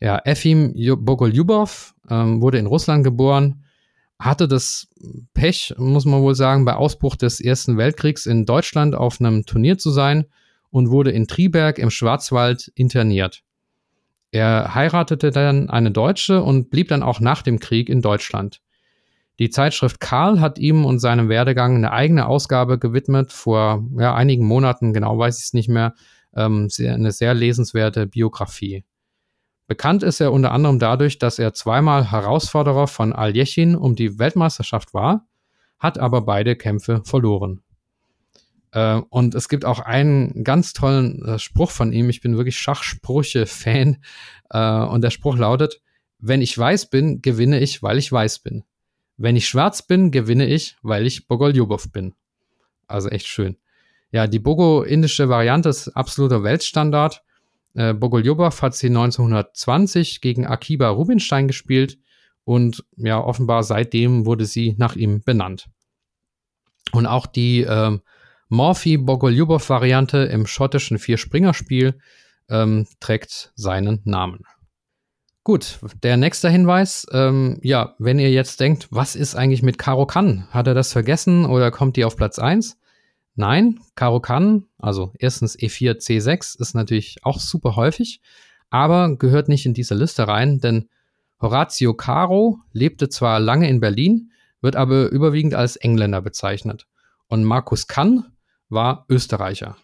Ja, 0.00 0.20
Efim 0.24 0.74
Bogoljubov 0.98 1.94
ähm, 2.10 2.42
wurde 2.42 2.58
in 2.58 2.66
Russland 2.66 3.04
geboren, 3.04 3.64
hatte 4.18 4.48
das 4.48 4.88
Pech, 5.34 5.74
muss 5.76 6.04
man 6.04 6.22
wohl 6.22 6.34
sagen, 6.34 6.64
bei 6.64 6.74
Ausbruch 6.74 7.16
des 7.16 7.40
Ersten 7.40 7.76
Weltkriegs 7.76 8.26
in 8.26 8.46
Deutschland 8.46 8.94
auf 8.94 9.20
einem 9.20 9.44
Turnier 9.44 9.78
zu 9.78 9.90
sein 9.90 10.26
und 10.70 10.90
wurde 10.90 11.10
in 11.10 11.26
Triberg 11.26 11.78
im 11.78 11.90
Schwarzwald 11.90 12.72
interniert. 12.74 13.42
Er 14.30 14.74
heiratete 14.74 15.30
dann 15.30 15.70
eine 15.70 15.90
Deutsche 15.90 16.42
und 16.42 16.70
blieb 16.70 16.88
dann 16.88 17.02
auch 17.02 17.20
nach 17.20 17.42
dem 17.42 17.60
Krieg 17.60 17.88
in 17.88 18.02
Deutschland. 18.02 18.60
Die 19.38 19.50
Zeitschrift 19.50 20.00
Karl 20.00 20.40
hat 20.40 20.58
ihm 20.58 20.84
und 20.84 20.98
seinem 20.98 21.28
Werdegang 21.28 21.76
eine 21.76 21.92
eigene 21.92 22.26
Ausgabe 22.26 22.78
gewidmet, 22.78 23.32
vor 23.32 23.84
ja, 23.98 24.14
einigen 24.14 24.46
Monaten, 24.46 24.94
genau 24.94 25.18
weiß 25.18 25.38
ich 25.38 25.44
es 25.44 25.52
nicht 25.52 25.68
mehr, 25.68 25.94
ähm, 26.34 26.68
eine 26.78 27.12
sehr 27.12 27.34
lesenswerte 27.34 28.06
Biografie. 28.06 28.84
Bekannt 29.66 30.02
ist 30.02 30.20
er 30.20 30.32
unter 30.32 30.52
anderem 30.52 30.78
dadurch, 30.78 31.18
dass 31.18 31.38
er 31.38 31.52
zweimal 31.52 32.10
Herausforderer 32.10 32.86
von 32.86 33.12
Aljechin 33.12 33.74
um 33.74 33.96
die 33.96 34.18
Weltmeisterschaft 34.18 34.94
war, 34.94 35.26
hat 35.78 35.98
aber 35.98 36.22
beide 36.22 36.56
Kämpfe 36.56 37.02
verloren. 37.04 37.62
Äh, 38.72 39.00
und 39.10 39.34
es 39.34 39.48
gibt 39.48 39.64
auch 39.64 39.80
einen 39.80 40.44
ganz 40.44 40.72
tollen 40.72 41.24
äh, 41.24 41.38
Spruch 41.38 41.70
von 41.70 41.92
ihm. 41.92 42.10
Ich 42.10 42.20
bin 42.20 42.36
wirklich 42.36 42.58
Schachsprüche-Fan. 42.58 43.98
Äh, 44.50 44.80
und 44.84 45.02
der 45.02 45.10
Spruch 45.10 45.36
lautet, 45.36 45.80
wenn 46.18 46.42
ich 46.42 46.56
weiß 46.56 46.90
bin, 46.90 47.20
gewinne 47.22 47.58
ich, 47.60 47.82
weil 47.82 47.98
ich 47.98 48.10
weiß 48.10 48.40
bin. 48.40 48.64
Wenn 49.16 49.36
ich 49.36 49.48
schwarz 49.48 49.86
bin, 49.86 50.10
gewinne 50.10 50.46
ich, 50.46 50.76
weil 50.82 51.06
ich 51.06 51.26
Bogoljubov 51.26 51.90
bin. 51.90 52.14
Also 52.86 53.08
echt 53.08 53.26
schön. 53.26 53.56
Ja, 54.12 54.26
die 54.26 54.38
Bogo-indische 54.38 55.28
Variante 55.28 55.68
ist 55.68 55.88
absoluter 55.88 56.42
Weltstandard. 56.42 57.22
Äh, 57.76 57.92
Bogoljubov 57.92 58.62
hat 58.62 58.74
sie 58.74 58.88
1920 58.88 60.20
gegen 60.20 60.46
Akiba 60.46 60.88
Rubinstein 60.88 61.46
gespielt 61.46 61.98
und 62.44 62.84
ja, 62.96 63.20
offenbar 63.22 63.62
seitdem 63.62 64.24
wurde 64.24 64.46
sie 64.46 64.74
nach 64.78 64.96
ihm 64.96 65.20
benannt. 65.22 65.68
Und 66.92 67.06
auch 67.06 67.26
die 67.26 67.62
äh, 67.62 67.98
Morphy-Bogoljubov-Variante 68.48 70.18
im 70.18 70.46
schottischen 70.46 70.98
Vier-Springer-Spiel 70.98 71.98
ähm, 72.48 72.86
trägt 73.00 73.52
seinen 73.56 74.00
Namen. 74.04 74.44
Gut, 75.44 75.78
der 76.02 76.16
nächste 76.16 76.48
Hinweis. 76.48 77.06
Ähm, 77.12 77.58
ja, 77.62 77.94
wenn 77.98 78.18
ihr 78.18 78.30
jetzt 78.30 78.58
denkt, 78.60 78.88
was 78.90 79.16
ist 79.16 79.34
eigentlich 79.34 79.62
mit 79.62 79.78
Karo 79.78 80.06
Kann? 80.06 80.48
Hat 80.50 80.66
er 80.66 80.74
das 80.74 80.92
vergessen 80.92 81.44
oder 81.44 81.70
kommt 81.70 81.96
die 81.96 82.04
auf 82.04 82.16
Platz 82.16 82.38
1? 82.38 82.78
Nein, 83.36 83.80
Karo 83.94 84.20
kann, 84.20 84.64
also 84.78 85.12
erstens 85.18 85.58
E4, 85.58 85.98
C6 85.98 86.58
ist 86.58 86.74
natürlich 86.74 87.18
auch 87.22 87.38
super 87.38 87.76
häufig, 87.76 88.22
aber 88.70 89.16
gehört 89.16 89.48
nicht 89.48 89.66
in 89.66 89.74
diese 89.74 89.94
Liste 89.94 90.26
rein, 90.26 90.58
denn 90.58 90.88
Horatio 91.40 91.92
Caro 91.92 92.58
lebte 92.72 93.10
zwar 93.10 93.38
lange 93.38 93.68
in 93.68 93.80
Berlin, 93.80 94.32
wird 94.62 94.74
aber 94.74 95.10
überwiegend 95.10 95.54
als 95.54 95.76
Engländer 95.76 96.22
bezeichnet. 96.22 96.86
Und 97.28 97.44
Markus 97.44 97.86
Kann 97.86 98.24
war 98.70 99.04
Österreicher. 99.10 99.76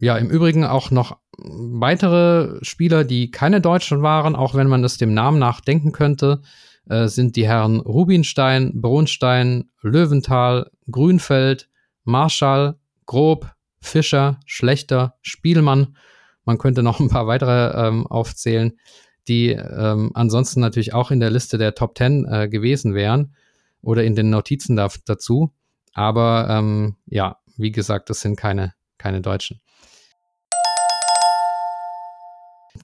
Ja, 0.00 0.16
im 0.16 0.28
Übrigen 0.28 0.64
auch 0.64 0.90
noch 0.90 1.18
weitere 1.38 2.58
Spieler, 2.62 3.04
die 3.04 3.30
keine 3.30 3.60
Deutschen 3.60 4.02
waren, 4.02 4.34
auch 4.34 4.54
wenn 4.54 4.68
man 4.68 4.82
es 4.82 4.96
dem 4.96 5.14
Namen 5.14 5.38
nach 5.38 5.60
denken 5.60 5.92
könnte, 5.92 6.42
äh, 6.88 7.06
sind 7.06 7.36
die 7.36 7.46
Herren 7.46 7.80
Rubinstein, 7.80 8.80
Bronstein, 8.80 9.70
Löwenthal, 9.82 10.70
Grünfeld, 10.90 11.68
Marschall, 12.04 12.77
Grob, 13.08 13.50
Fischer, 13.80 14.38
Schlechter, 14.44 15.14
Spielmann. 15.22 15.96
Man 16.44 16.58
könnte 16.58 16.82
noch 16.82 17.00
ein 17.00 17.08
paar 17.08 17.26
weitere 17.26 17.88
ähm, 17.88 18.06
aufzählen, 18.06 18.78
die 19.26 19.48
ähm, 19.48 20.10
ansonsten 20.12 20.60
natürlich 20.60 20.92
auch 20.92 21.10
in 21.10 21.18
der 21.18 21.30
Liste 21.30 21.56
der 21.56 21.74
Top 21.74 21.96
10 21.96 22.26
äh, 22.30 22.48
gewesen 22.48 22.94
wären 22.94 23.34
oder 23.80 24.04
in 24.04 24.14
den 24.14 24.28
Notizen 24.28 24.76
da, 24.76 24.88
dazu. 25.06 25.54
Aber 25.94 26.48
ähm, 26.50 26.96
ja, 27.06 27.38
wie 27.56 27.72
gesagt, 27.72 28.10
das 28.10 28.20
sind 28.20 28.36
keine, 28.36 28.74
keine 28.98 29.22
Deutschen. 29.22 29.62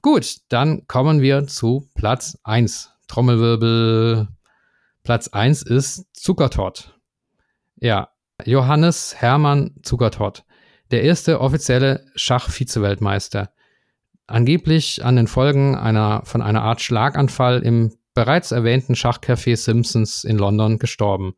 Gut, 0.01 0.37
dann 0.49 0.87
kommen 0.87 1.21
wir 1.21 1.45
zu 1.45 1.87
Platz 1.93 2.39
1. 2.43 2.91
Trommelwirbel. 3.07 4.27
Platz 5.03 5.27
1 5.27 5.61
ist 5.61 6.07
Zuckertort. 6.13 6.99
Ja, 7.79 8.09
Johannes 8.43 9.15
Hermann 9.17 9.71
Zuckertort. 9.81 10.43
Der 10.91 11.03
erste 11.03 11.39
offizielle 11.39 12.05
Schach-Vize-Weltmeister. 12.15 13.51
Angeblich 14.27 15.05
an 15.05 15.15
den 15.15 15.27
Folgen 15.27 15.75
einer, 15.75 16.21
von 16.25 16.41
einer 16.41 16.63
Art 16.63 16.81
Schlaganfall 16.81 17.61
im 17.61 17.93
bereits 18.13 18.51
erwähnten 18.51 18.93
Schachcafé 18.93 19.55
Simpsons 19.55 20.23
in 20.23 20.37
London 20.37 20.79
gestorben. 20.79 21.35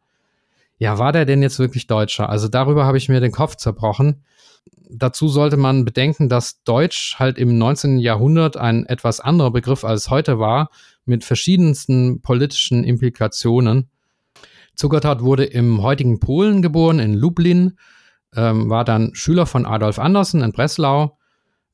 Ja, 0.78 1.00
war 1.00 1.12
der 1.12 1.26
denn 1.26 1.42
jetzt 1.42 1.60
wirklich 1.60 1.88
Deutscher? 1.88 2.30
Also 2.30 2.48
darüber 2.48 2.86
habe 2.86 2.98
ich 2.98 3.10
mir 3.10 3.20
den 3.20 3.32
Kopf 3.32 3.56
zerbrochen. 3.56 4.24
Dazu 4.90 5.28
sollte 5.28 5.58
man 5.58 5.86
bedenken, 5.86 6.30
dass 6.30 6.64
Deutsch 6.64 7.16
halt 7.20 7.38
im 7.38 7.58
19. 7.58 8.00
Jahrhundert 8.00 8.58
ein 8.58 8.86
etwas 8.86 9.20
anderer 9.20 9.52
Begriff 9.52 9.84
als 9.84 10.10
heute 10.10 10.40
war, 10.40 10.70
mit 11.06 11.24
verschiedensten 11.24 12.22
politischen 12.22 12.84
Implikationen. 12.84 13.90
Zuckertat 14.78 15.22
wurde 15.22 15.44
im 15.44 15.82
heutigen 15.82 16.20
Polen 16.20 16.62
geboren, 16.62 17.00
in 17.00 17.16
Lublin, 17.16 17.78
ähm, 18.36 18.70
war 18.70 18.86
dann 18.86 19.14
Schüler 19.16 19.48
von 19.48 19.66
Adolf 19.66 19.98
Andersen 19.98 20.42
in 20.44 20.52
Breslau, 20.52 21.18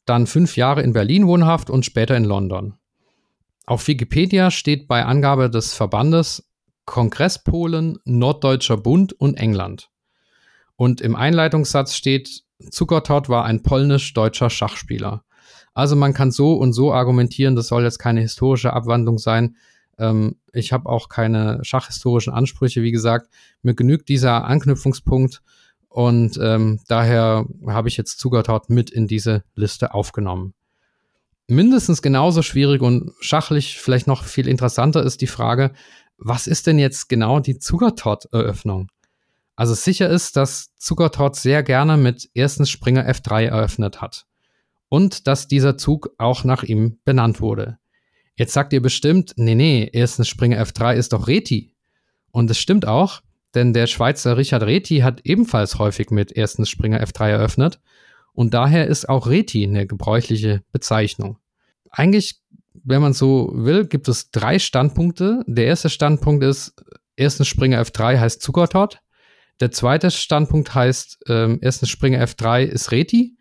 dann 0.06 0.26
fünf 0.26 0.56
Jahre 0.56 0.82
in 0.82 0.93
Berlin 0.93 1.28
wohnhaft 1.28 1.70
und 1.70 1.86
später 1.86 2.16
in 2.16 2.24
London. 2.24 2.76
Auf 3.66 3.88
Wikipedia 3.88 4.51
steht 4.51 4.88
bei 4.88 5.06
Angabe 5.06 5.49
des 5.49 5.74
Verbandes 5.74 6.49
Kongress 6.86 7.43
Polen, 7.43 7.99
Norddeutscher 8.06 8.78
Bund 8.78 9.14
und 9.14 9.36
England. 9.36 9.89
Und 10.76 11.01
im 11.01 11.16
Einleitungssatz 11.16 11.95
steht, 11.95 12.43
Zuckertot 12.72 13.28
war 13.28 13.45
ein 13.45 13.64
polnisch-deutscher 13.64 14.49
Schachspieler. 14.49 15.24
Also 15.74 15.95
man 15.95 16.14
kann 16.14 16.32
so 16.32 16.54
und 16.54 16.74
so 16.74 16.93
argumentieren, 16.93 17.56
das 17.56 17.68
soll 17.68 17.84
jetzt 17.84 17.99
keine 17.99 18.22
historische 18.22 18.74
Abwandlung 18.74 19.18
sein. 19.18 19.56
Ähm, 20.04 20.36
ich 20.51 20.74
habe 20.74 20.89
auch 20.89 21.10
keine 21.10 21.60
schachhistorischen 21.64 22.34
Ansprüche, 22.34 22.82
wie 22.84 22.91
gesagt. 22.91 23.30
Mir 23.62 23.74
genügt 23.74 24.10
dieser 24.10 24.45
Anknüpfungspunkt 24.45 25.41
und 25.88 26.39
ähm, 26.41 26.80
daher 26.88 27.45
habe 27.68 27.88
ich 27.88 27.97
jetzt 27.97 28.20
Zuckertot 28.20 28.70
mit 28.70 28.89
in 28.89 29.08
diese 29.08 29.43
Liste 29.56 29.93
aufgenommen. 29.93 30.54
Mindestens 31.47 32.01
genauso 32.01 32.41
schwierig 32.41 32.82
und 32.82 33.12
schachlich 33.20 33.80
vielleicht 33.80 34.08
noch 34.08 34.24
viel 34.24 34.47
interessanter 34.47 35.04
ist 35.04 35.22
die 35.22 35.28
Frage, 35.28 35.72
was 36.18 36.47
ist 36.47 36.68
denn 36.68 36.80
jetzt 36.80 37.10
genau 37.10 37.39
die 37.39 37.60
Zuckertot-Eröffnung? 37.60 38.89
Also 39.56 39.74
sicher 39.74 40.10
ist, 40.10 40.36
dass 40.36 40.74
Zuckertot 40.78 41.36
sehr 41.36 41.64
gerne 41.64 41.97
mit 41.97 42.30
erstens 42.34 42.70
Springer 42.70 43.08
F3 43.08 43.45
eröffnet 43.45 44.01
hat. 44.01 44.26
Und 44.89 45.28
dass 45.28 45.47
dieser 45.47 45.78
Zug 45.78 46.10
auch 46.18 46.43
nach 46.43 46.64
ihm 46.64 46.99
benannt 47.04 47.41
wurde. 47.41 47.78
Jetzt 48.36 48.54
sagt 48.54 48.74
ihr 48.74 48.82
bestimmt, 48.82 49.34
nee, 49.36 49.56
nee, 49.56 49.90
erstens 49.92 50.28
Springer 50.28 50.62
F3 50.64 50.96
ist 50.96 51.14
doch 51.14 51.28
Reti. 51.28 51.76
Und 52.32 52.50
es 52.50 52.58
stimmt 52.58 52.88
auch, 52.88 53.22
denn 53.54 53.74
der 53.74 53.88
Schweizer 53.88 54.38
Richard 54.38 54.64
Reti 54.64 55.00
hat 55.00 55.22
ebenfalls 55.24 55.78
häufig 55.78 56.10
mit 56.10 56.32
erstens 56.32 56.70
Springer 56.70 57.04
F3 57.04 57.30
eröffnet. 57.30 57.80
Und 58.34 58.54
daher 58.54 58.88
ist 58.88 59.08
auch 59.08 59.28
Reti 59.28 59.64
eine 59.64 59.86
gebräuchliche 59.86 60.64
Bezeichnung. 60.72 61.38
Eigentlich 61.92 62.44
wenn 62.84 63.02
man 63.02 63.14
so 63.14 63.52
will, 63.54 63.86
gibt 63.86 64.08
es 64.08 64.32
drei 64.32 64.60
Standpunkte. 64.60 65.44
Der 65.48 65.66
erste 65.66 65.90
Standpunkt 65.90 66.44
ist, 66.44 66.74
erstens 67.16 67.48
Springer 67.48 67.82
F3 67.82 68.20
heißt 68.20 68.42
Zuckertot. 68.42 69.00
Der 69.60 69.72
zweite 69.72 70.12
Standpunkt 70.12 70.74
heißt, 70.74 71.20
ähm, 71.28 71.60
erstens 71.62 71.90
Springer 71.90 72.24
F3 72.24 72.64
ist 72.64 72.92
Reti. 72.92 73.38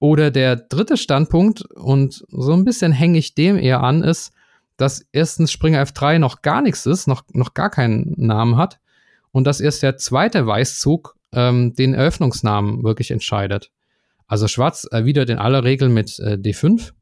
Oder 0.00 0.30
der 0.30 0.56
dritte 0.56 0.96
Standpunkt, 0.96 1.62
und 1.74 2.24
so 2.28 2.52
ein 2.52 2.64
bisschen 2.64 2.92
hänge 2.92 3.18
ich 3.18 3.34
dem 3.34 3.56
eher 3.56 3.82
an, 3.82 4.02
ist, 4.02 4.32
dass 4.76 5.04
erstens 5.12 5.50
Springer 5.50 5.84
F3 5.84 6.18
noch 6.18 6.42
gar 6.42 6.62
nichts 6.62 6.86
ist, 6.86 7.08
noch, 7.08 7.22
noch 7.32 7.54
gar 7.54 7.70
keinen 7.70 8.14
Namen 8.16 8.56
hat. 8.56 8.78
Und 9.32 9.44
dass 9.44 9.60
erst 9.60 9.82
der 9.82 9.96
zweite 9.96 10.46
Weißzug 10.46 11.16
ähm, 11.32 11.74
den 11.74 11.94
Eröffnungsnamen 11.94 12.84
wirklich 12.84 13.10
entscheidet. 13.10 13.70
Also 14.26 14.46
Schwarz 14.46 14.84
erwidert 14.84 15.30
in 15.30 15.38
aller 15.38 15.64
Regel 15.64 15.88
mit 15.88 16.18
äh, 16.20 16.34
D5 16.34 16.92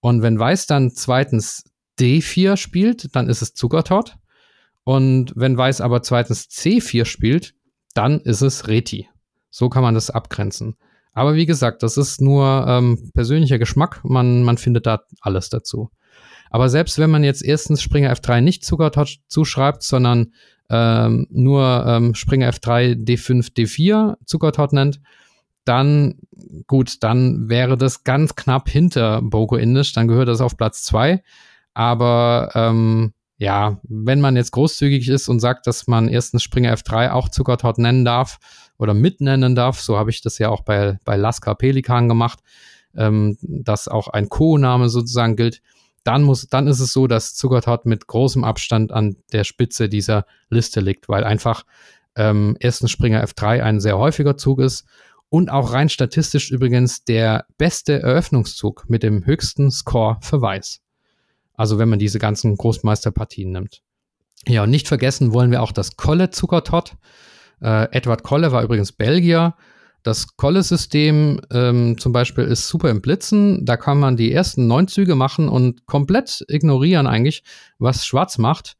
und 0.00 0.22
wenn 0.22 0.38
Weiß 0.38 0.66
dann 0.66 0.90
zweitens 0.90 1.64
D4 1.98 2.56
spielt, 2.56 3.14
dann 3.16 3.28
ist 3.28 3.42
es 3.42 3.54
Zuckertot. 3.54 4.16
Und 4.84 5.32
wenn 5.36 5.56
Weiß 5.56 5.80
aber 5.80 6.02
zweitens 6.02 6.48
C4 6.48 7.04
spielt, 7.04 7.54
dann 7.94 8.20
ist 8.20 8.42
es 8.42 8.68
Reti. 8.68 9.08
So 9.50 9.68
kann 9.68 9.82
man 9.82 9.94
das 9.94 10.10
abgrenzen. 10.10 10.76
Aber 11.18 11.34
wie 11.34 11.46
gesagt, 11.46 11.82
das 11.82 11.96
ist 11.96 12.20
nur 12.20 12.64
ähm, 12.68 13.10
persönlicher 13.12 13.58
Geschmack. 13.58 14.00
Man, 14.04 14.44
man 14.44 14.56
findet 14.56 14.86
da 14.86 15.00
alles 15.20 15.48
dazu. 15.50 15.90
Aber 16.48 16.68
selbst 16.68 16.96
wenn 17.00 17.10
man 17.10 17.24
jetzt 17.24 17.44
erstens 17.44 17.82
Springer 17.82 18.14
F3 18.14 18.40
nicht 18.40 18.64
Zuckertot 18.64 19.18
zuschreibt, 19.26 19.82
sondern 19.82 20.32
ähm, 20.70 21.26
nur 21.30 21.84
ähm, 21.88 22.14
Springer 22.14 22.48
F3 22.50 23.04
D5 23.04 23.52
D4 23.52 24.14
Zuckertot 24.26 24.72
nennt, 24.72 25.00
dann 25.64 26.20
gut, 26.68 27.02
dann 27.02 27.48
wäre 27.48 27.76
das 27.76 28.04
ganz 28.04 28.36
knapp 28.36 28.68
hinter 28.68 29.20
Boko 29.20 29.56
Indisch, 29.56 29.92
dann 29.94 30.06
gehört 30.06 30.28
das 30.28 30.40
auf 30.40 30.56
Platz 30.56 30.84
zwei. 30.84 31.24
Aber 31.74 32.52
ähm, 32.54 33.12
ja, 33.38 33.78
wenn 33.84 34.20
man 34.20 34.36
jetzt 34.36 34.50
großzügig 34.50 35.08
ist 35.08 35.28
und 35.28 35.38
sagt, 35.38 35.66
dass 35.68 35.86
man 35.86 36.08
erstens 36.08 36.42
Springer 36.42 36.74
F3 36.74 37.10
auch 37.10 37.28
Zuckertot 37.28 37.78
nennen 37.78 38.04
darf 38.04 38.38
oder 38.78 38.94
mitnennen 38.94 39.54
darf, 39.54 39.80
so 39.80 39.96
habe 39.96 40.10
ich 40.10 40.20
das 40.20 40.38
ja 40.38 40.48
auch 40.48 40.62
bei, 40.62 40.98
bei 41.04 41.16
Lasker 41.16 41.54
Pelikan 41.54 42.08
gemacht, 42.08 42.40
ähm, 42.96 43.38
dass 43.42 43.86
auch 43.86 44.08
ein 44.08 44.28
Co-Name 44.28 44.88
sozusagen 44.88 45.36
gilt, 45.36 45.62
dann 46.02 46.24
muss, 46.24 46.48
dann 46.48 46.66
ist 46.66 46.80
es 46.80 46.92
so, 46.92 47.06
dass 47.06 47.36
Zuckertot 47.36 47.86
mit 47.86 48.08
großem 48.08 48.42
Abstand 48.42 48.92
an 48.92 49.16
der 49.32 49.44
Spitze 49.44 49.88
dieser 49.88 50.26
Liste 50.50 50.80
liegt, 50.80 51.08
weil 51.08 51.22
einfach 51.22 51.64
ähm, 52.16 52.56
erstens 52.58 52.90
Springer 52.90 53.24
F3 53.24 53.62
ein 53.62 53.78
sehr 53.78 53.98
häufiger 53.98 54.36
Zug 54.36 54.58
ist 54.58 54.84
und 55.28 55.50
auch 55.50 55.72
rein 55.72 55.88
statistisch 55.88 56.50
übrigens 56.50 57.04
der 57.04 57.46
beste 57.56 58.02
Eröffnungszug 58.02 58.86
mit 58.88 59.04
dem 59.04 59.24
höchsten 59.26 59.70
Score 59.70 60.16
für 60.22 60.42
Weiß. 60.42 60.80
Also 61.58 61.78
wenn 61.78 61.88
man 61.88 61.98
diese 61.98 62.20
ganzen 62.20 62.56
Großmeisterpartien 62.56 63.50
nimmt. 63.50 63.82
Ja, 64.46 64.62
und 64.62 64.70
nicht 64.70 64.86
vergessen 64.86 65.32
wollen 65.32 65.50
wir 65.50 65.60
auch 65.60 65.72
das 65.72 65.96
Kolle-Zuckertot. 65.96 66.94
Äh, 67.60 67.88
Edward 67.90 68.22
Kolle 68.22 68.52
war 68.52 68.62
übrigens 68.62 68.92
Belgier. 68.92 69.56
Das 70.04 70.36
Kolle-System 70.36 71.40
ähm, 71.52 71.98
zum 71.98 72.12
Beispiel 72.12 72.44
ist 72.44 72.68
super 72.68 72.90
im 72.90 73.02
Blitzen. 73.02 73.66
Da 73.66 73.76
kann 73.76 73.98
man 73.98 74.16
die 74.16 74.32
ersten 74.32 74.68
neun 74.68 74.86
Züge 74.86 75.16
machen 75.16 75.48
und 75.48 75.84
komplett 75.86 76.44
ignorieren 76.46 77.08
eigentlich, 77.08 77.42
was 77.80 78.06
Schwarz 78.06 78.38
macht. 78.38 78.76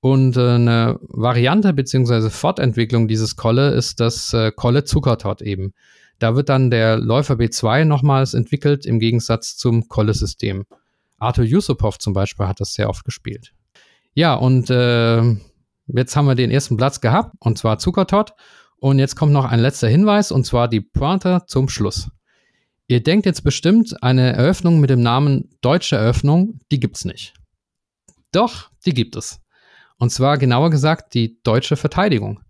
Und 0.00 0.36
äh, 0.36 0.40
eine 0.40 0.98
Variante 1.02 1.72
beziehungsweise 1.72 2.30
Fortentwicklung 2.30 3.06
dieses 3.06 3.36
Kolle 3.36 3.70
ist 3.70 4.00
das 4.00 4.34
äh, 4.34 4.50
Kolle 4.50 4.82
Zuckertot 4.82 5.40
eben. 5.40 5.72
Da 6.18 6.34
wird 6.34 6.48
dann 6.48 6.70
der 6.72 6.98
Läufer 6.98 7.34
B2 7.34 7.84
nochmals 7.84 8.34
entwickelt 8.34 8.86
im 8.86 8.98
Gegensatz 8.98 9.56
zum 9.56 9.88
Kolle-System. 9.88 10.66
Arthur 11.18 11.44
Yusupov 11.44 11.98
zum 11.98 12.12
Beispiel 12.12 12.46
hat 12.46 12.60
das 12.60 12.74
sehr 12.74 12.88
oft 12.88 13.04
gespielt. 13.04 13.52
Ja, 14.14 14.34
und 14.34 14.70
äh, 14.70 15.22
jetzt 15.86 16.16
haben 16.16 16.26
wir 16.26 16.34
den 16.34 16.50
ersten 16.50 16.76
Platz 16.76 17.00
gehabt, 17.00 17.34
und 17.40 17.58
zwar 17.58 17.78
Zuckertot. 17.78 18.32
Und 18.80 18.98
jetzt 18.98 19.16
kommt 19.16 19.32
noch 19.32 19.44
ein 19.44 19.60
letzter 19.60 19.88
Hinweis, 19.88 20.30
und 20.30 20.44
zwar 20.44 20.68
die 20.68 20.80
Pointe 20.80 21.42
zum 21.46 21.68
Schluss. 21.68 22.10
Ihr 22.86 23.02
denkt 23.02 23.26
jetzt 23.26 23.42
bestimmt, 23.42 24.02
eine 24.02 24.32
Eröffnung 24.32 24.80
mit 24.80 24.88
dem 24.88 25.02
Namen 25.02 25.50
Deutsche 25.60 25.96
Eröffnung, 25.96 26.60
die 26.70 26.80
gibt's 26.80 27.04
nicht. 27.04 27.34
Doch, 28.32 28.70
die 28.86 28.94
gibt 28.94 29.16
es. 29.16 29.40
Und 29.98 30.10
zwar 30.10 30.38
genauer 30.38 30.70
gesagt 30.70 31.14
die 31.14 31.40
deutsche 31.42 31.76
Verteidigung. 31.76 32.40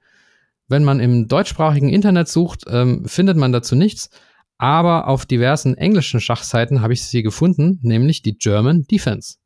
Wenn 0.69 0.85
man 0.85 1.01
im 1.01 1.29
deutschsprachigen 1.29 1.89
Internet 1.89 2.29
sucht, 2.29 2.65
ähm, 2.69 3.07
findet 3.07 3.37
man 3.37 3.53
dazu 3.53 3.75
nichts. 3.75 4.11
Aber 4.59 5.07
auf 5.07 5.25
diversen 5.25 5.77
englischen 5.77 6.21
Schachseiten 6.21 6.83
habe 6.83 6.93
ich 6.93 7.05
sie 7.05 7.23
gefunden, 7.23 7.79
nämlich 7.83 8.23
die 8.23 8.37
German 8.37 8.87
Defense. 8.89 9.37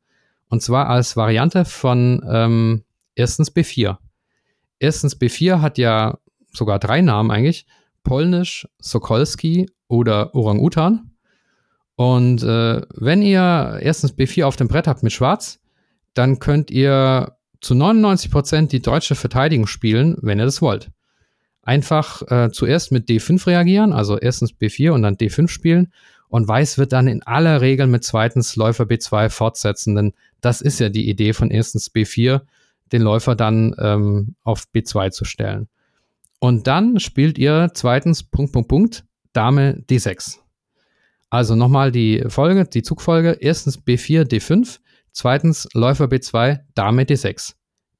Und 0.49 0.61
zwar 0.61 0.89
als 0.89 1.15
Variante 1.15 1.65
von 1.65 2.21
ähm, 2.29 2.83
erstens 3.15 3.51
B4. 3.55 3.97
Erstens 4.79 5.19
B4 5.19 5.61
hat 5.61 5.77
ja 5.77 6.17
sogar 6.51 6.79
drei 6.79 7.01
Namen 7.01 7.31
eigentlich. 7.31 7.67
Polnisch, 8.03 8.67
Sokolski 8.79 9.69
oder 9.87 10.35
Orang-Utan. 10.35 11.11
Und 11.95 12.43
äh, 12.43 12.81
wenn 12.95 13.21
ihr 13.21 13.79
erstens 13.81 14.13
B4 14.13 14.45
auf 14.45 14.55
dem 14.55 14.67
Brett 14.67 14.87
habt 14.87 15.03
mit 15.03 15.13
Schwarz, 15.13 15.59
dann 16.13 16.39
könnt 16.39 16.71
ihr 16.71 17.37
zu 17.61 17.75
99 17.75 18.31
Prozent 18.31 18.71
die 18.71 18.81
deutsche 18.81 19.15
Verteidigung 19.15 19.67
spielen, 19.67 20.17
wenn 20.21 20.39
ihr 20.39 20.45
das 20.45 20.61
wollt. 20.61 20.91
Einfach 21.63 22.21
äh, 22.29 22.51
zuerst 22.51 22.91
mit 22.91 23.09
D5 23.09 23.47
reagieren, 23.47 23.93
also 23.93 24.19
erstens 24.19 24.51
B4 24.51 24.91
und 24.91 25.01
dann 25.01 25.15
D5 25.15 25.47
spielen. 25.47 25.91
Und 26.27 26.47
Weiß 26.47 26.77
wird 26.77 26.93
dann 26.93 27.07
in 27.07 27.23
aller 27.23 27.61
Regel 27.61 27.87
mit 27.87 28.03
zweitens 28.03 28.55
Läufer 28.55 28.85
B2 28.85 29.29
fortsetzen, 29.29 29.95
denn 29.95 30.13
das 30.41 30.61
ist 30.61 30.79
ja 30.79 30.89
die 30.89 31.09
Idee 31.09 31.33
von 31.33 31.51
erstens 31.51 31.91
B4, 31.93 32.41
den 32.91 33.01
Läufer 33.01 33.35
dann 33.35 33.75
ähm, 33.79 34.35
auf 34.43 34.65
B2 34.73 35.11
zu 35.11 35.25
stellen. 35.25 35.67
Und 36.39 36.67
dann 36.67 36.99
spielt 36.99 37.37
ihr 37.37 37.71
zweitens 37.73 38.23
Punkt, 38.23 38.51
Punkt, 38.51 38.67
Punkt, 38.67 39.05
Dame 39.31 39.83
D6. 39.89 40.39
Also 41.29 41.55
nochmal 41.55 41.91
die 41.91 42.23
Folge, 42.27 42.65
die 42.65 42.83
Zugfolge. 42.83 43.37
Erstens 43.39 43.79
B4, 43.79 44.23
D5. 44.23 44.79
Zweitens 45.11 45.67
Läufer 45.73 46.05
B2, 46.05 46.59
Dame 46.75 47.03
D6. 47.03 47.53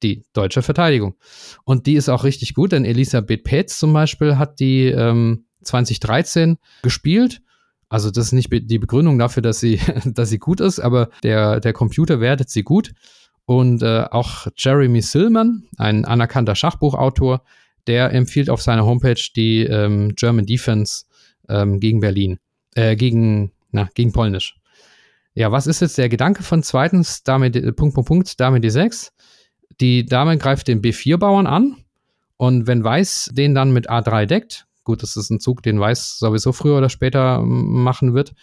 Die 0.03 0.23
deutsche 0.33 0.61
Verteidigung. 0.61 1.15
Und 1.63 1.87
die 1.87 1.95
ist 1.95 2.09
auch 2.09 2.23
richtig 2.23 2.53
gut, 2.53 2.73
denn 2.73 2.85
Elisabeth 2.85 3.43
Petz 3.43 3.79
zum 3.79 3.93
Beispiel 3.93 4.37
hat 4.37 4.59
die 4.59 4.87
ähm, 4.87 5.45
2013 5.63 6.57
gespielt. 6.81 7.41
Also 7.89 8.11
das 8.11 8.25
ist 8.27 8.31
nicht 8.33 8.49
die 8.51 8.79
Begründung 8.79 9.17
dafür, 9.17 9.41
dass 9.41 9.59
sie, 9.59 9.79
dass 10.05 10.29
sie 10.29 10.39
gut 10.39 10.59
ist, 10.59 10.79
aber 10.79 11.09
der, 11.23 11.59
der 11.59 11.73
Computer 11.73 12.19
wertet 12.19 12.49
sie 12.49 12.63
gut. 12.63 12.93
Und 13.45 13.81
äh, 13.81 14.05
auch 14.11 14.47
Jeremy 14.57 15.01
Silman, 15.01 15.63
ein 15.77 16.05
anerkannter 16.05 16.55
Schachbuchautor, 16.55 17.43
der 17.87 18.13
empfiehlt 18.13 18.49
auf 18.49 18.61
seiner 18.61 18.85
Homepage 18.85 19.21
die 19.35 19.61
ähm, 19.63 20.13
German 20.15 20.45
Defense 20.45 21.05
ähm, 21.49 21.79
gegen 21.79 21.99
Berlin 21.99 22.39
äh, 22.75 22.95
gegen, 22.95 23.51
na, 23.71 23.89
gegen 23.93 24.11
Polnisch. 24.11 24.55
Ja, 25.35 25.51
was 25.51 25.67
ist 25.67 25.81
jetzt 25.81 25.97
der 25.97 26.09
Gedanke 26.09 26.43
von 26.43 26.61
zweitens, 26.61 27.23
Dame, 27.23 27.49
Punkt, 27.51 27.95
Punkt, 27.95 28.07
Punkt, 28.07 28.39
Dame 28.39 28.59
D6? 28.59 29.09
Die 29.79 30.05
Dame 30.05 30.37
greift 30.37 30.67
den 30.67 30.81
B4-Bauern 30.81 31.47
an 31.47 31.77
und 32.37 32.67
wenn 32.67 32.83
Weiß 32.83 33.29
den 33.33 33.55
dann 33.55 33.71
mit 33.71 33.89
A3 33.89 34.25
deckt, 34.25 34.67
gut, 34.83 35.01
das 35.01 35.15
ist 35.15 35.29
ein 35.29 35.39
Zug, 35.39 35.63
den 35.63 35.79
Weiß 35.79 36.19
sowieso 36.19 36.51
früher 36.51 36.77
oder 36.77 36.89
später 36.89 37.41
machen 37.41 38.13
wird, 38.13 38.33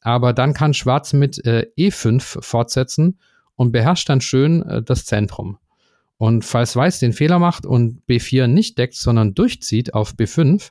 aber 0.00 0.32
dann 0.32 0.54
kann 0.54 0.74
Schwarz 0.74 1.12
mit 1.12 1.44
äh, 1.44 1.66
E5 1.78 2.42
fortsetzen 2.42 3.18
und 3.56 3.72
beherrscht 3.72 4.08
dann 4.08 4.20
schön 4.20 4.62
äh, 4.62 4.82
das 4.82 5.04
Zentrum. 5.04 5.58
Und 6.16 6.44
falls 6.44 6.76
Weiß 6.76 6.98
den 6.98 7.12
Fehler 7.12 7.38
macht 7.38 7.64
und 7.64 8.02
B4 8.08 8.46
nicht 8.46 8.78
deckt, 8.78 8.94
sondern 8.94 9.34
durchzieht 9.34 9.94
auf 9.94 10.14
B5, 10.14 10.70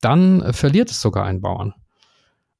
dann 0.00 0.42
äh, 0.42 0.52
verliert 0.52 0.90
es 0.90 1.00
sogar 1.00 1.24
einen 1.24 1.40
Bauern. 1.40 1.74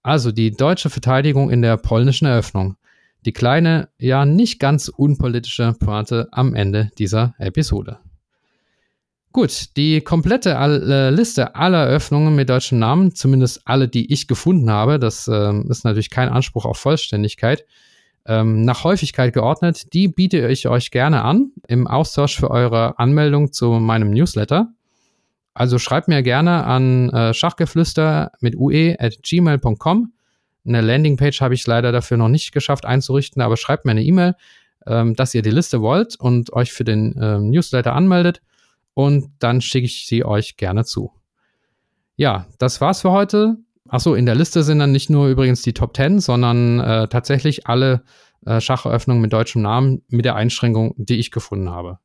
Also 0.03 0.33
die 0.33 0.51
deutsche 0.51 0.91
Verteidigung 0.91 1.51
in 1.51 1.63
der 1.63 1.77
polnischen 1.77 2.27
Eröffnung. 2.27 2.77
Die 3.25 3.33
kleine, 3.33 3.89
ja 3.99 4.25
nicht 4.25 4.59
ganz 4.59 4.89
unpolitische 4.89 5.75
Pointe 5.79 6.29
am 6.33 6.55
Ende 6.55 6.91
dieser 6.99 7.35
Episode. 7.39 7.99
Gut, 9.33 9.77
die 9.77 10.01
komplette 10.01 10.55
Liste 11.11 11.57
aller 11.57 11.87
Eröffnungen 11.87 12.37
mit 12.37 12.49
deutschen 12.49 12.79
Namen, 12.79 13.17
zumindest 13.17 13.63
alle, 13.65 13.89
die 13.89 14.13
ich 14.13 14.29
gefunden 14.29 14.71
habe, 14.71 15.01
das 15.01 15.27
äh, 15.27 15.53
ist 15.69 15.85
natürlich 15.85 16.11
kein 16.11 16.29
Anspruch 16.29 16.65
auf 16.65 16.79
Vollständigkeit, 16.79 17.65
ähm, 18.27 18.63
nach 18.65 18.85
Häufigkeit 18.85 19.33
geordnet, 19.33 19.93
die 19.93 20.09
biete 20.09 20.47
ich 20.49 20.69
euch 20.69 20.91
gerne 20.93 21.23
an 21.23 21.51
im 21.67 21.87
Austausch 21.89 22.37
für 22.37 22.51
eure 22.51 22.99
Anmeldung 22.99 23.53
zu 23.53 23.73
meinem 23.73 24.11
Newsletter. 24.11 24.73
Also 25.53 25.79
schreibt 25.79 26.09
mir 26.09 26.23
gerne 26.23 26.65
an 26.65 27.11
äh, 27.11 27.35
schachgeflüster 27.35 28.33
mit 28.41 28.57
ue 28.57 28.97
at 28.99 29.23
gmail.com. 29.23 30.13
Eine 30.67 30.81
Landingpage 30.81 31.41
habe 31.41 31.55
ich 31.55 31.67
leider 31.67 31.93
dafür 31.93 32.17
noch 32.17 32.29
nicht 32.29 32.53
geschafft 32.53 32.85
einzurichten, 32.87 33.43
aber 33.43 33.57
schreibt 33.57 33.85
mir 33.85 33.93
eine 33.93 34.03
E-Mail, 34.03 34.35
ähm, 34.87 35.15
dass 35.15 35.35
ihr 35.35 35.43
die 35.43 35.51
Liste 35.51 35.81
wollt 35.81 36.19
und 36.19 36.53
euch 36.53 36.73
für 36.73 36.85
den 36.85 37.15
ähm, 37.21 37.51
Newsletter 37.51 37.95
anmeldet 37.95 38.41
und 38.95 39.31
dann 39.39 39.61
schicke 39.61 39.87
ich 39.87 40.07
sie 40.07 40.25
euch 40.25 40.57
gerne 40.57 40.85
zu. 40.85 41.13
Ja, 42.17 42.47
das 42.59 42.81
war's 42.81 43.03
für 43.03 43.11
heute. 43.11 43.57
Achso, 43.89 44.15
in 44.15 44.25
der 44.25 44.35
Liste 44.35 44.63
sind 44.63 44.79
dann 44.79 44.93
nicht 44.93 45.11
nur 45.11 45.29
übrigens 45.29 45.63
die 45.63 45.75
Top 45.75 45.97
10, 45.97 46.21
sondern 46.21 46.81
äh, 46.81 47.09
tatsächlich 47.09 47.67
alle 47.67 48.03
äh, 48.47 48.61
Schacheröffnungen 48.61 49.21
mit 49.21 49.33
deutschem 49.33 49.63
Namen 49.63 50.03
mit 50.09 50.25
der 50.25 50.37
Einschränkung, 50.37 50.95
die 50.97 51.17
ich 51.17 51.31
gefunden 51.31 51.71
habe. 51.71 51.99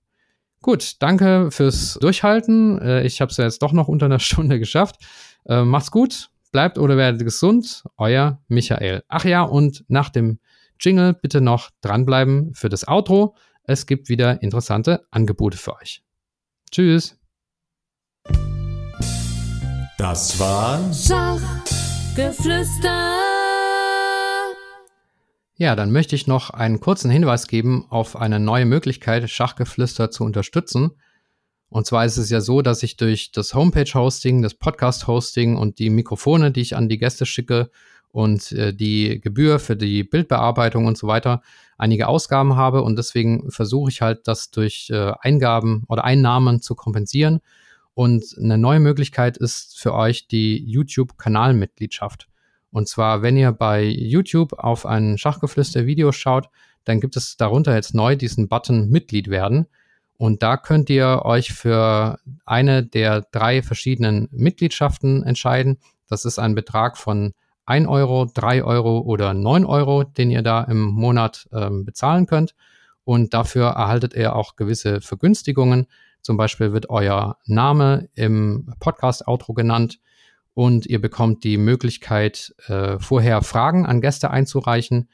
Gut, 0.62 1.02
danke 1.02 1.52
fürs 1.52 1.98
Durchhalten. 2.02 2.82
Äh, 2.82 3.04
ich 3.04 3.22
habe 3.22 3.32
es 3.32 3.38
ja 3.38 3.46
jetzt 3.46 3.62
doch 3.62 3.72
noch 3.72 3.88
unter 3.88 4.08
einer 4.08 4.20
Stunde 4.20 4.60
geschafft. 4.60 4.98
Äh, 5.46 5.64
macht's 5.64 5.92
gut, 5.92 6.30
bleibt 6.52 6.78
oder 6.78 6.98
werdet 6.98 7.24
gesund. 7.24 7.84
Euer 7.98 8.42
Michael. 8.48 9.04
Ach 9.08 9.26
ja, 9.26 9.44
und 9.44 9.86
nach 9.88 10.10
dem 10.10 10.40
Jingle 10.80 11.14
bitte 11.14 11.42
noch 11.42 11.70
dranbleiben 11.82 12.54
für 12.54 12.70
das 12.70 12.88
Outro. 12.88 13.36
Es 13.64 13.86
gibt 13.86 14.08
wieder 14.10 14.42
interessante 14.42 15.06
Angebote 15.12 15.58
für 15.58 15.76
euch. 15.76 16.02
Tschüss. 16.72 17.18
Das 19.98 20.40
war 20.40 20.80
Schachgeflüster. 20.94 23.18
Ja, 25.56 25.76
dann 25.76 25.92
möchte 25.92 26.16
ich 26.16 26.26
noch 26.26 26.52
einen 26.52 26.80
kurzen 26.80 27.12
Hinweis 27.12 27.48
geben 27.48 27.86
auf 27.90 28.16
eine 28.16 28.40
neue 28.40 28.66
Möglichkeit, 28.66 29.30
Schachgeflüster 29.30 30.10
zu 30.10 30.24
unterstützen. 30.24 30.92
Und 31.70 31.86
zwar 31.86 32.06
ist 32.06 32.18
es 32.18 32.30
ja 32.30 32.42
so, 32.42 32.62
dass 32.62 32.82
ich 32.82 32.98
durch 32.98 33.32
das 33.32 33.54
Homepage-Hosting, 33.54 34.42
das 34.42 34.56
Podcast-Hosting 34.56 35.56
und 35.56 35.80
die 35.80 35.90
Mikrofone, 35.90 36.52
die 36.52 36.62
ich 36.62 36.76
an 36.76 36.90
die 36.90 36.98
Gäste 36.98 37.26
schicke 37.26 37.70
und 38.12 38.52
äh, 38.54 38.74
die 38.74 39.22
Gebühr 39.22 39.60
für 39.60 39.76
die 39.76 40.04
Bildbearbeitung 40.04 40.86
und 40.88 40.98
so 40.98 41.08
weiter 41.08 41.42
einige 41.78 42.08
Ausgaben 42.08 42.56
habe. 42.56 42.82
Und 42.82 42.98
deswegen 42.98 43.52
versuche 43.52 43.92
ich 43.92 44.02
halt, 44.02 44.28
das 44.28 44.50
durch 44.50 44.90
äh, 44.90 45.14
Eingaben 45.22 45.84
oder 45.88 46.04
Einnahmen 46.04 46.62
zu 46.62 46.74
kompensieren. 46.76 47.40
Und 47.94 48.36
eine 48.38 48.58
neue 48.58 48.80
Möglichkeit 48.80 49.38
ist 49.38 49.80
für 49.80 49.94
euch 49.94 50.28
die 50.28 50.64
YouTube-Kanalmitgliedschaft. 50.66 52.28
Und 52.72 52.88
zwar, 52.88 53.22
wenn 53.22 53.38
ihr 53.38 53.52
bei 53.52 53.84
YouTube 53.84 54.54
auf 54.54 54.86
ein 54.86 55.18
Schachgeflüster-Video 55.18 56.12
schaut, 56.12 56.50
dann 56.86 57.00
gibt 57.00 57.18
es 57.18 57.38
darunter 57.38 57.76
jetzt 57.76 57.94
neu 57.94 58.16
diesen 58.16 58.48
Button 58.48 58.90
Mitglied 58.90 59.30
werden. 59.30 59.68
Und 60.20 60.44
da 60.44 60.58
könnt 60.58 60.90
ihr 60.90 61.22
euch 61.24 61.54
für 61.54 62.20
eine 62.46 62.84
der 62.84 63.22
drei 63.32 63.62
verschiedenen 63.62 64.28
Mitgliedschaften 64.34 65.24
entscheiden. 65.24 65.78
Das 66.10 66.26
ist 66.26 66.40
ein 66.40 66.56
Betrag 66.56 66.98
von 66.98 67.34
1 67.68 67.88
Euro, 67.88 68.26
3 68.26 68.66
Euro 68.66 69.00
oder 69.00 69.34
9 69.34 69.64
Euro, 69.64 70.04
den 70.04 70.30
ihr 70.30 70.42
da 70.42 70.66
im 70.66 70.82
Monat 70.82 71.48
ähm, 71.54 71.86
bezahlen 71.86 72.26
könnt. 72.26 72.54
Und 73.06 73.34
dafür 73.34 73.68
erhaltet 73.68 74.14
ihr 74.14 74.36
auch 74.36 74.58
gewisse 74.58 75.00
Vergünstigungen. 75.00 75.88
Zum 76.22 76.36
Beispiel 76.36 76.74
wird 76.74 76.90
euer 76.90 77.38
Name 77.46 78.10
im 78.14 78.74
Podcast-Outro 78.82 79.54
genannt 79.54 80.02
und 80.54 80.86
ihr 80.86 81.00
bekommt 81.00 81.46
die 81.46 81.58
Möglichkeit, 81.58 82.54
äh, 82.68 83.00
vorher 83.00 83.42
Fragen 83.42 83.86
an 83.86 84.02
Gäste 84.02 84.32
einzureichen. 84.32 85.08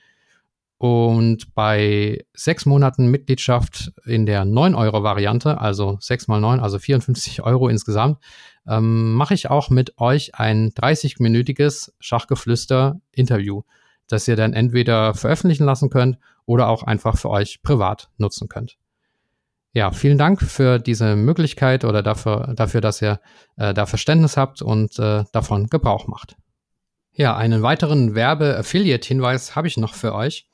Und 0.85 1.53
bei 1.55 2.25
sechs 2.33 2.65
Monaten 2.65 3.07
Mitgliedschaft 3.07 3.93
in 4.05 4.25
der 4.25 4.43
9-Euro-Variante, 4.45 5.59
also 5.59 5.97
6 5.99 6.27
mal 6.27 6.39
9, 6.39 6.59
also 6.59 6.79
54 6.79 7.41
Euro 7.41 7.69
insgesamt, 7.69 8.19
ähm, 8.67 9.13
mache 9.13 9.33
ich 9.33 9.49
auch 9.49 9.69
mit 9.69 9.99
euch 9.99 10.35
ein 10.35 10.71
30-minütiges 10.71 11.93
Schachgeflüster-Interview, 11.99 13.63
das 14.07 14.27
ihr 14.27 14.35
dann 14.35 14.53
entweder 14.53 15.13
veröffentlichen 15.13 15.65
lassen 15.65 15.89
könnt 15.89 16.17
oder 16.45 16.67
auch 16.67 16.83
einfach 16.83 17.17
für 17.17 17.29
euch 17.29 17.61
privat 17.61 18.09
nutzen 18.17 18.49
könnt 18.49 18.77
ja, 19.75 19.91
vielen 19.91 20.17
Dank 20.17 20.41
für 20.41 20.79
diese 20.79 21.17
Möglichkeit 21.17 21.83
oder 21.83 22.01
dafür, 22.01 22.53
dafür 22.55 22.79
dass 22.79 23.01
ihr 23.01 23.19
äh, 23.57 23.73
da 23.73 23.85
Verständnis 23.85 24.37
habt 24.37 24.61
und 24.61 24.97
äh, 24.99 25.25
davon 25.33 25.67
Gebrauch 25.67 26.07
macht. 26.07 26.37
Ja, 27.11 27.35
einen 27.35 27.61
weiteren 27.61 28.15
Werbe-Affiliate-Hinweis 28.15 29.55
habe 29.57 29.67
ich 29.67 29.75
noch 29.75 29.93
für 29.93 30.15
euch. 30.15 30.47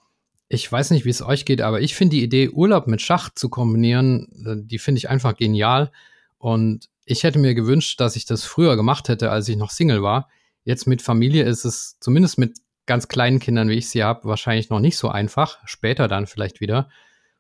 Ich 0.54 0.70
weiß 0.70 0.92
nicht, 0.92 1.06
wie 1.06 1.10
es 1.10 1.22
euch 1.22 1.46
geht, 1.46 1.62
aber 1.62 1.80
ich 1.80 1.96
finde 1.96 2.18
die 2.18 2.24
Idee, 2.24 2.50
Urlaub 2.50 2.86
mit 2.86 3.02
Schach 3.02 3.30
zu 3.34 3.48
kombinieren, 3.48 4.28
äh, 4.46 4.56
die 4.58 4.80
finde 4.80 5.00
ich 5.00 5.10
einfach 5.10 5.38
genial. 5.38 5.94
Und 6.40 6.90
ich 7.06 7.24
hätte 7.24 7.40
mir 7.40 7.56
gewünscht, 7.56 8.02
dass 8.02 8.18
ich 8.18 8.26
das 8.26 8.44
früher 8.44 8.76
gemacht 8.76 9.08
hätte, 9.08 9.32
als 9.32 9.48
ich 9.48 9.56
noch 9.56 9.70
Single 9.70 10.04
war. 10.04 10.28
Jetzt 10.66 10.88
mit 10.88 11.02
Familie 11.02 11.46
ist 11.46 11.64
es 11.64 11.98
zumindest 12.02 12.38
mit 12.38 12.58
ganz 12.86 13.08
kleinen 13.08 13.40
Kindern, 13.40 13.70
wie 13.70 13.76
ich 13.76 13.88
sie 13.88 14.04
habe, 14.04 14.28
wahrscheinlich 14.28 14.70
noch 14.70 14.82
nicht 14.82 14.98
so 14.98 15.08
einfach. 15.08 15.58
Später 15.64 16.10
dann 16.10 16.28
vielleicht 16.28 16.60
wieder. 16.60 16.90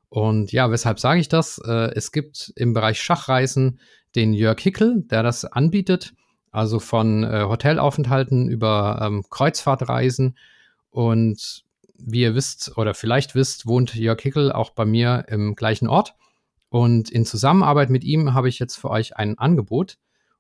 Und 0.08 0.54
ja, 0.54 0.72
weshalb 0.72 0.98
sage 0.98 1.20
ich 1.20 1.28
das? 1.28 1.58
Äh, 1.58 1.92
es 1.94 2.14
gibt 2.14 2.54
im 2.56 2.74
Bereich 2.74 3.02
Schachreisen 3.02 3.82
den 4.16 4.32
Jörg 4.32 4.62
Hickel, 4.62 5.04
der 5.12 5.22
das 5.22 5.44
anbietet, 5.44 6.14
also 6.50 6.80
von 6.80 7.26
äh, 7.26 7.44
Hotelaufenthalten 7.44 8.48
über 8.48 9.02
ähm, 9.02 9.26
Kreuzfahrtreisen. 9.30 10.38
Und 10.92 11.66
wie 12.06 12.22
ihr 12.22 12.36
wisst 12.36 12.78
oder 12.78 12.94
vielleicht 12.94 13.36
wisst, 13.36 13.66
wohnt 13.66 13.96
Jörg 13.96 14.22
Hickel 14.22 14.52
auch 14.52 14.72
bei 14.72 14.86
mir 14.86 15.26
im 15.28 15.56
gleichen 15.56 15.88
Ort. 15.88 16.16
Und 16.70 17.10
in 17.10 17.26
Zusammenarbeit 17.26 17.90
mit 17.90 18.04
ihm 18.04 18.34
habe 18.34 18.50
ich 18.50 18.60
jetzt 18.60 18.76
für 18.76 18.90
euch 18.90 19.18
ein 19.18 19.38
Angebot. 19.38 19.98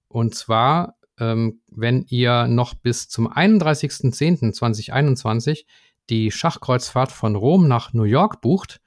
Und 0.07 0.36
zwar, 0.36 0.95
ähm, 1.20 1.62
wenn 1.68 2.05
ihr 2.07 2.47
noch 2.47 2.74
bis 2.74 3.09
zum 3.09 3.32
31.10.2021 3.32 5.66
die 6.09 6.32
Schachkreuzfahrt 6.32 7.12
von 7.12 7.36
Rom 7.36 7.68
nach 7.68 7.93
New 7.93 8.03
York 8.03 8.41
bucht, 8.41 8.82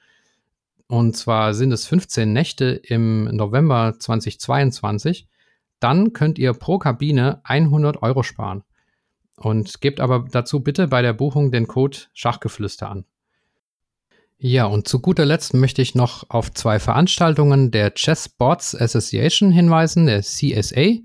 und 0.86 1.16
zwar 1.16 1.54
sind 1.54 1.72
es 1.72 1.86
15 1.86 2.32
Nächte 2.32 2.66
im 2.66 3.24
November 3.24 3.94
2022, 3.98 5.28
dann 5.80 6.12
könnt 6.12 6.38
ihr 6.38 6.52
pro 6.54 6.78
Kabine 6.78 7.40
100 7.44 8.02
Euro 8.02 8.22
sparen. 8.22 8.64
Und 9.36 9.80
gebt 9.80 10.00
aber 10.00 10.26
dazu 10.30 10.60
bitte 10.60 10.88
bei 10.88 11.02
der 11.02 11.12
Buchung 11.12 11.50
den 11.50 11.66
Code 11.66 11.98
Schachgeflüster 12.12 12.90
an. 12.90 13.04
Ja, 14.38 14.66
und 14.66 14.86
zu 14.88 15.00
guter 15.00 15.24
Letzt 15.24 15.54
möchte 15.54 15.80
ich 15.80 15.94
noch 15.94 16.28
auf 16.28 16.52
zwei 16.52 16.78
Veranstaltungen 16.78 17.70
der 17.70 17.94
Chess 17.94 18.26
Sports 18.26 18.74
Association 18.78 19.50
hinweisen, 19.50 20.06
der 20.06 20.22
CSA. 20.22 20.98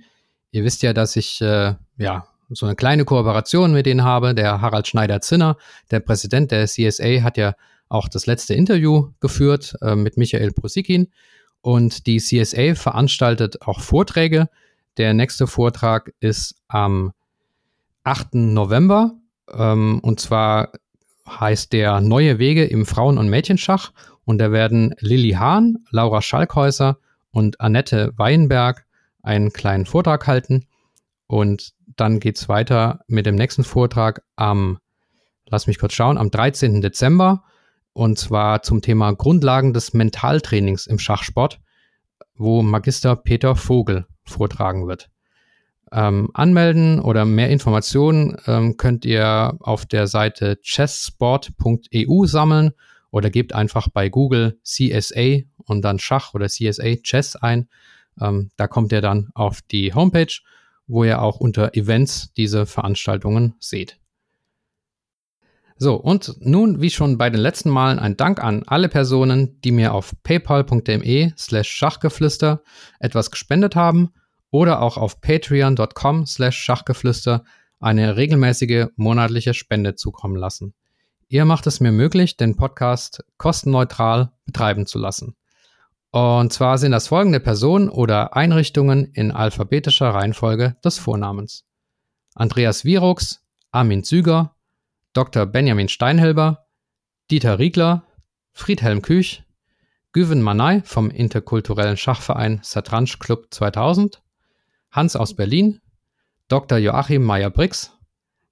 Ihr 0.51 0.63
wisst 0.63 0.81
ja, 0.81 0.93
dass 0.93 1.15
ich 1.15 1.39
äh, 1.41 1.75
ja 1.97 2.27
so 2.49 2.65
eine 2.65 2.75
kleine 2.75 3.05
Kooperation 3.05 3.71
mit 3.71 3.85
denen 3.85 4.03
habe. 4.03 4.33
Der 4.33 4.61
Harald 4.61 4.87
Schneider-Zinner, 4.87 5.57
der 5.91 5.99
Präsident 5.99 6.51
der 6.51 6.65
CSA, 6.65 7.21
hat 7.21 7.37
ja 7.37 7.53
auch 7.87 8.07
das 8.07 8.25
letzte 8.25 8.53
Interview 8.53 9.11
geführt 9.19 9.75
äh, 9.81 9.95
mit 9.95 10.17
Michael 10.17 10.51
Prosikin. 10.51 11.07
Und 11.61 12.07
die 12.07 12.17
CSA 12.17 12.75
veranstaltet 12.75 13.61
auch 13.61 13.81
Vorträge. 13.81 14.49
Der 14.97 15.13
nächste 15.13 15.47
Vortrag 15.47 16.13
ist 16.19 16.55
am 16.67 17.13
8. 18.03 18.35
November. 18.35 19.13
Ähm, 19.51 19.99
und 20.01 20.19
zwar 20.19 20.71
heißt 21.27 21.73
der 21.73 22.01
Neue 22.01 22.39
Wege 22.39 22.65
im 22.65 22.85
Frauen- 22.85 23.17
und 23.17 23.29
Mädchenschach. 23.29 23.91
Und 24.25 24.37
da 24.39 24.51
werden 24.51 24.93
Lilly 24.99 25.31
Hahn, 25.31 25.79
Laura 25.91 26.21
Schalkhäuser 26.21 26.97
und 27.31 27.59
Annette 27.61 28.13
Weinberg 28.17 28.85
einen 29.23 29.51
kleinen 29.51 29.85
Vortrag 29.85 30.27
halten. 30.27 30.65
Und 31.27 31.73
dann 31.95 32.19
geht 32.19 32.37
es 32.37 32.49
weiter 32.49 33.01
mit 33.07 33.25
dem 33.25 33.35
nächsten 33.35 33.63
Vortrag 33.63 34.23
am, 34.35 34.79
lass 35.45 35.67
mich 35.67 35.79
kurz 35.79 35.93
schauen, 35.93 36.17
am 36.17 36.31
13. 36.31 36.81
Dezember. 36.81 37.43
Und 37.93 38.17
zwar 38.17 38.61
zum 38.61 38.81
Thema 38.81 39.11
Grundlagen 39.13 39.73
des 39.73 39.93
Mentaltrainings 39.93 40.87
im 40.87 40.99
Schachsport, 40.99 41.59
wo 42.35 42.61
Magister 42.61 43.15
Peter 43.15 43.55
Vogel 43.55 44.05
vortragen 44.23 44.87
wird. 44.87 45.09
Ähm, 45.91 46.29
anmelden 46.33 46.99
oder 46.99 47.25
mehr 47.25 47.49
Informationen 47.49 48.37
ähm, 48.45 48.77
könnt 48.77 49.05
ihr 49.05 49.57
auf 49.59 49.85
der 49.87 50.05
Seite 50.05 50.59
chesssport.eu 50.61 52.25
sammeln 52.25 52.73
oder 53.09 53.29
gebt 53.31 53.53
einfach 53.53 53.87
bei 53.89 54.09
Google 54.09 54.59
CSA 54.63 55.39
und 55.57 55.81
dann 55.81 55.97
Schach 55.97 56.35
oder 56.35 56.47
CSA 56.47 56.95
Chess 56.97 57.35
ein. 57.35 57.69
Ähm, 58.21 58.51
da 58.55 58.67
kommt 58.67 58.91
ihr 58.91 59.01
dann 59.01 59.29
auf 59.33 59.61
die 59.61 59.93
Homepage, 59.93 60.33
wo 60.85 61.03
ihr 61.03 61.21
auch 61.21 61.39
unter 61.39 61.73
Events 61.75 62.33
diese 62.33 62.67
Veranstaltungen 62.67 63.55
seht. 63.59 63.97
So, 65.81 65.95
und 65.95 66.35
nun, 66.41 66.81
wie 66.81 66.89
schon 66.89 67.17
bei 67.17 67.29
den 67.29 67.39
letzten 67.39 67.69
Malen, 67.69 67.99
ein 67.99 68.17
Dank 68.17 68.43
an 68.43 68.63
alle 68.67 68.89
Personen, 68.89 69.61
die 69.61 69.71
mir 69.71 69.93
auf 69.93 70.13
paypal.me 70.23 71.33
slash 71.37 71.69
Schachgeflüster 71.69 72.61
etwas 72.99 73.31
gespendet 73.31 73.75
haben 73.77 74.11
oder 74.51 74.81
auch 74.81 74.97
auf 74.97 75.21
patreon.com 75.21 76.25
slash 76.25 76.57
Schachgeflüster 76.57 77.43
eine 77.79 78.17
regelmäßige 78.17 78.87
monatliche 78.95 79.53
Spende 79.53 79.95
zukommen 79.95 80.35
lassen. 80.35 80.73
Ihr 81.27 81.45
macht 81.45 81.67
es 81.67 81.79
mir 81.79 81.91
möglich, 81.91 82.37
den 82.37 82.57
Podcast 82.57 83.23
kostenneutral 83.37 84.31
betreiben 84.45 84.85
zu 84.85 84.97
lassen. 84.97 85.35
Und 86.11 86.51
zwar 86.51 86.79
sind 86.79 86.91
das 86.91 87.07
folgende 87.07 87.39
Personen 87.39 87.87
oder 87.87 88.35
Einrichtungen 88.35 89.05
in 89.13 89.31
alphabetischer 89.31 90.09
Reihenfolge 90.09 90.75
des 90.83 90.97
Vornamens. 90.97 91.65
Andreas 92.33 92.83
Virux, 92.83 93.45
Armin 93.71 94.03
Züger, 94.03 94.55
Dr. 95.13 95.45
Benjamin 95.45 95.87
Steinhilber, 95.87 96.65
Dieter 97.29 97.59
Riegler, 97.59 98.05
Friedhelm 98.53 99.03
Küch, 99.03 99.43
Güven 100.11 100.41
Manay 100.41 100.81
vom 100.83 101.11
interkulturellen 101.11 101.97
Schachverein 101.97 102.59
Satranj 102.63 103.19
Club 103.19 103.47
2000, 103.51 104.23
Hans 104.91 105.15
aus 105.15 105.35
Berlin, 105.35 105.81
Dr. 106.47 106.77
Joachim 106.77 107.23
Meyer-Brix, 107.23 107.91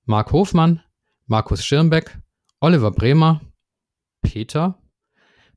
Marc 0.05 0.31
Hofmann, 0.31 0.81
Markus 1.25 1.65
Schirmbeck, 1.65 2.17
Oliver 2.59 2.91
Bremer, 2.91 3.41
Peter, 4.21 4.79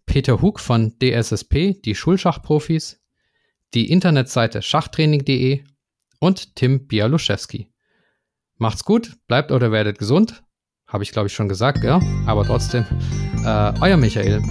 Peter 0.07 0.41
Hug 0.43 0.59
von 0.59 0.99
DSSP, 0.99 1.81
die 1.85 1.95
Schulschachprofis, 1.95 3.01
die 3.74 3.91
Internetseite 3.91 4.62
schachtraining.de 4.62 5.62
und 6.18 6.57
Tim 6.57 6.87
Bialuszewski. 6.87 7.72
Macht's 8.57 8.85
gut, 8.85 9.16
bleibt 9.26 9.53
oder 9.53 9.72
werdet 9.72 9.99
gesund. 9.99 10.43
Habe 10.87 11.05
ich, 11.05 11.12
glaube 11.12 11.28
ich, 11.28 11.35
schon 11.35 11.49
gesagt, 11.49 11.85
ja. 11.85 12.01
Aber 12.26 12.45
trotzdem, 12.45 12.85
äh, 13.45 13.72
euer 13.81 13.97
Michael. 13.97 14.43